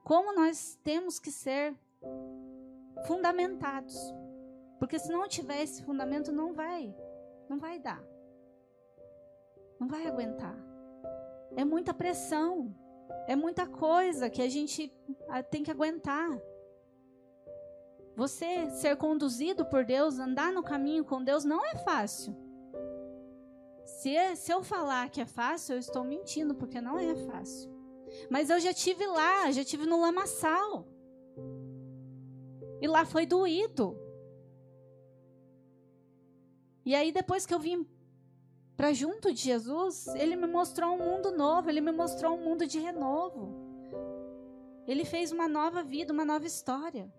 como 0.05 0.35
nós 0.35 0.79
temos 0.85 1.19
que 1.19 1.31
ser 1.31 1.75
fundamentados. 3.07 3.97
Porque 4.79 4.99
se 4.99 5.11
não 5.11 5.27
tiver 5.27 5.63
esse 5.63 5.83
fundamento, 5.83 6.31
não 6.31 6.53
vai, 6.53 6.95
não 7.49 7.59
vai 7.59 7.79
dar. 7.79 8.03
Não 9.81 9.89
vai 9.89 10.07
aguentar. 10.07 10.57
É 11.57 11.65
muita 11.65 11.95
pressão. 11.95 12.75
É 13.27 13.35
muita 13.35 13.67
coisa 13.67 14.31
que 14.31 14.43
a 14.43 14.49
gente 14.49 14.93
ah, 15.29 15.43
tem 15.43 15.63
que 15.63 15.71
aguentar. 15.71 16.31
Você 18.17 18.71
ser 18.71 18.97
conduzido 18.97 19.65
por 19.67 19.85
Deus, 19.85 20.19
andar 20.19 20.53
no 20.53 20.63
caminho 20.63 21.05
com 21.05 21.23
Deus, 21.23 21.45
não 21.45 21.65
é 21.65 21.77
fácil. 21.77 22.35
Se, 23.85 24.37
se 24.37 24.53
eu 24.53 24.63
falar 24.63 25.11
que 25.11 25.21
é 25.21 25.27
fácil, 25.27 25.75
eu 25.75 25.79
estou 25.79 26.03
mentindo, 26.03 26.55
porque 26.55 26.81
não 26.81 26.99
é 26.99 27.15
fácil. 27.15 27.71
Mas 28.31 28.51
eu 28.51 28.59
já 28.59 28.73
tive 28.73 29.07
lá, 29.07 29.51
já 29.51 29.65
tive 29.65 29.87
no 29.87 30.01
lamaçal. 30.01 30.87
E 32.81 32.89
lá 32.89 33.05
foi 33.05 33.27
doído. 33.27 33.99
E 36.85 36.95
aí, 36.95 37.11
depois 37.11 37.45
que 37.45 37.53
eu 37.53 37.59
vim 37.59 37.87
para 38.77 38.93
junto 38.93 39.33
de 39.33 39.41
Jesus, 39.41 40.07
ele 40.09 40.37
me 40.37 40.47
mostrou 40.47 40.95
um 40.95 40.99
mundo 40.99 41.33
novo, 41.33 41.71
ele 41.71 41.81
me 41.81 41.93
mostrou 41.93 42.37
um 42.37 42.45
mundo 42.45 42.67
de 42.67 42.79
renovo. 42.79 43.55
Ele 44.87 45.05
fez 45.05 45.33
uma 45.33 45.49
nova 45.49 45.83
vida, 45.83 46.13
uma 46.13 46.25
nova 46.25 46.47
história. 46.47 47.11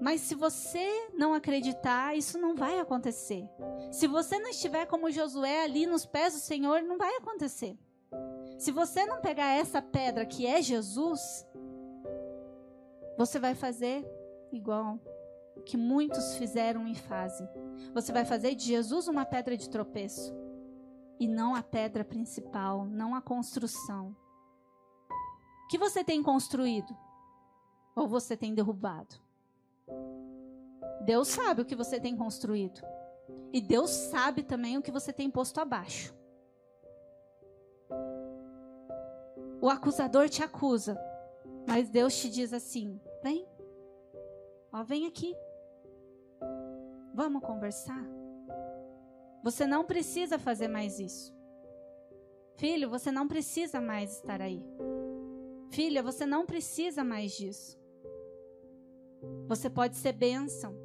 Mas 0.00 0.20
se 0.20 0.34
você 0.34 1.08
não 1.14 1.34
acreditar, 1.34 2.16
isso 2.16 2.38
não 2.38 2.54
vai 2.54 2.78
acontecer. 2.78 3.48
Se 3.90 4.06
você 4.06 4.38
não 4.38 4.50
estiver 4.50 4.86
como 4.86 5.10
Josué 5.10 5.64
ali 5.64 5.86
nos 5.86 6.06
pés 6.06 6.34
do 6.34 6.40
Senhor, 6.40 6.82
não 6.82 6.96
vai 6.96 7.16
acontecer. 7.16 7.76
Se 8.58 8.70
você 8.70 9.04
não 9.06 9.20
pegar 9.20 9.52
essa 9.54 9.82
pedra 9.82 10.24
que 10.24 10.46
é 10.46 10.62
Jesus, 10.62 11.46
você 13.18 13.38
vai 13.38 13.54
fazer 13.54 14.06
igual 14.52 15.00
que 15.64 15.76
muitos 15.76 16.36
fizeram 16.36 16.86
e 16.86 16.94
fazem. 16.94 17.48
Você 17.94 18.12
vai 18.12 18.24
fazer 18.24 18.54
de 18.54 18.64
Jesus 18.64 19.08
uma 19.08 19.24
pedra 19.24 19.56
de 19.56 19.68
tropeço 19.68 20.34
e 21.18 21.26
não 21.26 21.54
a 21.54 21.62
pedra 21.62 22.04
principal, 22.04 22.84
não 22.84 23.14
a 23.14 23.22
construção. 23.22 24.14
O 25.64 25.68
que 25.68 25.78
você 25.78 26.04
tem 26.04 26.22
construído? 26.22 26.96
Ou 27.94 28.06
você 28.06 28.36
tem 28.36 28.54
derrubado? 28.54 29.16
Deus 31.04 31.28
sabe 31.28 31.62
o 31.62 31.64
que 31.64 31.74
você 31.74 31.98
tem 31.98 32.16
construído. 32.16 32.80
E 33.52 33.60
Deus 33.60 33.90
sabe 33.90 34.42
também 34.42 34.76
o 34.76 34.82
que 34.82 34.90
você 34.90 35.12
tem 35.12 35.30
posto 35.30 35.60
abaixo. 35.60 36.14
O 39.60 39.70
acusador 39.70 40.28
te 40.28 40.42
acusa, 40.42 41.00
mas 41.66 41.88
Deus 41.88 42.16
te 42.16 42.28
diz 42.28 42.52
assim: 42.52 43.00
vem, 43.22 43.48
ó, 44.72 44.84
vem 44.84 45.06
aqui. 45.06 45.34
Vamos 47.16 47.42
conversar? 47.42 48.06
Você 49.42 49.66
não 49.66 49.82
precisa 49.86 50.38
fazer 50.38 50.68
mais 50.68 51.00
isso. 51.00 51.34
Filho, 52.56 52.90
você 52.90 53.10
não 53.10 53.26
precisa 53.26 53.80
mais 53.80 54.18
estar 54.18 54.42
aí. 54.42 54.62
Filha, 55.70 56.02
você 56.02 56.26
não 56.26 56.44
precisa 56.44 57.02
mais 57.02 57.32
disso. 57.32 57.80
Você 59.48 59.70
pode 59.70 59.96
ser 59.96 60.12
bênção. 60.12 60.76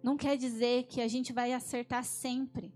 Não 0.00 0.16
quer 0.16 0.36
dizer 0.36 0.84
que 0.84 1.00
a 1.00 1.08
gente 1.08 1.32
vai 1.32 1.52
acertar 1.52 2.04
sempre. 2.04 2.72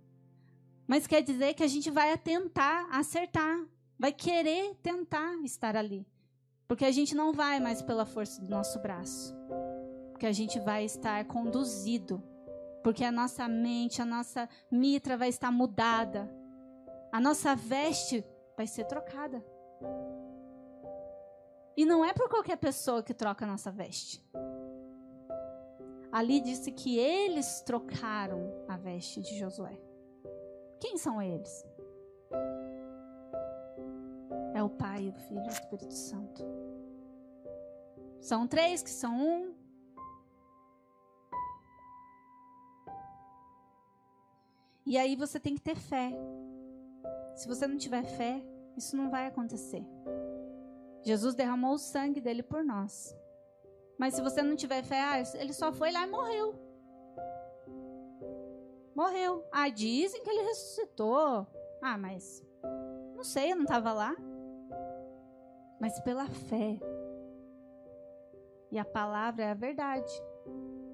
Mas 0.85 1.07
quer 1.07 1.23
dizer 1.23 1.55
que 1.55 1.63
a 1.63 1.69
gente 1.69 1.93
vai 1.93 2.19
tentar 2.19 2.89
acertar. 2.91 3.69
Vai 3.97 4.13
querer 4.13 4.75
tentar 4.83 5.37
estar 5.45 5.77
ali. 5.77 6.05
Porque 6.67 6.85
a 6.85 6.91
gente 6.91 7.15
não 7.15 7.33
vai 7.33 7.61
mais 7.61 7.81
pela 7.81 8.05
força 8.05 8.43
do 8.43 8.49
nosso 8.49 8.81
braço 8.81 9.33
que 10.21 10.27
a 10.27 10.33
gente 10.33 10.61
vai 10.61 10.85
estar 10.85 11.25
conduzido, 11.25 12.23
porque 12.85 13.03
a 13.03 13.11
nossa 13.11 13.49
mente, 13.49 14.03
a 14.03 14.05
nossa 14.05 14.47
mitra 14.71 15.17
vai 15.17 15.31
estar 15.31 15.51
mudada, 15.51 16.31
a 17.11 17.19
nossa 17.19 17.57
veste 17.57 18.23
vai 18.55 18.67
ser 18.67 18.85
trocada. 18.85 19.43
E 21.75 21.87
não 21.87 22.05
é 22.05 22.13
por 22.13 22.29
qualquer 22.29 22.59
pessoa 22.59 23.03
que 23.03 23.15
troca 23.15 23.47
a 23.47 23.49
nossa 23.49 23.71
veste. 23.71 24.23
Ali 26.13 26.41
disse 26.43 26.71
que 26.71 26.99
eles 26.99 27.63
trocaram 27.63 28.53
a 28.69 28.77
veste 28.77 29.23
de 29.23 29.39
Josué. 29.39 29.81
Quem 30.81 30.99
são 30.99 31.23
eles? 31.23 31.67
É 34.53 34.63
o 34.63 34.69
Pai, 34.69 35.09
o 35.09 35.13
Filho 35.15 35.45
e 35.45 35.49
o 35.49 35.51
Espírito 35.51 35.95
Santo. 35.95 36.45
São 38.21 38.47
três 38.47 38.83
que 38.83 38.91
são 38.91 39.15
um, 39.15 39.50
E 44.87 44.97
aí 44.97 45.15
você 45.17 45.39
tem 45.39 45.55
que 45.55 45.61
ter 45.61 45.77
fé. 45.77 46.13
Se 47.37 47.47
você 47.47 47.67
não 47.67 47.77
tiver 47.77 48.05
fé, 48.05 48.43
isso 48.77 48.97
não 48.97 49.11
vai 49.11 49.27
acontecer. 49.27 49.85
Jesus 51.03 51.35
derramou 51.35 51.75
o 51.75 51.79
sangue 51.79 52.21
dele 52.21 52.43
por 52.43 52.63
nós. 52.63 53.17
Mas 53.99 54.15
se 54.15 54.23
você 54.23 54.43
não 54.43 54.57
tiver 54.57 54.83
fé, 54.83 55.01
ah, 55.01 55.23
ele 55.39 55.53
só 55.53 55.73
foi 55.73 55.93
lá 55.93 56.07
e 56.07 56.11
morreu. 56.11 56.55
Morreu. 58.95 59.45
Ah, 59.53 59.69
dizem 59.69 60.23
que 60.23 60.31
ele 60.31 60.43
ressuscitou. 60.43 61.47
Ah, 61.83 61.97
mas 61.97 62.45
não 63.15 63.25
sei, 63.25 63.53
eu 63.53 63.57
não 63.57 63.65
estava 63.65 63.93
lá. 63.93 64.17
Mas 65.79 66.01
pela 66.01 66.27
fé. 66.27 66.79
E 68.71 68.79
a 68.79 68.85
palavra 68.85 69.45
é 69.45 69.51
a 69.51 69.55
verdade. 69.55 70.11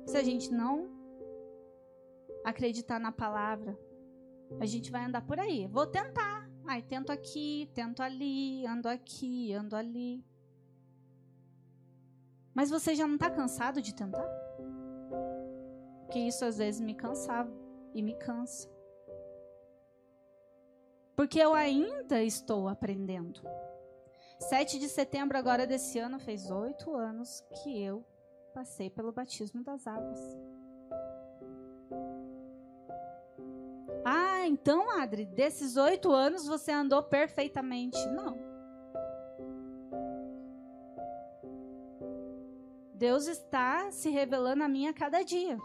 Se 0.07 0.17
a 0.17 0.23
gente 0.23 0.53
não 0.53 0.96
acreditar 2.47 3.01
na 3.01 3.11
palavra, 3.11 3.77
a 4.61 4.65
gente 4.65 4.91
vai 4.91 5.05
andar 5.05 5.23
por 5.27 5.39
aí. 5.41 5.67
Vou 5.67 5.85
tentar. 5.85 6.49
Ai, 6.65 6.81
tento 6.81 7.11
aqui, 7.11 7.69
tento 7.75 8.03
ali, 8.03 8.65
ando 8.67 8.89
aqui, 8.89 9.53
ando 9.53 9.75
ali. 9.75 10.25
Mas 12.55 12.71
você 12.71 12.95
já 12.95 13.07
não 13.07 13.17
está 13.17 13.29
cansado 13.29 13.83
de 13.83 13.93
tentar? 13.93 14.27
Porque 16.03 16.21
isso 16.21 16.45
às 16.45 16.59
vezes 16.59 16.81
me 16.81 16.95
cansava 16.95 17.53
e 17.93 18.01
me 18.01 18.15
cansa. 18.15 18.71
Porque 21.17 21.41
eu 21.41 21.53
ainda 21.53 22.23
estou 22.23 22.69
aprendendo. 22.69 23.41
7 24.39 24.79
de 24.79 24.89
setembro 24.89 25.37
agora 25.37 25.67
desse 25.67 25.99
ano 25.99 26.21
fez 26.21 26.51
oito 26.51 26.95
anos 26.95 27.45
que 27.63 27.83
eu 27.83 28.05
passei 28.55 28.89
pelo 28.89 29.13
batismo 29.13 29.65
das 29.65 29.87
águas. 29.87 30.21
Então, 34.47 34.91
Adri, 34.91 35.27
desses 35.27 35.77
oito 35.77 36.13
anos 36.13 36.47
você 36.47 36.71
andou 36.71 37.03
perfeitamente. 37.03 37.99
Não. 38.09 38.39
Deus 42.95 43.27
está 43.27 43.91
se 43.91 44.09
revelando 44.09 44.63
a 44.63 44.69
mim 44.69 44.87
a 44.87 44.95
cada 44.95 45.23
dia. 45.23 45.59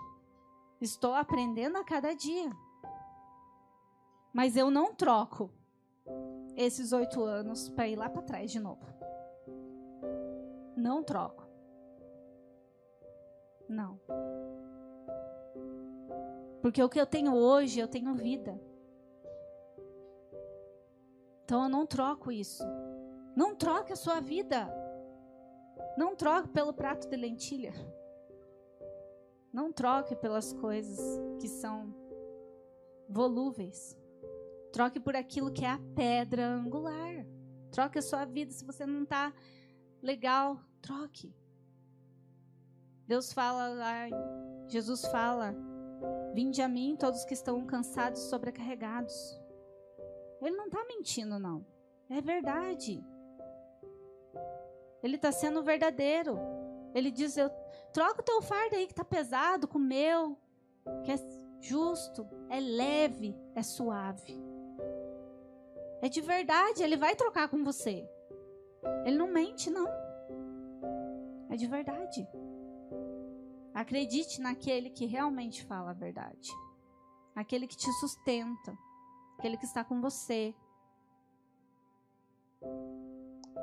Estou 0.81 1.13
aprendendo 1.13 1.77
a 1.77 1.83
cada 1.83 2.13
dia. 2.13 2.49
Mas 4.33 4.57
eu 4.57 4.71
não 4.71 4.95
troco 4.95 5.51
esses 6.55 6.91
oito 6.91 7.23
anos 7.23 7.69
para 7.69 7.87
ir 7.87 7.95
lá 7.95 8.09
para 8.09 8.23
trás 8.23 8.51
de 8.51 8.59
novo. 8.59 8.85
Não 10.75 11.03
troco. 11.03 11.47
Não. 13.69 13.99
Porque 16.61 16.81
o 16.83 16.89
que 16.89 16.99
eu 16.99 17.05
tenho 17.05 17.33
hoje, 17.33 17.79
eu 17.79 17.87
tenho 17.87 18.13
vida. 18.13 18.59
Então 21.51 21.63
eu 21.63 21.69
não 21.69 21.85
troco 21.85 22.31
isso. 22.31 22.63
Não 23.35 23.53
troque 23.53 23.91
a 23.91 23.95
sua 23.97 24.21
vida. 24.21 24.73
Não 25.97 26.15
troque 26.15 26.47
pelo 26.47 26.71
prato 26.71 27.09
de 27.09 27.17
lentilha. 27.17 27.73
Não 29.51 29.69
troque 29.69 30.15
pelas 30.15 30.53
coisas 30.53 30.97
que 31.41 31.49
são 31.49 31.93
volúveis. 33.09 33.97
Troque 34.71 34.97
por 34.97 35.13
aquilo 35.13 35.51
que 35.51 35.65
é 35.65 35.71
a 35.71 35.81
pedra 35.93 36.47
angular. 36.47 37.25
Troque 37.69 37.99
a 37.99 38.01
sua 38.01 38.23
vida. 38.23 38.53
Se 38.53 38.63
você 38.63 38.85
não 38.85 39.03
está 39.03 39.33
legal, 40.01 40.57
troque. 40.81 41.35
Deus 43.05 43.33
fala 43.33 43.67
lá, 43.67 44.07
Jesus 44.69 45.05
fala 45.07 45.53
Vinde 46.33 46.61
a 46.61 46.69
mim, 46.69 46.95
todos 46.97 47.25
que 47.25 47.33
estão 47.33 47.65
cansados 47.65 48.21
e 48.21 48.29
sobrecarregados. 48.29 49.40
Ele 50.41 50.55
não 50.55 50.65
está 50.65 50.83
mentindo, 50.85 51.37
não. 51.39 51.65
É 52.09 52.19
verdade. 52.19 53.03
Ele 55.03 55.15
está 55.15 55.31
sendo 55.31 55.63
verdadeiro. 55.63 56.37
Ele 56.93 57.11
diz: 57.11 57.37
eu 57.37 57.49
troca 57.93 58.21
o 58.21 58.25
teu 58.25 58.41
fardo 58.41 58.75
aí 58.75 58.85
que 58.85 58.93
está 58.93 59.05
pesado 59.05 59.67
com 59.67 59.77
o 59.77 59.81
meu, 59.81 60.37
que 61.03 61.11
é 61.11 61.15
justo, 61.59 62.27
é 62.49 62.59
leve, 62.59 63.35
é 63.55 63.63
suave. 63.63 64.41
É 66.01 66.09
de 66.09 66.19
verdade, 66.19 66.83
ele 66.83 66.97
vai 66.97 67.15
trocar 67.15 67.47
com 67.47 67.63
você. 67.63 68.09
Ele 69.05 69.17
não 69.17 69.31
mente, 69.31 69.69
não. 69.69 69.87
É 71.49 71.55
de 71.55 71.67
verdade. 71.67 72.27
Acredite 73.73 74.41
naquele 74.41 74.89
que 74.89 75.05
realmente 75.05 75.63
fala 75.63 75.91
a 75.91 75.93
verdade. 75.93 76.51
Aquele 77.35 77.67
que 77.67 77.77
te 77.77 77.91
sustenta. 77.99 78.75
Aquele 79.41 79.57
que 79.57 79.65
está 79.65 79.83
com 79.83 79.99
você. 79.99 80.53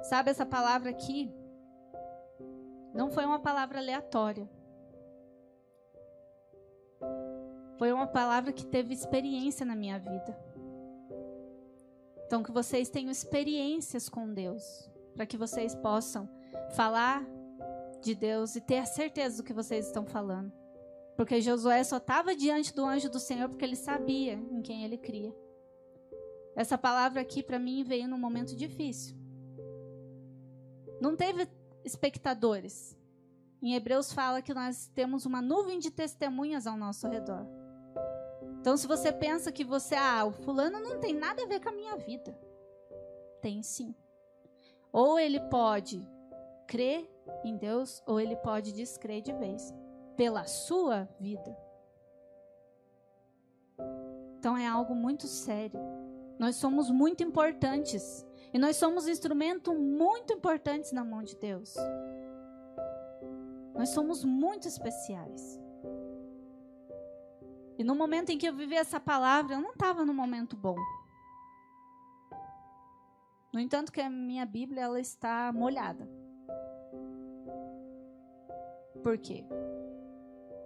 Sabe 0.02 0.28
essa 0.28 0.44
palavra 0.44 0.90
aqui? 0.90 1.32
Não 2.92 3.08
foi 3.08 3.24
uma 3.24 3.38
palavra 3.38 3.78
aleatória. 3.78 4.50
Foi 7.78 7.92
uma 7.92 8.08
palavra 8.08 8.52
que 8.52 8.66
teve 8.66 8.92
experiência 8.92 9.64
na 9.64 9.76
minha 9.76 10.00
vida. 10.00 10.36
Então, 12.26 12.42
que 12.42 12.50
vocês 12.50 12.90
tenham 12.90 13.12
experiências 13.12 14.08
com 14.08 14.34
Deus, 14.34 14.90
para 15.14 15.26
que 15.26 15.36
vocês 15.36 15.76
possam 15.76 16.28
falar 16.74 17.24
de 18.02 18.16
Deus 18.16 18.56
e 18.56 18.60
ter 18.60 18.78
a 18.78 18.84
certeza 18.84 19.36
do 19.36 19.46
que 19.46 19.52
vocês 19.52 19.86
estão 19.86 20.04
falando. 20.04 20.52
Porque 21.16 21.40
Josué 21.40 21.84
só 21.84 21.98
estava 21.98 22.34
diante 22.34 22.74
do 22.74 22.84
anjo 22.84 23.08
do 23.08 23.20
Senhor 23.20 23.48
porque 23.48 23.64
ele 23.64 23.76
sabia 23.76 24.32
em 24.32 24.60
quem 24.60 24.84
ele 24.84 24.98
cria. 24.98 25.32
Essa 26.58 26.76
palavra 26.76 27.20
aqui 27.20 27.40
para 27.40 27.56
mim 27.56 27.84
veio 27.84 28.08
num 28.08 28.18
momento 28.18 28.56
difícil. 28.56 29.16
Não 31.00 31.14
teve 31.14 31.48
espectadores. 31.84 32.98
Em 33.62 33.76
Hebreus 33.76 34.12
fala 34.12 34.42
que 34.42 34.52
nós 34.52 34.88
temos 34.92 35.24
uma 35.24 35.40
nuvem 35.40 35.78
de 35.78 35.88
testemunhas 35.88 36.66
ao 36.66 36.76
nosso 36.76 37.06
redor. 37.06 37.46
Então, 38.60 38.76
se 38.76 38.88
você 38.88 39.12
pensa 39.12 39.52
que 39.52 39.62
você, 39.62 39.94
ah, 39.94 40.24
o 40.24 40.32
fulano 40.32 40.80
não 40.80 40.98
tem 40.98 41.14
nada 41.14 41.44
a 41.44 41.46
ver 41.46 41.60
com 41.60 41.68
a 41.68 41.72
minha 41.72 41.96
vida, 41.96 42.36
tem 43.40 43.62
sim. 43.62 43.94
Ou 44.92 45.16
ele 45.16 45.38
pode 45.38 46.04
crer 46.66 47.08
em 47.44 47.56
Deus, 47.56 48.02
ou 48.04 48.18
ele 48.18 48.34
pode 48.34 48.72
descrer 48.72 49.22
de 49.22 49.32
vez, 49.32 49.72
pela 50.16 50.42
sua 50.42 51.08
vida. 51.20 51.56
Então, 54.40 54.56
é 54.56 54.66
algo 54.66 54.92
muito 54.92 55.28
sério. 55.28 55.97
Nós 56.38 56.56
somos 56.56 56.90
muito 56.90 57.22
importantes. 57.22 58.26
E 58.52 58.58
nós 58.58 58.76
somos 58.76 59.06
instrumentos 59.06 59.76
muito 59.76 60.32
importantes 60.32 60.92
na 60.92 61.04
mão 61.04 61.22
de 61.22 61.36
Deus. 61.36 61.74
Nós 63.74 63.90
somos 63.90 64.24
muito 64.24 64.66
especiais. 64.66 65.60
E 67.76 67.84
no 67.84 67.94
momento 67.94 68.30
em 68.30 68.38
que 68.38 68.48
eu 68.48 68.54
vivi 68.54 68.74
essa 68.74 68.98
palavra, 68.98 69.54
eu 69.54 69.60
não 69.60 69.70
estava 69.70 70.04
no 70.04 70.14
momento 70.14 70.56
bom. 70.56 70.76
No 73.52 73.60
entanto, 73.60 73.92
que 73.92 74.00
a 74.00 74.10
minha 74.10 74.44
Bíblia 74.44 74.82
ela 74.82 75.00
está 75.00 75.52
molhada. 75.52 76.08
Por 79.02 79.16
quê? 79.18 79.44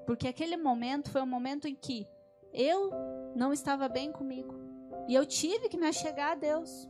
Porque 0.06 0.26
aquele 0.26 0.56
momento 0.56 1.10
foi 1.10 1.20
um 1.20 1.26
momento 1.26 1.68
em 1.68 1.74
que 1.74 2.06
eu 2.52 2.90
não 3.36 3.52
estava 3.52 3.88
bem 3.88 4.10
comigo. 4.10 4.61
E 5.08 5.14
eu 5.14 5.26
tive 5.26 5.68
que 5.68 5.76
me 5.76 5.86
achegar 5.86 6.32
a 6.32 6.34
Deus. 6.34 6.88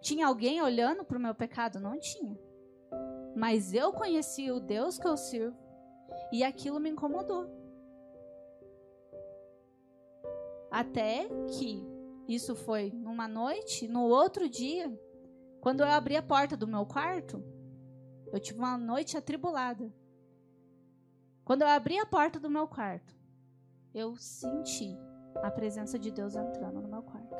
Tinha 0.00 0.26
alguém 0.26 0.60
olhando 0.60 1.04
para 1.04 1.16
o 1.16 1.20
meu 1.20 1.34
pecado? 1.34 1.80
Não 1.80 1.98
tinha. 1.98 2.38
Mas 3.34 3.72
eu 3.72 3.92
conhecia 3.92 4.54
o 4.54 4.60
Deus 4.60 4.98
que 4.98 5.06
eu 5.06 5.16
sirvo 5.16 5.56
e 6.30 6.42
aquilo 6.44 6.80
me 6.80 6.90
incomodou. 6.90 7.48
Até 10.70 11.28
que 11.58 11.86
isso 12.28 12.54
foi 12.54 12.90
numa 12.90 13.28
noite, 13.28 13.88
no 13.88 14.04
outro 14.04 14.48
dia, 14.48 14.90
quando 15.60 15.80
eu 15.80 15.86
abri 15.86 16.16
a 16.16 16.22
porta 16.22 16.56
do 16.56 16.66
meu 16.66 16.86
quarto, 16.86 17.42
eu 18.32 18.40
tive 18.40 18.58
uma 18.58 18.76
noite 18.78 19.16
atribulada. 19.16 19.92
Quando 21.44 21.62
eu 21.62 21.68
abri 21.68 21.98
a 21.98 22.06
porta 22.06 22.40
do 22.40 22.50
meu 22.50 22.66
quarto, 22.66 23.14
eu 23.94 24.16
senti 24.16 24.96
a 25.36 25.50
presença 25.50 25.98
de 25.98 26.10
Deus 26.10 26.34
entrando 26.34 26.80
no 26.80 26.88
meu 26.88 27.02
quarto 27.02 27.36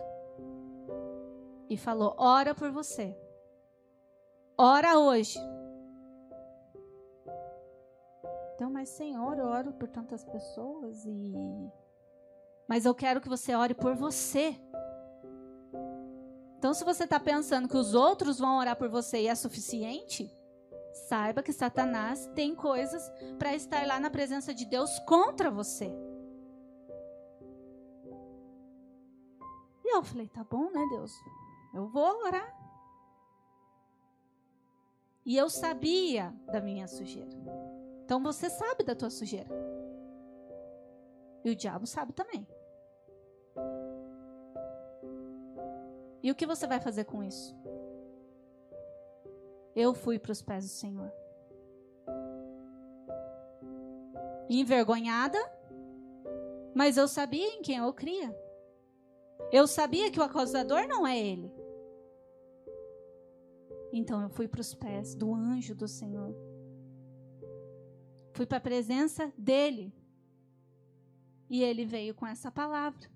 e 1.69 1.77
falou: 1.77 2.15
Ora 2.19 2.55
por 2.55 2.71
você. 2.71 3.17
Ora 4.57 4.99
hoje. 4.99 5.39
Então, 8.55 8.71
mas 8.71 8.91
Senhor, 8.91 9.39
eu 9.39 9.47
oro 9.47 9.73
por 9.73 9.89
tantas 9.89 10.25
pessoas 10.25 11.05
e. 11.05 11.33
Mas 12.69 12.85
eu 12.85 12.95
quero 12.95 13.21
que 13.21 13.29
você 13.29 13.55
ore 13.55 13.75
por 13.75 13.95
você. 13.95 14.55
Então, 16.59 16.73
se 16.73 16.85
você 16.85 17.05
está 17.05 17.19
pensando 17.19 17.69
que 17.69 17.77
os 17.77 17.93
outros 17.93 18.39
vão 18.39 18.59
orar 18.59 18.77
por 18.77 18.89
você 18.89 19.23
e 19.23 19.27
é 19.27 19.35
suficiente, 19.35 20.33
saiba 21.09 21.43
que 21.43 21.53
Satanás 21.53 22.31
tem 22.37 22.55
coisas 22.55 23.11
para 23.37 23.53
estar 23.55 23.85
lá 23.85 23.99
na 23.99 24.11
presença 24.11 24.55
de 24.55 24.65
Deus 24.65 24.97
contra 25.01 25.51
você. 25.51 25.93
Eu 29.93 30.03
falei: 30.03 30.29
tá 30.29 30.43
bom, 30.45 30.71
né, 30.71 30.87
Deus? 30.91 31.13
Eu 31.75 31.87
vou 31.87 32.25
orar. 32.25 32.59
E 35.25 35.37
eu 35.37 35.49
sabia 35.49 36.35
da 36.51 36.61
minha 36.61 36.89
sujeira. 36.89 37.31
Então 38.05 38.23
você 38.23 38.51
sabe 38.51 38.85
da 38.85 38.95
tua 38.95 39.11
sujeira. 39.11 39.51
E 41.45 41.51
o 41.51 41.57
diabo 41.57 41.87
sabe 41.87 42.13
também. 42.13 42.47
E 46.23 46.31
o 46.31 46.35
que 46.35 46.47
você 46.47 46.67
vai 46.67 46.81
fazer 46.81 47.05
com 47.05 47.23
isso? 47.23 47.55
Eu 49.75 49.95
fui 49.95 50.19
para 50.19 50.33
os 50.33 50.43
pés 50.43 50.65
do 50.65 50.71
Senhor. 50.71 51.13
Envergonhada, 54.49 55.39
mas 56.75 56.97
eu 56.97 57.09
sabia 57.09 57.47
em 57.55 57.63
quem 57.63 57.79
eu 57.79 57.93
cria. 57.93 58.37
Eu 59.51 59.67
sabia 59.67 60.11
que 60.11 60.21
o 60.21 60.23
acusador 60.23 60.87
não 60.87 61.07
é 61.07 61.19
ele. 61.19 61.53
Então 63.93 64.23
eu 64.23 64.31
fui 64.31 64.49
para 64.49 64.61
os 64.61 64.75
pés 64.75 65.15
do 65.15 65.35
anjo 65.35 65.75
do 65.75 65.87
Senhor. 65.87 66.35
Fui 68.33 68.47
para 68.47 68.59
a 68.59 68.63
presença 68.63 69.33
dele. 69.37 69.93
E 71.51 71.63
ele 71.63 71.85
veio 71.85 72.15
com 72.15 72.27
essa 72.27 72.51
palavra. 72.51 73.11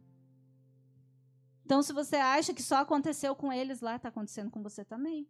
Então, 1.64 1.82
se 1.82 1.92
você 1.92 2.14
acha 2.16 2.54
que 2.54 2.62
só 2.62 2.76
aconteceu 2.76 3.34
com 3.34 3.52
eles 3.52 3.80
lá, 3.80 3.96
está 3.96 4.08
acontecendo 4.08 4.52
com 4.52 4.62
você 4.62 4.84
também. 4.84 5.26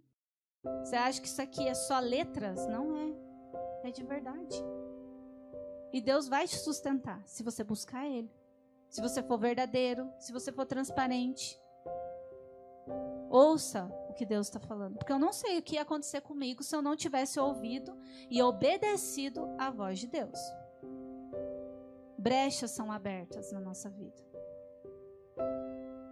Você 0.81 0.97
acha 0.97 1.21
que 1.21 1.29
isso 1.29 1.41
aqui 1.41 1.67
é 1.67 1.73
só 1.73 1.99
letras? 1.99 2.67
Não 2.67 2.95
é. 2.95 3.89
É 3.89 3.91
de 3.91 4.03
verdade. 4.03 4.57
E 5.93 6.01
Deus 6.01 6.29
vai 6.29 6.47
te 6.47 6.59
sustentar 6.59 7.27
se 7.27 7.43
você 7.43 7.65
buscar 7.65 8.07
Ele. 8.07 8.31
Se 8.89 9.01
você 9.01 9.23
for 9.23 9.39
verdadeiro, 9.39 10.11
se 10.19 10.33
você 10.33 10.53
for 10.53 10.67
transparente. 10.67 11.61
Ouça 13.29 13.85
o 14.09 14.15
que 14.15 14.25
Deus 14.25 14.47
está 14.47 14.61
falando. 14.61 14.97
Porque 14.97 15.13
eu 15.13 15.19
não 15.19 15.33
sei 15.33 15.59
o 15.59 15.63
que 15.63 15.75
ia 15.75 15.83
acontecer 15.83 16.21
comigo 16.21 16.63
se 16.63 16.75
eu 16.75 16.81
não 16.81 16.97
tivesse 16.97 17.39
ouvido 17.39 17.97
e 18.31 18.41
obedecido 18.43 19.49
à 19.59 19.71
voz 19.71 19.99
de 19.99 20.07
Deus. 20.07 20.39
Brechas 22.17 22.71
são 22.71 22.91
abertas 22.91 23.53
na 23.53 23.61
nossa 23.61 23.91
vida. 23.91 24.25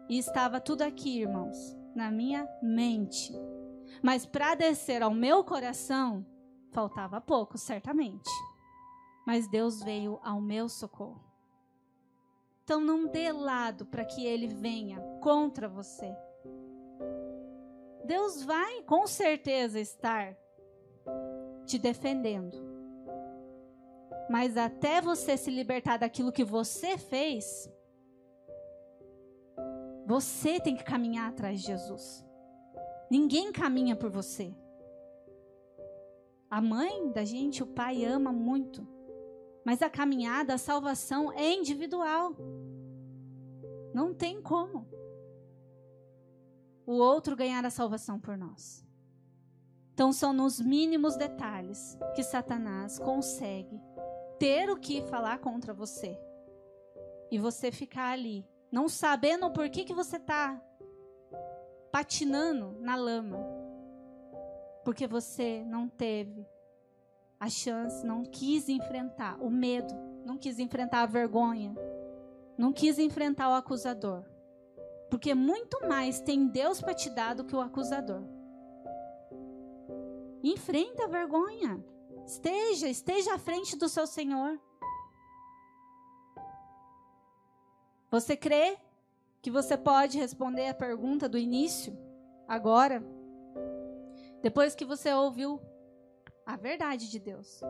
E 0.09 0.19
estava 0.19 0.61
tudo 0.61 0.83
aqui, 0.83 1.21
irmãos, 1.21 1.77
na 1.95 2.11
minha 2.11 2.47
mente. 2.63 3.33
Mas 4.03 4.27
para 4.27 4.55
descer 4.55 5.03
ao 5.03 5.15
meu 5.15 5.43
coração, 5.43 6.27
faltava 6.73 7.21
pouco, 7.21 7.57
certamente. 7.57 8.31
Mas 9.27 9.49
Deus 9.49 9.83
veio 9.83 10.21
ao 10.23 10.41
meu 10.41 10.69
socorro. 10.69 11.34
Então 12.65 12.81
não 12.81 13.07
dê 13.07 13.31
lado 13.31 13.85
para 13.85 14.07
que 14.07 14.25
ele 14.25 14.47
venha 14.47 14.99
contra 15.21 15.69
você. 15.69 16.17
Deus 18.07 18.43
vai 18.43 18.83
com 18.83 19.07
certeza 19.07 19.79
estar 19.79 20.35
te 21.67 21.79
defendendo. 21.79 22.57
Mas 24.31 24.57
até 24.57 25.03
você 25.03 25.37
se 25.37 25.51
libertar 25.51 25.99
daquilo 25.99 26.33
que 26.33 26.43
você 26.43 26.97
fez, 26.97 27.71
você 30.07 30.59
tem 30.59 30.75
que 30.75 30.85
caminhar 30.85 31.29
atrás 31.29 31.61
de 31.61 31.67
Jesus. 31.67 32.25
Ninguém 33.11 33.53
caminha 33.53 33.95
por 33.95 34.09
você. 34.09 34.55
A 36.51 36.63
mãe 36.63 37.11
da 37.13 37.25
gente, 37.25 37.63
o 37.63 37.67
pai 37.67 38.05
ama 38.05 38.33
muito. 38.33 38.94
Mas 39.65 39.81
a 39.81 39.89
caminhada, 39.89 40.55
a 40.55 40.59
salvação 40.59 41.33
é 41.33 41.53
individual. 41.53 42.37
Não 43.95 44.13
tem 44.13 44.43
como. 44.43 44.87
o 46.87 46.93
outro 46.99 47.35
ganhar 47.35 47.65
a 47.65 47.71
salvação 47.71 48.21
por 48.21 48.37
nós. 48.37 48.85
Então 49.95 50.13
são 50.13 50.35
nos 50.35 50.61
mínimos 50.61 51.17
detalhes 51.17 51.97
que 52.15 52.23
Satanás 52.23 52.99
consegue 52.99 53.81
ter 54.39 54.69
o 54.69 54.77
que 54.77 55.01
falar 55.03 55.39
contra 55.39 55.73
você. 55.73 56.19
E 57.31 57.39
você 57.39 57.73
ficar 57.73 58.11
ali, 58.11 58.47
não 58.71 58.89
sabendo 58.89 59.51
por 59.51 59.71
que, 59.71 59.85
que 59.85 59.95
você 59.95 60.17
está 60.17 60.61
patinando 61.91 62.77
na 62.81 62.97
lama. 62.97 63.39
Porque 64.85 65.07
você 65.07 65.65
não 65.65 65.89
teve 65.89 66.47
a 67.39 67.49
chance, 67.49 68.05
não 68.07 68.25
quis 68.25 68.69
enfrentar 68.69 69.37
o 69.41 69.51
medo, 69.51 69.95
não 70.25 70.39
quis 70.39 70.59
enfrentar 70.59 71.03
a 71.03 71.07
vergonha, 71.07 71.75
não 72.57 72.73
quis 72.73 72.99
enfrentar 72.99 73.51
o 73.51 73.55
acusador. 73.55 74.25
Porque 75.11 75.35
muito 75.35 75.87
mais 75.87 76.21
tem 76.21 76.47
Deus 76.47 76.81
para 76.81 76.95
te 76.95 77.11
dar 77.11 77.35
do 77.35 77.45
que 77.45 77.55
o 77.55 77.61
acusador. 77.61 78.23
Enfrenta 80.43 81.05
a 81.05 81.09
vergonha. 81.09 81.85
Esteja, 82.27 82.89
esteja 82.89 83.35
à 83.35 83.39
frente 83.39 83.77
do 83.77 83.89
seu 83.89 84.07
Senhor. 84.07 84.59
Você 88.11 88.37
crê 88.37 88.79
que 89.43 89.51
você 89.51 89.77
pode 89.77 90.19
responder 90.19 90.69
a 90.69 90.75
pergunta 90.75 91.29
do 91.29 91.37
início, 91.37 91.97
agora? 92.49 93.05
Depois 94.41 94.75
que 94.75 94.85
você 94.85 95.13
ouviu 95.13 95.61
a 96.47 96.57
verdade 96.57 97.11
de 97.11 97.19
Deus. 97.19 97.61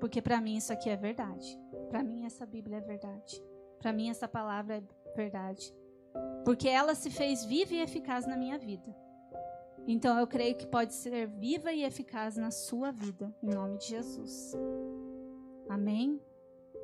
Porque 0.00 0.20
para 0.22 0.40
mim 0.40 0.56
isso 0.56 0.72
aqui 0.72 0.88
é 0.88 0.96
verdade. 0.96 1.58
Para 1.88 2.02
mim 2.02 2.24
essa 2.24 2.46
Bíblia 2.46 2.78
é 2.78 2.80
verdade. 2.80 3.42
Para 3.78 3.92
mim 3.92 4.10
essa 4.10 4.28
palavra 4.28 4.76
é 4.76 4.82
verdade. 5.14 5.74
Porque 6.44 6.68
ela 6.68 6.94
se 6.94 7.10
fez 7.10 7.44
viva 7.44 7.74
e 7.74 7.80
eficaz 7.80 8.26
na 8.26 8.36
minha 8.36 8.58
vida. 8.58 8.94
Então 9.86 10.18
eu 10.18 10.26
creio 10.26 10.56
que 10.56 10.66
pode 10.66 10.94
ser 10.94 11.26
viva 11.26 11.72
e 11.72 11.84
eficaz 11.84 12.36
na 12.36 12.50
sua 12.50 12.90
vida, 12.90 13.34
em 13.42 13.50
nome 13.50 13.78
de 13.78 13.86
Jesus. 13.86 14.54
Amém? 15.68 16.20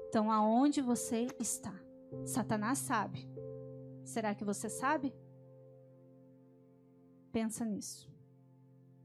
Então 0.09 0.31
aonde 0.31 0.81
você 0.81 1.27
está? 1.39 1.75
Satanás 2.25 2.79
sabe. 2.79 3.29
Será 4.05 4.35
que 4.35 4.45
você 4.45 4.69
sabe? 4.69 5.15
Pensa 7.33 7.65
nisso. 7.65 8.12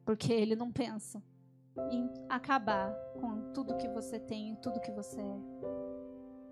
Porque 0.08 0.32
ele 0.32 0.56
não 0.56 0.72
pensa 0.72 1.22
em 1.92 2.10
acabar 2.30 2.96
com 3.20 3.52
tudo 3.52 3.76
que 3.76 3.90
você 3.90 4.18
tem, 4.18 4.56
tudo 4.56 4.80
que 4.80 4.90
você 4.90 5.20
é. 5.20 5.40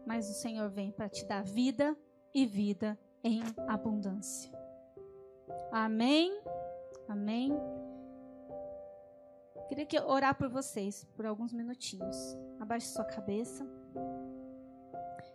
Mas 0.06 0.30
o 0.30 0.34
Senhor 0.34 0.70
vem 0.70 0.92
para 0.92 1.08
te 1.08 1.26
dar 1.26 1.42
vida 1.42 1.98
e 2.34 2.46
vida 2.46 3.00
em 3.24 3.42
abundância. 3.66 4.52
Amém? 5.72 6.38
Amém? 7.08 7.54
Queria 9.70 9.86
que 9.86 9.98
orar 10.02 10.38
por 10.38 10.50
vocês 10.50 11.06
por 11.16 11.26
alguns 11.26 11.54
minutinhos. 11.54 12.38
Abaixe 12.60 12.88
sua 12.88 13.06
cabeça. 13.06 13.66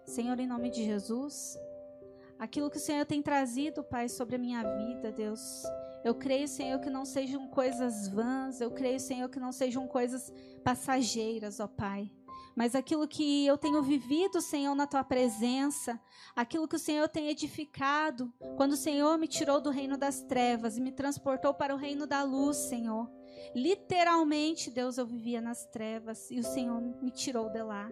Senhor, 0.04 0.38
em 0.38 0.46
nome 0.46 0.68
de 0.68 0.84
Jesus, 0.84 1.58
aquilo 2.38 2.70
que 2.70 2.76
o 2.76 2.80
Senhor 2.80 3.06
tem 3.06 3.22
trazido, 3.22 3.82
Pai, 3.82 4.10
sobre 4.10 4.36
a 4.36 4.38
minha 4.38 4.62
vida, 4.76 5.10
Deus, 5.10 5.64
eu 6.04 6.14
creio, 6.14 6.48
Senhor, 6.48 6.80
que 6.80 6.88
não 6.88 7.04
sejam 7.04 7.46
coisas 7.48 8.08
vãs, 8.08 8.60
eu 8.60 8.70
creio, 8.70 8.98
Senhor, 8.98 9.28
que 9.28 9.38
não 9.38 9.52
sejam 9.52 9.86
coisas 9.86 10.32
passageiras, 10.64 11.60
ó 11.60 11.66
Pai. 11.66 12.10
Mas 12.56 12.74
aquilo 12.74 13.06
que 13.06 13.46
eu 13.46 13.56
tenho 13.56 13.82
vivido, 13.82 14.40
Senhor, 14.40 14.74
na 14.74 14.86
tua 14.86 15.04
presença, 15.04 16.00
aquilo 16.34 16.66
que 16.66 16.76
o 16.76 16.80
Senhor 16.80 17.08
tem 17.08 17.28
edificado, 17.28 18.32
quando 18.56 18.72
o 18.72 18.76
Senhor 18.76 19.16
me 19.18 19.28
tirou 19.28 19.60
do 19.60 19.70
reino 19.70 19.96
das 19.96 20.22
trevas 20.22 20.76
e 20.76 20.80
me 20.80 20.92
transportou 20.92 21.54
para 21.54 21.74
o 21.74 21.78
reino 21.78 22.06
da 22.06 22.22
luz, 22.22 22.56
Senhor. 22.56 23.19
Literalmente, 23.54 24.70
Deus, 24.70 24.98
eu 24.98 25.06
vivia 25.06 25.40
nas 25.40 25.66
trevas 25.66 26.30
e 26.30 26.38
o 26.38 26.44
Senhor 26.44 26.80
me 27.02 27.10
tirou 27.10 27.50
de 27.50 27.62
lá. 27.62 27.90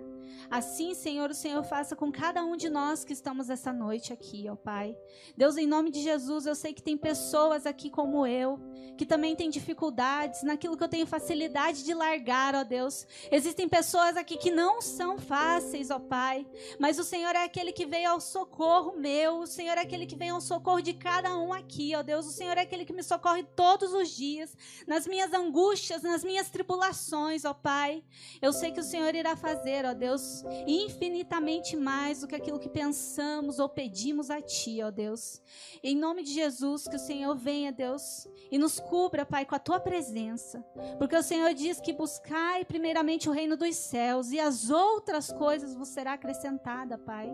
Assim, 0.51 0.95
Senhor, 0.95 1.31
o 1.31 1.35
Senhor 1.35 1.63
faça 1.65 1.97
com 1.97 2.11
cada 2.11 2.45
um 2.45 2.57
de 2.57 2.69
nós 2.69 3.05
que 3.05 3.13
estamos 3.13 3.51
essa 3.51 3.73
noite 3.73 4.13
aqui, 4.13 4.47
ó 4.49 4.57
Pai. 4.57 4.97
Deus, 5.37 5.57
em 5.57 5.67
nome 5.67 5.91
de 5.91 6.01
Jesus, 6.03 6.47
eu 6.47 6.55
sei 6.55 6.73
que 6.73 6.83
tem 6.83 6.97
pessoas 6.97 7.67
aqui 7.67 7.91
como 7.91 8.27
eu, 8.27 8.59
que 8.97 9.07
também 9.07 9.37
têm 9.37 9.51
dificuldades 9.51 10.43
naquilo 10.43 10.77
que 10.77 10.85
eu 10.85 10.89
tenho 10.89 11.07
facilidade 11.07 11.85
de 11.85 11.95
largar, 11.95 12.55
ó 12.55 12.65
Deus. 12.65 13.07
Existem 13.31 13.69
pessoas 13.69 14.17
aqui 14.17 14.37
que 14.37 14.51
não 14.51 14.81
são 14.81 15.19
fáceis, 15.19 15.91
ó 15.91 15.99
Pai, 15.99 16.47
mas 16.79 16.99
o 16.99 17.05
Senhor 17.05 17.35
é 17.35 17.45
aquele 17.45 17.73
que 17.73 17.87
veio 17.87 18.11
ao 18.11 18.21
socorro 18.21 18.97
meu, 18.97 19.41
o 19.41 19.47
Senhor 19.47 19.77
é 19.77 19.83
aquele 19.83 20.07
que 20.07 20.17
vem 20.17 20.31
ao 20.31 20.41
socorro 20.41 20.81
de 20.81 20.95
cada 20.95 21.37
um 21.37 21.53
aqui, 21.53 21.95
ó 21.95 22.03
Deus. 22.03 22.27
O 22.27 22.33
Senhor 22.33 22.57
é 22.57 22.63
aquele 22.63 22.85
que 22.85 22.93
me 22.93 23.03
socorre 23.03 23.45
todos 23.55 23.93
os 23.93 24.11
dias, 24.11 24.57
nas 24.87 25.07
minhas 25.07 25.33
angústias, 25.39 26.03
nas 26.03 26.25
minhas 26.25 26.51
tribulações, 26.51 27.45
ó 27.45 27.55
Pai. 27.55 28.03
Eu 28.43 28.53
sei 28.53 28.73
que 28.73 28.81
o 28.81 28.85
Senhor 28.85 29.15
irá 29.15 29.37
fazer, 29.37 29.85
ó 29.85 29.95
Deus, 29.95 30.45
infinitamente 30.67 31.77
mais 31.77 32.21
do 32.21 32.29
que 32.29 32.35
aquilo 32.35 32.59
que 32.59 32.69
pensamos 32.69 33.59
ou 33.59 33.69
pedimos 33.69 34.31
a 34.31 34.41
Ti, 34.41 34.83
ó 34.83 34.91
Deus. 34.91 35.41
Em 35.83 35.97
nome 35.97 36.23
de 36.23 36.33
Jesus, 36.33 36.87
que 36.87 36.97
o 36.97 37.01
Senhor 37.01 37.37
venha, 37.37 37.73
Deus, 37.73 38.29
e 38.51 38.59
nos 38.59 38.81
cubra, 38.81 39.25
Pai, 39.25 39.45
com 39.45 39.55
a 39.55 39.59
Tua 39.59 39.81
presença. 39.81 40.65
Porque 40.99 41.17
o 41.17 41.23
Senhor 41.23 41.55
diz 41.55 41.81
que 41.81 41.93
buscai 41.93 42.65
primeiramente 42.65 43.29
o 43.29 43.33
reino 43.33 43.57
dos 43.57 43.77
céus 43.77 44.31
e 44.31 44.41
as 44.41 44.71
outras 44.71 45.33
coisas 45.33 45.75
vos 45.75 45.89
será 45.89 46.15
acrescentada, 46.15 46.99
Pai. 46.99 47.31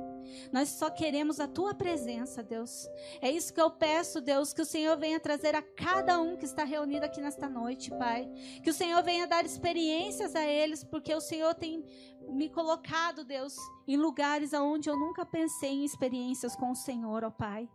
Nós 0.52 0.68
só 0.70 0.90
queremos 0.90 1.40
a 1.40 1.48
Tua 1.48 1.74
presença, 1.74 2.42
Deus. 2.42 2.88
É 3.20 3.30
isso 3.30 3.52
que 3.52 3.60
eu 3.60 3.70
peço, 3.70 4.20
Deus, 4.20 4.52
que 4.52 4.62
o 4.62 4.66
Senhor 4.66 4.96
venha 4.96 5.20
trazer 5.20 5.54
a 5.54 5.62
cada 5.62 6.20
um 6.20 6.36
que 6.36 6.44
está 6.44 6.64
reunido 6.64 7.04
aqui 7.04 7.20
nesta 7.20 7.48
noite, 7.48 7.90
Pai. 7.98 8.30
Que 8.62 8.70
o 8.70 8.74
Senhor 8.74 9.02
venha 9.02 9.26
dar 9.26 9.44
experiências 9.44 10.34
a 10.34 10.44
eles, 10.44 10.84
porque 10.84 11.14
o 11.14 11.20
Senhor 11.20 11.54
tem 11.54 11.84
me 12.28 12.48
colocado, 12.48 13.24
Deus, 13.24 13.54
em 13.86 13.96
lugares 13.96 14.52
onde 14.52 14.88
eu 14.88 14.96
nunca 14.96 15.26
pensei 15.26 15.70
em 15.70 15.84
experiências 15.84 16.56
com 16.56 16.70
o 16.70 16.74
Senhor, 16.74 17.24
ó 17.24 17.30
Pai. 17.30 17.68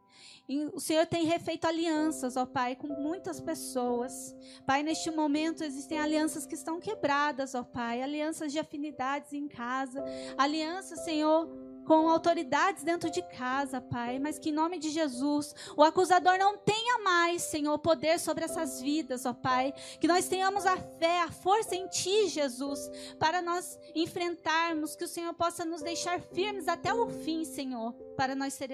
E 0.47 0.65
o 0.74 0.80
Senhor 0.80 1.05
tem 1.05 1.26
refeito 1.26 1.65
alianças, 1.65 2.36
ó 2.36 2.45
Pai, 2.45 2.76
com 2.76 2.88
muitas 2.88 3.39
pessoas. 3.39 4.36
Pai, 4.65 4.82
neste 4.84 5.11
momento 5.11 5.63
existem 5.63 5.99
alianças 5.99 6.45
que 6.45 6.55
estão 6.55 6.80
quebradas, 6.80 7.53
ó 7.55 7.63
Pai, 7.63 8.01
alianças 8.01 8.51
de 8.51 8.59
afinidades 8.59 9.34
em 9.34 9.47
casa, 9.47 10.03
alianças, 10.38 11.03
Senhor, 11.03 11.47
com 11.89 12.07
autoridades 12.07 12.83
dentro 12.83 13.09
de 13.09 13.19
casa, 13.23 13.81
Pai, 13.81 14.19
mas 14.19 14.37
que 14.37 14.49
em 14.49 14.53
nome 14.53 14.77
de 14.77 14.91
Jesus 14.91 15.55
o 15.75 15.81
acusador 15.81 16.37
não 16.37 16.55
tenha 16.55 16.99
mais, 16.99 17.41
Senhor, 17.41 17.79
poder 17.79 18.19
sobre 18.19 18.45
essas 18.45 18.79
vidas, 18.79 19.25
ó 19.25 19.33
Pai. 19.33 19.73
Que 19.99 20.07
nós 20.07 20.27
tenhamos 20.27 20.67
a 20.67 20.77
fé, 20.77 21.23
a 21.23 21.31
força 21.31 21.75
em 21.75 21.87
Ti, 21.87 22.27
Jesus, 22.27 22.79
para 23.17 23.41
nós 23.41 23.75
enfrentarmos, 23.95 24.95
que 24.95 25.03
o 25.03 25.07
Senhor 25.07 25.33
possa 25.33 25.65
nos 25.65 25.81
deixar 25.81 26.21
firmes 26.21 26.67
até 26.67 26.93
o 26.93 27.09
fim, 27.09 27.43
Senhor, 27.43 27.91
para 28.15 28.35
nós 28.35 28.53
ser, 28.53 28.69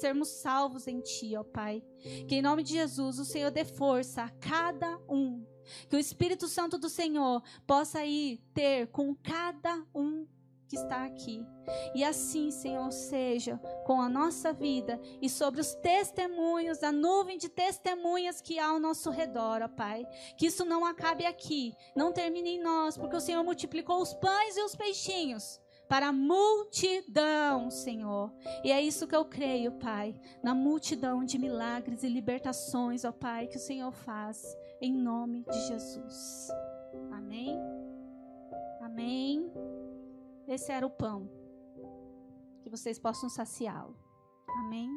sermos 0.00 0.28
salvos 0.28 0.88
em 0.88 1.02
Ti, 1.02 1.36
ó 1.36 1.44
Pai. 1.44 1.82
Que 2.26 2.36
em 2.36 2.42
nome 2.42 2.62
de 2.62 2.72
Jesus 2.72 3.18
o 3.18 3.26
Senhor 3.26 3.50
dê 3.50 3.66
força 3.66 4.22
a 4.22 4.30
cada 4.30 4.98
um. 5.06 5.44
Que 5.90 5.96
o 5.96 6.00
Espírito 6.00 6.48
Santo 6.48 6.78
do 6.78 6.88
Senhor 6.88 7.42
possa 7.66 8.06
ir 8.06 8.38
ter 8.54 8.86
com 8.86 9.14
cada 9.14 9.84
um 9.94 10.26
que 10.74 10.80
está 10.80 11.04
aqui. 11.04 11.46
E 11.94 12.04
assim, 12.04 12.50
Senhor, 12.50 12.90
seja 12.90 13.58
com 13.86 14.00
a 14.00 14.08
nossa 14.08 14.52
vida 14.52 15.00
e 15.22 15.30
sobre 15.30 15.60
os 15.60 15.74
testemunhos, 15.76 16.82
a 16.82 16.90
nuvem 16.90 17.38
de 17.38 17.48
testemunhas 17.48 18.40
que 18.40 18.58
há 18.58 18.68
ao 18.68 18.80
nosso 18.80 19.10
redor, 19.10 19.62
ó 19.62 19.68
Pai. 19.68 20.04
Que 20.36 20.46
isso 20.46 20.64
não 20.64 20.84
acabe 20.84 21.24
aqui, 21.24 21.74
não 21.94 22.12
termine 22.12 22.56
em 22.56 22.62
nós, 22.62 22.98
porque 22.98 23.16
o 23.16 23.20
Senhor 23.20 23.44
multiplicou 23.44 24.02
os 24.02 24.12
pães 24.14 24.56
e 24.56 24.62
os 24.62 24.74
peixinhos 24.74 25.60
para 25.88 26.08
a 26.08 26.12
multidão, 26.12 27.70
Senhor. 27.70 28.32
E 28.64 28.72
é 28.72 28.80
isso 28.82 29.06
que 29.06 29.14
eu 29.14 29.24
creio, 29.24 29.72
Pai, 29.72 30.14
na 30.42 30.54
multidão 30.54 31.24
de 31.24 31.38
milagres 31.38 32.02
e 32.02 32.08
libertações, 32.08 33.04
ó 33.04 33.12
Pai, 33.12 33.46
que 33.46 33.56
o 33.56 33.60
Senhor 33.60 33.92
faz, 33.92 34.56
em 34.80 34.92
nome 34.92 35.44
de 35.44 35.68
Jesus. 35.68 36.48
Amém? 37.12 37.56
Amém. 38.80 39.83
Esse 40.46 40.72
era 40.72 40.86
o 40.86 40.90
pão. 40.90 41.30
Que 42.62 42.70
vocês 42.70 42.98
possam 42.98 43.28
saciá-lo. 43.28 43.96
Amém? 44.48 44.90